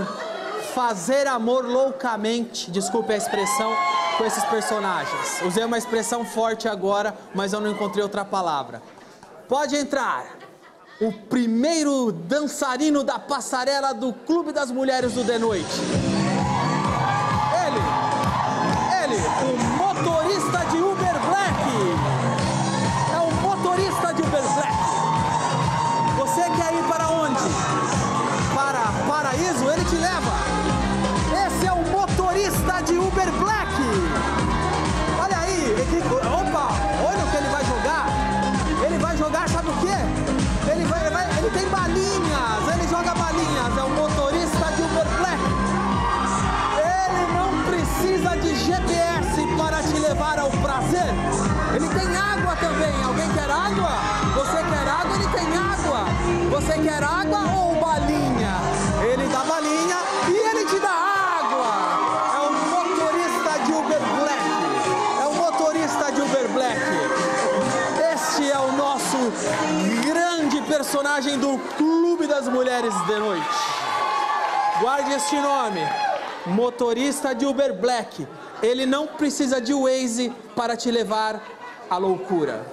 fazer 0.73 1.27
amor 1.27 1.65
loucamente, 1.65 2.71
desculpe 2.71 3.13
a 3.13 3.17
expressão, 3.17 3.71
com 4.17 4.25
esses 4.25 4.43
personagens. 4.45 5.41
Usei 5.45 5.63
uma 5.63 5.77
expressão 5.77 6.25
forte 6.25 6.67
agora, 6.67 7.15
mas 7.33 7.53
eu 7.53 7.61
não 7.61 7.71
encontrei 7.71 8.03
outra 8.03 8.23
palavra. 8.23 8.81
Pode 9.47 9.75
entrar 9.75 10.37
o 11.01 11.11
primeiro 11.11 12.11
dançarino 12.11 13.03
da 13.03 13.19
passarela 13.19 13.93
do 13.93 14.13
Clube 14.13 14.51
das 14.51 14.71
Mulheres 14.71 15.13
do 15.13 15.23
The 15.23 15.37
Noite. 15.37 16.22
Água? 53.65 53.91
Você 54.35 54.57
quer 54.57 54.87
água? 54.87 55.15
Ele 55.15 55.27
tem 55.27 55.57
água. 55.57 56.05
Você 56.51 56.73
quer 56.79 57.03
água 57.03 57.39
ou 57.55 57.75
balinha? 57.79 58.55
Ele 59.11 59.27
dá 59.27 59.43
balinha 59.43 59.97
e 60.27 60.35
ele 60.49 60.65
te 60.65 60.79
dá 60.79 60.89
água. 60.89 61.71
É 62.35 62.39
o 62.47 62.53
motorista 62.73 63.59
de 63.65 63.71
Uber 63.71 64.01
Black. 64.19 64.43
É 65.21 65.25
o 65.27 65.33
motorista 65.33 66.11
de 66.11 66.21
Uber 66.21 66.47
Black. 66.49 66.81
Este 68.13 68.51
é 68.51 68.59
o 68.59 68.71
nosso 68.73 69.17
grande 70.03 70.61
personagem 70.63 71.39
do 71.39 71.57
Clube 71.77 72.27
das 72.27 72.47
Mulheres 72.47 72.93
de 73.05 73.15
Noite. 73.17 73.47
Guarde 74.81 75.13
este 75.13 75.39
nome. 75.39 75.81
Motorista 76.45 77.33
de 77.33 77.45
Uber 77.45 77.73
Black. 77.73 78.27
Ele 78.61 78.85
não 78.85 79.07
precisa 79.07 79.61
de 79.61 79.73
Waze 79.73 80.33
para 80.55 80.75
te 80.75 80.91
levar 80.91 81.41
à 81.89 81.97
loucura. 81.97 82.72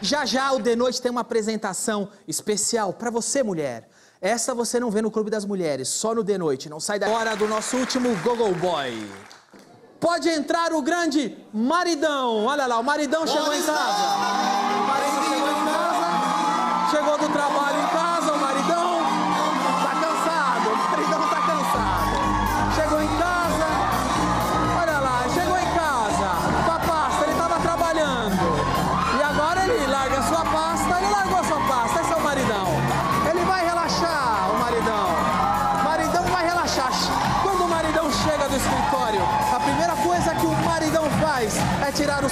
Já 0.00 0.24
já 0.24 0.52
o 0.52 0.60
The 0.60 0.76
Noite 0.76 1.00
tem 1.00 1.10
uma 1.10 1.22
apresentação 1.22 2.08
especial 2.28 2.92
para 2.92 3.10
você, 3.10 3.42
mulher. 3.42 3.88
Essa 4.20 4.54
você 4.54 4.78
não 4.78 4.90
vê 4.90 5.02
no 5.02 5.10
Clube 5.10 5.30
das 5.30 5.44
Mulheres, 5.44 5.88
só 5.88 6.14
no 6.14 6.24
The 6.24 6.38
Noite. 6.38 6.68
Não 6.68 6.80
sai 6.80 6.98
da 6.98 7.08
hora 7.08 7.34
do 7.34 7.48
nosso 7.48 7.76
último 7.76 8.14
Gogo 8.22 8.54
Boy. 8.54 9.08
Pode 9.98 10.28
entrar 10.28 10.72
o 10.72 10.82
grande 10.82 11.36
maridão. 11.52 12.44
Olha 12.44 12.66
lá, 12.66 12.78
o 12.78 12.84
maridão 12.84 13.26
chegou 13.26 13.52
em 13.54 13.62
casa. 13.62 14.04
O 14.76 14.86
maridão 14.86 15.22
chegou 15.24 15.50
em 15.50 15.64
casa. 15.64 16.90
Chegou 16.90 17.18
do 17.18 17.32
trabalho 17.32 17.85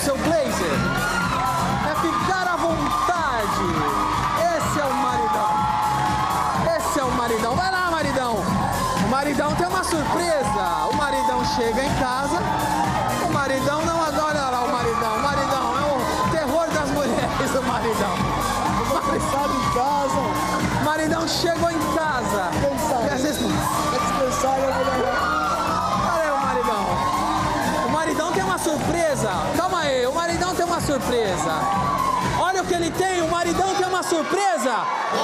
é 0.06 0.12
tirar 0.12 0.43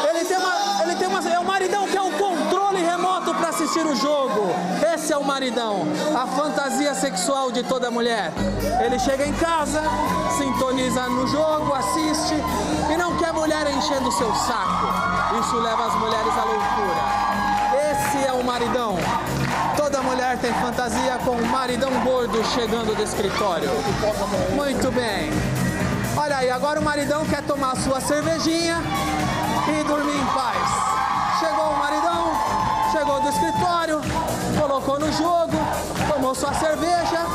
Ele 0.08 0.24
tem 0.24 0.36
uma, 0.36 0.82
ele 0.82 0.96
tem 0.96 1.08
uma, 1.08 1.28
é 1.28 1.38
o 1.38 1.44
maridão 1.44 1.86
que 1.86 1.96
é 1.96 2.02
o 2.02 2.10
controle 2.12 2.82
remoto 2.82 3.34
para 3.34 3.48
assistir 3.48 3.84
o 3.84 3.96
jogo. 3.96 4.48
Esse 4.94 5.12
é 5.12 5.16
o 5.16 5.24
maridão, 5.24 5.86
a 6.14 6.26
fantasia 6.26 6.94
sexual 6.94 7.50
de 7.50 7.62
toda 7.62 7.90
mulher. 7.90 8.32
Ele 8.84 8.98
chega 8.98 9.26
em 9.26 9.32
casa, 9.34 9.82
sintoniza 10.36 11.08
no 11.08 11.26
jogo, 11.26 11.74
assiste 11.74 12.34
e 12.92 12.96
não 12.96 13.16
quer 13.16 13.32
mulher 13.32 13.66
enchendo 13.70 14.08
o 14.08 14.12
seu 14.12 14.32
saco. 14.34 14.86
Isso 15.40 15.56
leva 15.56 15.86
as 15.86 15.94
mulheres 15.94 16.38
à 16.38 16.44
loucura. 16.44 17.30
Esse 17.90 18.26
é 18.26 18.32
o 18.32 18.44
maridão. 18.44 18.96
Toda 19.76 20.02
mulher 20.02 20.38
tem 20.38 20.52
fantasia 20.54 21.18
com 21.24 21.32
o 21.32 21.46
maridão 21.46 21.90
gordo 22.04 22.44
chegando 22.54 22.94
do 22.94 23.02
escritório. 23.02 23.70
Muito 24.54 24.92
bem. 24.92 25.30
Olha 26.16 26.38
aí, 26.38 26.50
agora 26.50 26.80
o 26.80 26.82
maridão 26.82 27.24
quer 27.24 27.42
tomar 27.42 27.76
sua 27.76 28.00
cervejinha 28.00 28.82
e 29.68 29.84
dormir 29.84 30.16
em 30.16 30.26
paz. 30.26 30.58
Chegou 31.38 31.70
o 31.70 31.78
maridão, 31.78 32.32
chegou 32.92 33.20
do 33.20 33.28
escritório, 33.28 34.00
colocou 34.58 34.98
no 34.98 35.12
jogo, 35.12 35.56
tomou 36.12 36.34
sua 36.34 36.52
cerveja, 36.54 37.26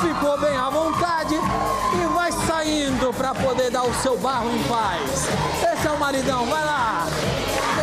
ficou 0.00 0.38
bem 0.38 0.56
à 0.56 0.68
vontade 0.70 1.34
e 1.34 2.14
vai 2.14 2.30
saindo 2.32 3.12
para 3.14 3.34
poder 3.34 3.70
dar 3.70 3.84
o 3.84 3.94
seu 3.94 4.16
barro 4.18 4.50
em 4.50 4.62
paz. 4.64 5.28
Esse 5.72 5.86
é 5.86 5.90
o 5.90 5.98
maridão, 5.98 6.46
vai 6.46 6.64
lá. 6.64 7.06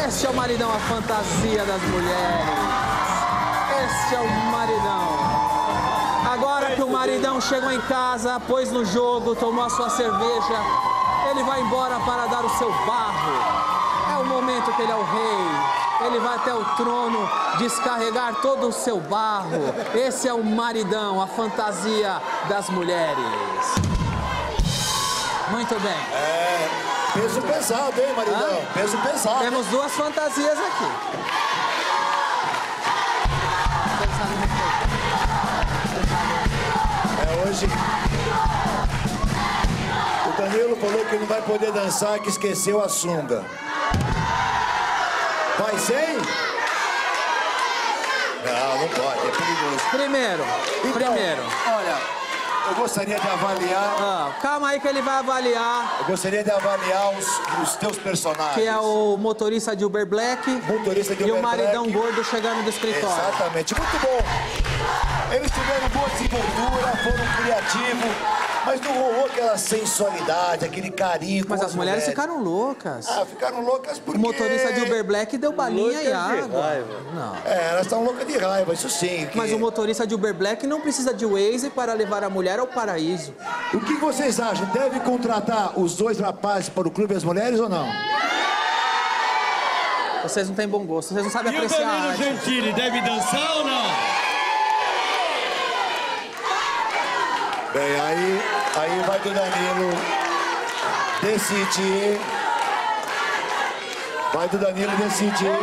Esse 0.08 0.26
é 0.26 0.30
o 0.30 0.34
maridão, 0.34 0.70
a 0.70 0.80
fantasia 0.80 1.64
das 1.66 1.82
mulheres. 1.82 2.74
Esse 3.86 4.16
é 4.16 4.20
o 4.20 4.52
maridão. 4.52 5.34
Agora 6.32 6.76
que 6.76 6.82
o 6.82 6.90
maridão 6.90 7.40
chegou 7.40 7.72
em 7.72 7.82
casa, 7.82 8.40
pôs 8.48 8.72
no 8.72 8.84
jogo, 8.86 9.36
tomou 9.36 9.64
a 9.64 9.70
sua 9.70 9.90
cerveja, 9.90 10.58
ele 11.30 11.44
vai 11.44 11.62
embora 11.62 12.00
para 12.00 12.28
dar 12.28 12.44
o 12.44 12.50
seu 12.58 12.72
barro. 12.86 13.63
É 14.44 14.46
momento 14.46 14.76
que 14.76 14.82
ele 14.82 14.92
é 14.92 14.96
o 14.96 15.04
rei. 15.04 16.06
Ele 16.06 16.20
vai 16.20 16.36
até 16.36 16.54
o 16.54 16.66
trono 16.76 17.30
descarregar 17.60 18.42
todo 18.42 18.68
o 18.68 18.74
seu 18.74 19.00
barro. 19.00 19.74
Esse 19.96 20.28
é 20.28 20.34
o 20.34 20.44
maridão, 20.44 21.22
a 21.22 21.28
fantasia 21.28 22.22
das 22.50 22.70
mulheres. 22.70 23.16
Muito 25.50 25.80
bem. 25.80 25.96
Peso 27.14 27.42
pesado, 27.42 28.02
hein, 28.02 28.14
maridão? 28.18 28.66
Peso 28.74 28.98
pesado. 28.98 29.40
Temos 29.40 29.66
duas 29.68 29.94
fantasias 29.94 30.60
aqui. 30.60 30.92
É 37.22 37.48
hoje. 37.48 37.66
O 40.28 40.42
Danilo 40.42 40.76
falou 40.76 41.06
que 41.06 41.16
não 41.16 41.28
vai 41.28 41.42
poder 41.44 41.72
dançar, 41.72 42.20
que 42.20 42.28
esqueceu 42.28 42.84
a 42.84 42.90
sunga. 42.90 43.46
Vai 45.58 45.78
sem? 45.78 46.18
Não, 48.46 48.78
não 48.82 48.88
pode, 48.90 49.28
é 49.28 49.32
perigoso. 49.32 49.90
Primeiro, 49.92 50.44
Então, 50.84 50.92
primeiro. 50.94 51.42
Olha, 51.68 51.98
eu 52.70 52.76
gostaria 52.76 53.20
de 53.20 53.28
avaliar. 53.28 53.96
Ah, 54.00 54.32
calma 54.42 54.70
aí 54.70 54.80
que 54.80 54.88
ele 54.88 55.02
vai 55.02 55.20
avaliar. 55.20 55.98
Eu 56.00 56.06
gostaria 56.06 56.44
de 56.44 56.52
avaliar 56.52 57.12
os, 57.18 57.28
os 57.62 57.76
teus 57.78 57.98
personagens. 57.98 58.56
Que 58.56 58.68
é 58.68 58.78
o 58.78 59.16
motorista 59.18 59.76
de 59.76 59.86
Uber 59.86 60.06
Black 60.06 60.50
Motorista 60.50 61.16
de 61.16 61.24
e 61.24 61.32
o 61.32 61.38
Uber 61.38 61.44
maridão 61.44 61.84
Black. 61.84 61.98
gordo 61.98 62.24
chegando 62.26 62.64
do 62.64 62.70
escritório. 62.70 63.06
Exatamente, 63.08 63.76
muito 63.76 64.00
bom. 64.00 65.34
Eles 65.36 65.52
tiveram 65.52 65.90
boa 65.90 66.10
desenvoltura, 66.10 66.88
foram 67.04 67.26
criativos, 67.44 68.16
mas 68.66 68.80
não 68.82 68.94
rolou 68.94 69.26
aquela 69.26 69.58
sensualidade, 69.58 70.66
aquele 70.66 70.90
carinho 70.92 71.44
com 71.46 71.50
Mas 71.50 71.62
as 71.62 71.76
mulheres 71.76 72.04
mulheres. 72.04 72.06
ficaram 72.06 72.42
loucas. 72.42 73.08
Ah, 73.10 73.26
ficaram 73.26 73.62
loucas 73.62 74.00
porque... 74.00 74.18
O 74.18 74.22
motorista 74.22 74.72
de 74.74 74.82
Uber 74.82 75.04
Black 75.04 75.38
deu 75.38 75.52
balinha 75.52 76.02
e 76.02 76.12
água. 76.14 76.86
Não. 77.14 77.36
É, 77.46 77.70
elas 77.72 77.82
estão 77.84 78.04
loucas 78.04 78.26
de 78.28 78.38
raiva, 78.38 78.74
isso 78.74 78.90
sim. 78.90 79.28
que- 79.32 79.38
Mas 79.38 79.52
o 79.52 79.60
motorista 79.60 80.08
de 80.08 80.16
Uber 80.16 80.34
Black 80.34 80.66
não 80.66 80.80
precisa 80.82 81.14
de 81.14 81.26
Waze 81.26 81.70
para 81.70 81.94
levar 81.94 82.24
a 82.24 82.30
mulher 82.30 82.60
ao 82.60 82.68
paraíso. 82.68 83.34
O 83.74 83.80
que 83.80 83.96
vocês 83.96 84.40
acham? 84.40 84.66
Deve 84.68 85.00
contratar 85.02 85.78
os 85.80 85.96
dois 85.96 86.20
rapazes 86.20 86.70
para 86.70 86.88
o 86.88 86.92
Clube 86.92 87.14
das 87.14 87.24
Mulheres 87.24 87.60
ou 87.60 87.68
não? 87.70 87.88
Vocês 90.24 90.48
não 90.48 90.56
têm 90.56 90.68
bom 90.70 90.86
gosto, 90.86 91.14
vocês 91.14 91.26
não 91.26 91.32
sabem 91.32 91.52
E 91.52 91.56
o 91.56 91.60
apreciar 91.66 91.82
a 91.86 91.92
Danilo 91.92 92.10
arte. 92.12 92.24
Gentili 92.24 92.72
deve 92.74 93.02
dançar 93.02 93.58
ou 93.58 93.66
não? 93.66 94.23
Bem, 97.74 98.00
aí, 98.00 98.42
aí 98.76 99.04
vai 99.08 99.20
do 99.20 99.34
Danilo 99.34 99.90
decidir. 101.24 102.22
Vai 104.32 104.48
do 104.48 104.60
Danilo 104.60 104.96
decidir. 104.98 105.58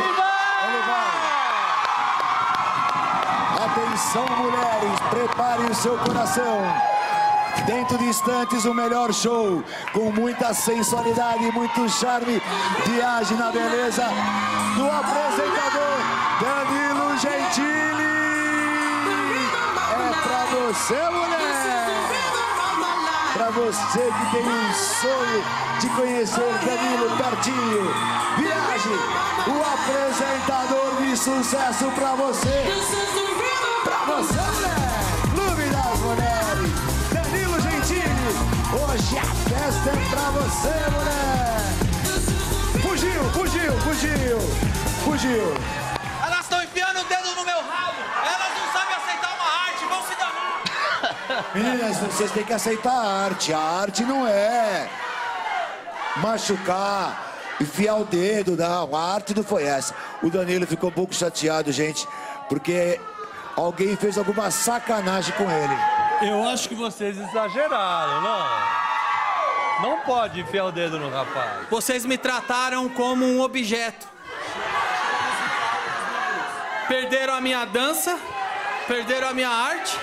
Atenção, 3.63 4.27
mulheres, 4.39 5.01
preparem 5.09 5.67
o 5.67 5.75
seu 5.75 5.97
coração. 5.99 6.61
Dentro 7.65 7.97
de 7.97 8.07
instantes, 8.07 8.65
o 8.65 8.75
melhor 8.75 9.13
show, 9.13 9.63
com 9.93 10.11
muita 10.11 10.53
sensualidade 10.53 11.45
e 11.45 11.53
muito 11.53 11.89
charme. 11.89 12.43
Viagem 12.87 13.37
na 13.37 13.53
beleza 13.53 14.03
do 14.75 14.91
apresentador 14.91 16.01
Danilo 16.41 17.17
Gentili. 17.19 18.10
Você, 20.51 20.95
mulher. 21.11 22.11
Pra 23.33 23.51
você 23.51 23.99
que 24.01 24.31
tem 24.33 24.43
um 24.43 24.75
sonho 24.75 25.45
de 25.79 25.89
conhecer 25.91 26.53
Danilo 26.65 27.17
pertinho. 27.17 27.95
Viagem, 28.37 28.99
o 29.47 29.63
apresentador 29.63 30.97
de 31.01 31.17
sucesso 31.17 31.91
pra 31.93 32.15
você. 32.17 32.65
Pra 33.85 33.99
você, 34.07 34.41
mulher. 34.41 35.01
Clube 35.35 35.65
das 35.71 35.99
Mulheres. 36.01 36.73
Danilo 37.13 37.61
Gentili. 37.61 38.31
Hoje 38.73 39.19
a 39.19 39.25
festa 39.49 39.91
é 39.91 39.93
pra 40.11 40.31
você, 40.31 40.75
mulher. 40.91 41.61
Fugiu, 42.83 43.25
fugiu, 43.33 43.73
fugiu. 43.81 44.39
Fugiu. 45.05 45.55
Elas 46.25 46.41
estão 46.41 46.63
enfiando 46.63 47.01
o 47.01 47.05
dedo 47.05 47.35
no 47.37 47.45
meu 47.45 47.59
rabo. 47.59 48.01
Elas 48.25 48.53
não 48.59 48.73
sabem 48.73 48.97
aceitar 48.97 49.33
uma 49.35 49.49
arte, 49.67 49.85
vão 49.87 50.03
se 50.03 50.15
danar. 50.17 50.61
Meninas, 51.55 51.97
vocês 51.99 52.31
têm 52.31 52.45
que 52.45 52.53
aceitar 52.53 52.93
a 52.93 53.25
arte. 53.25 53.53
A 53.53 53.59
arte 53.59 54.05
não 54.05 54.27
é 54.27 54.89
machucar, 56.17 57.35
enfiar 57.61 57.97
o 57.97 58.05
dedo, 58.05 58.57
não. 58.57 58.95
A 58.95 59.15
arte 59.15 59.35
não 59.35 59.43
foi 59.43 59.65
essa. 59.65 59.95
O 60.23 60.31
Danilo 60.31 60.67
ficou 60.67 60.91
um 60.91 60.93
pouco 60.93 61.15
chateado, 61.15 61.73
gente, 61.73 62.07
porque 62.49 63.01
alguém 63.57 63.97
fez 63.97 64.17
alguma 64.19 64.51
sacanagem 64.51 65.35
com 65.35 65.51
ele. 65.51 66.31
Eu 66.31 66.49
acho 66.49 66.69
que 66.69 66.75
vocês 66.75 67.19
exageraram, 67.19 68.21
não? 68.21 68.81
Não 69.83 70.01
pode 70.01 70.41
enfiar 70.41 70.67
o 70.67 70.73
dedo 70.73 70.99
no 70.99 71.11
rapaz. 71.11 71.67
Vocês 71.71 72.05
me 72.05 72.19
trataram 72.19 72.89
como 72.91 73.25
um 73.25 73.41
objeto. 73.41 74.07
Perderam 76.87 77.35
a 77.35 77.41
minha 77.41 77.65
dança, 77.65 78.19
perderam 78.87 79.29
a 79.29 79.33
minha 79.33 79.49
arte. 79.49 79.99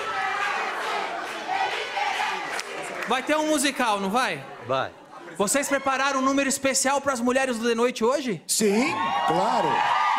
Vai 3.08 3.22
ter 3.22 3.36
um 3.38 3.46
musical, 3.46 3.98
não 4.00 4.10
vai? 4.10 4.44
Vai. 4.66 4.90
Vocês 5.38 5.66
prepararam 5.66 6.20
um 6.20 6.22
número 6.22 6.48
especial 6.48 7.00
para 7.00 7.14
as 7.14 7.20
mulheres 7.20 7.56
do 7.58 7.66
The 7.66 7.74
Noite 7.74 8.04
hoje? 8.04 8.42
Sim, 8.46 8.92
claro. 9.26 9.68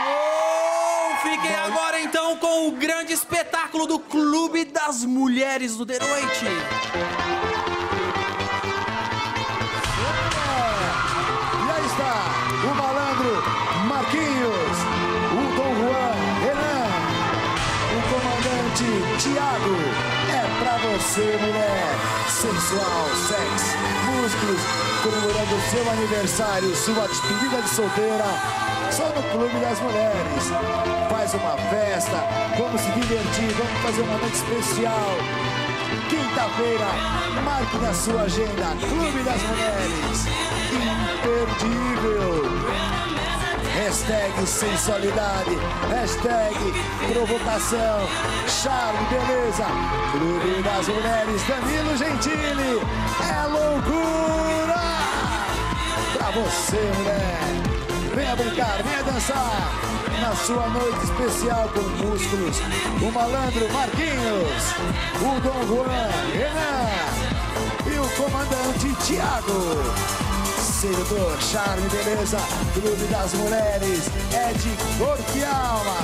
Oh, 0.07 1.15
fiquem 1.17 1.55
agora 1.55 1.99
então 2.01 2.37
com 2.37 2.67
o 2.67 2.71
grande 2.71 3.13
espetáculo 3.13 3.85
do 3.85 3.99
Clube 3.99 4.65
das 4.65 5.05
Mulheres 5.05 5.75
do 5.75 5.85
The 5.85 5.99
Noite. 5.99 6.45
E 11.65 11.71
aí 11.71 11.85
está 11.85 12.25
o 12.63 12.75
malandro 12.75 13.43
Marquinhos, 13.87 14.77
o 15.31 15.41
Dom 15.55 15.75
Juan 15.75 16.13
Renan, 16.41 16.89
o 17.97 18.01
comandante 18.09 18.87
Tiago. 19.21 19.75
É 20.31 20.63
pra 20.63 20.77
você, 20.77 21.37
mulher. 21.37 22.18
Sensual, 22.39 23.09
sexy, 23.27 23.75
músculos, 24.05 24.61
comemorando 25.03 25.59
seu 25.69 25.91
aniversário, 25.91 26.73
sua 26.73 27.05
despedida 27.05 27.61
de 27.61 27.67
solteira. 27.67 28.23
Só 28.89 29.07
no 29.07 29.21
Clube 29.23 29.59
das 29.59 29.77
Mulheres. 29.81 30.49
Faz 31.09 31.33
uma 31.33 31.57
festa, 31.69 32.23
vamos 32.57 32.79
se 32.79 32.91
divertir, 32.91 33.51
vamos 33.57 33.81
fazer 33.81 34.01
uma 34.03 34.17
noite 34.19 34.37
especial. 34.37 35.17
Quinta-feira, 36.09 36.87
marque 37.43 37.77
na 37.77 37.93
sua 37.93 38.21
agenda 38.21 38.73
Clube 38.87 39.21
das 39.23 39.41
Mulheres. 39.41 40.25
Imperdível. 41.19 42.98
Hashtag 43.79 44.45
sensualidade, 44.45 45.57
hashtag 45.89 46.53
provocação, 47.13 47.99
charme, 48.45 49.07
beleza. 49.09 49.65
Clube 50.11 50.61
das 50.61 50.87
Mulheres, 50.89 51.41
Danilo 51.47 51.95
Gentili. 51.95 52.81
É 53.23 53.47
loucura! 53.47 54.81
Pra 56.11 56.29
você, 56.31 56.91
mulher. 56.97 57.39
Venha 58.13 58.35
brincar, 58.35 58.83
venha 58.83 59.01
dançar. 59.01 59.71
Na 60.21 60.35
sua 60.35 60.67
noite 60.67 61.05
especial 61.05 61.69
com 61.69 62.05
músculos, 62.05 62.59
o 63.01 63.11
malandro 63.13 63.71
Marquinhos, 63.71 64.73
o 65.21 65.39
Dom 65.39 65.67
Juan 65.67 66.09
Renan 66.33 67.95
e 67.95 67.97
o 67.97 68.09
comandante 68.21 68.93
Tiago. 69.05 70.28
Sedutor, 70.79 71.37
charme, 71.41 71.89
beleza, 71.89 72.37
Clube 72.73 73.05
das 73.11 73.33
Mulheres, 73.33 74.09
é 74.33 74.53
de 74.53 74.69
e 75.37 75.43
alma. 75.43 75.97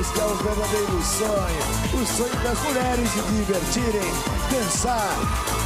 Este 0.00 0.20
é 0.20 0.24
o 0.24 0.34
verdadeiro 0.36 1.02
sonho, 1.02 2.00
o 2.00 2.06
sonho 2.06 2.36
das 2.44 2.56
mulheres 2.60 3.12
de 3.12 3.20
divertirem, 3.32 4.12
dançar. 4.48 5.16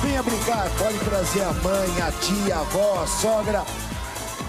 Venha 0.01 0.23
brincar, 0.23 0.71
pode 0.79 0.99
trazer 1.01 1.43
a 1.43 1.53
mãe, 1.53 2.01
a 2.01 2.11
tia, 2.13 2.57
a 2.57 2.61
avó, 2.61 3.03
a 3.03 3.07
sogra. 3.07 3.63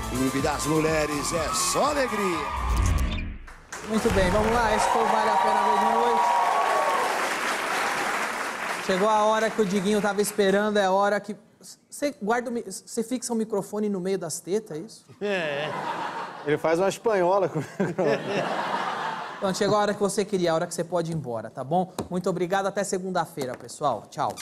Clube 0.10 0.42
das 0.42 0.66
Mulheres 0.66 1.34
é 1.34 1.50
só 1.54 1.92
alegria. 1.92 2.46
Muito 3.90 4.10
bem, 4.14 4.32
vamos 4.32 4.54
lá. 4.54 4.74
Esse 4.74 4.88
foi 4.88 5.04
Vale 5.04 5.30
a 5.30 5.36
Pena 5.36 5.62
Ver 5.64 5.80
de 5.80 5.86
Noite. 5.96 6.24
Chegou 8.86 9.10
a 9.10 9.26
hora 9.26 9.50
que 9.50 9.62
o 9.62 9.66
Diguinho 9.66 10.02
tava 10.02 10.22
esperando, 10.22 10.78
é 10.78 10.86
a 10.86 10.92
hora 10.92 11.20
que. 11.20 11.49
Você 11.90 12.16
guarda 12.22 12.50
o 12.50 12.54
Você 12.72 13.04
fixa 13.04 13.34
o 13.34 13.36
microfone 13.36 13.90
no 13.90 14.00
meio 14.00 14.18
das 14.18 14.40
tetas, 14.40 14.78
é 14.78 14.80
isso? 14.80 15.06
É. 15.22 15.70
Ele 16.46 16.58
faz 16.58 16.80
uma 16.80 16.88
espanhola 16.88 17.50
com 17.50 17.62
Pronto, 19.40 19.56
chegou 19.58 19.78
a 19.78 19.82
hora 19.82 19.94
que 19.94 20.00
você 20.00 20.24
queria, 20.24 20.52
a 20.52 20.56
hora 20.56 20.68
que 20.68 20.74
você 20.74 20.84
pode 20.84 21.12
ir 21.12 21.16
embora, 21.16 21.50
tá 21.50 21.64
bom? 21.64 21.92
Muito 22.10 22.30
obrigado, 22.30 22.68
até 22.68 22.84
segunda-feira, 22.84 23.58
pessoal. 23.58 24.06
Tchau. 24.10 24.34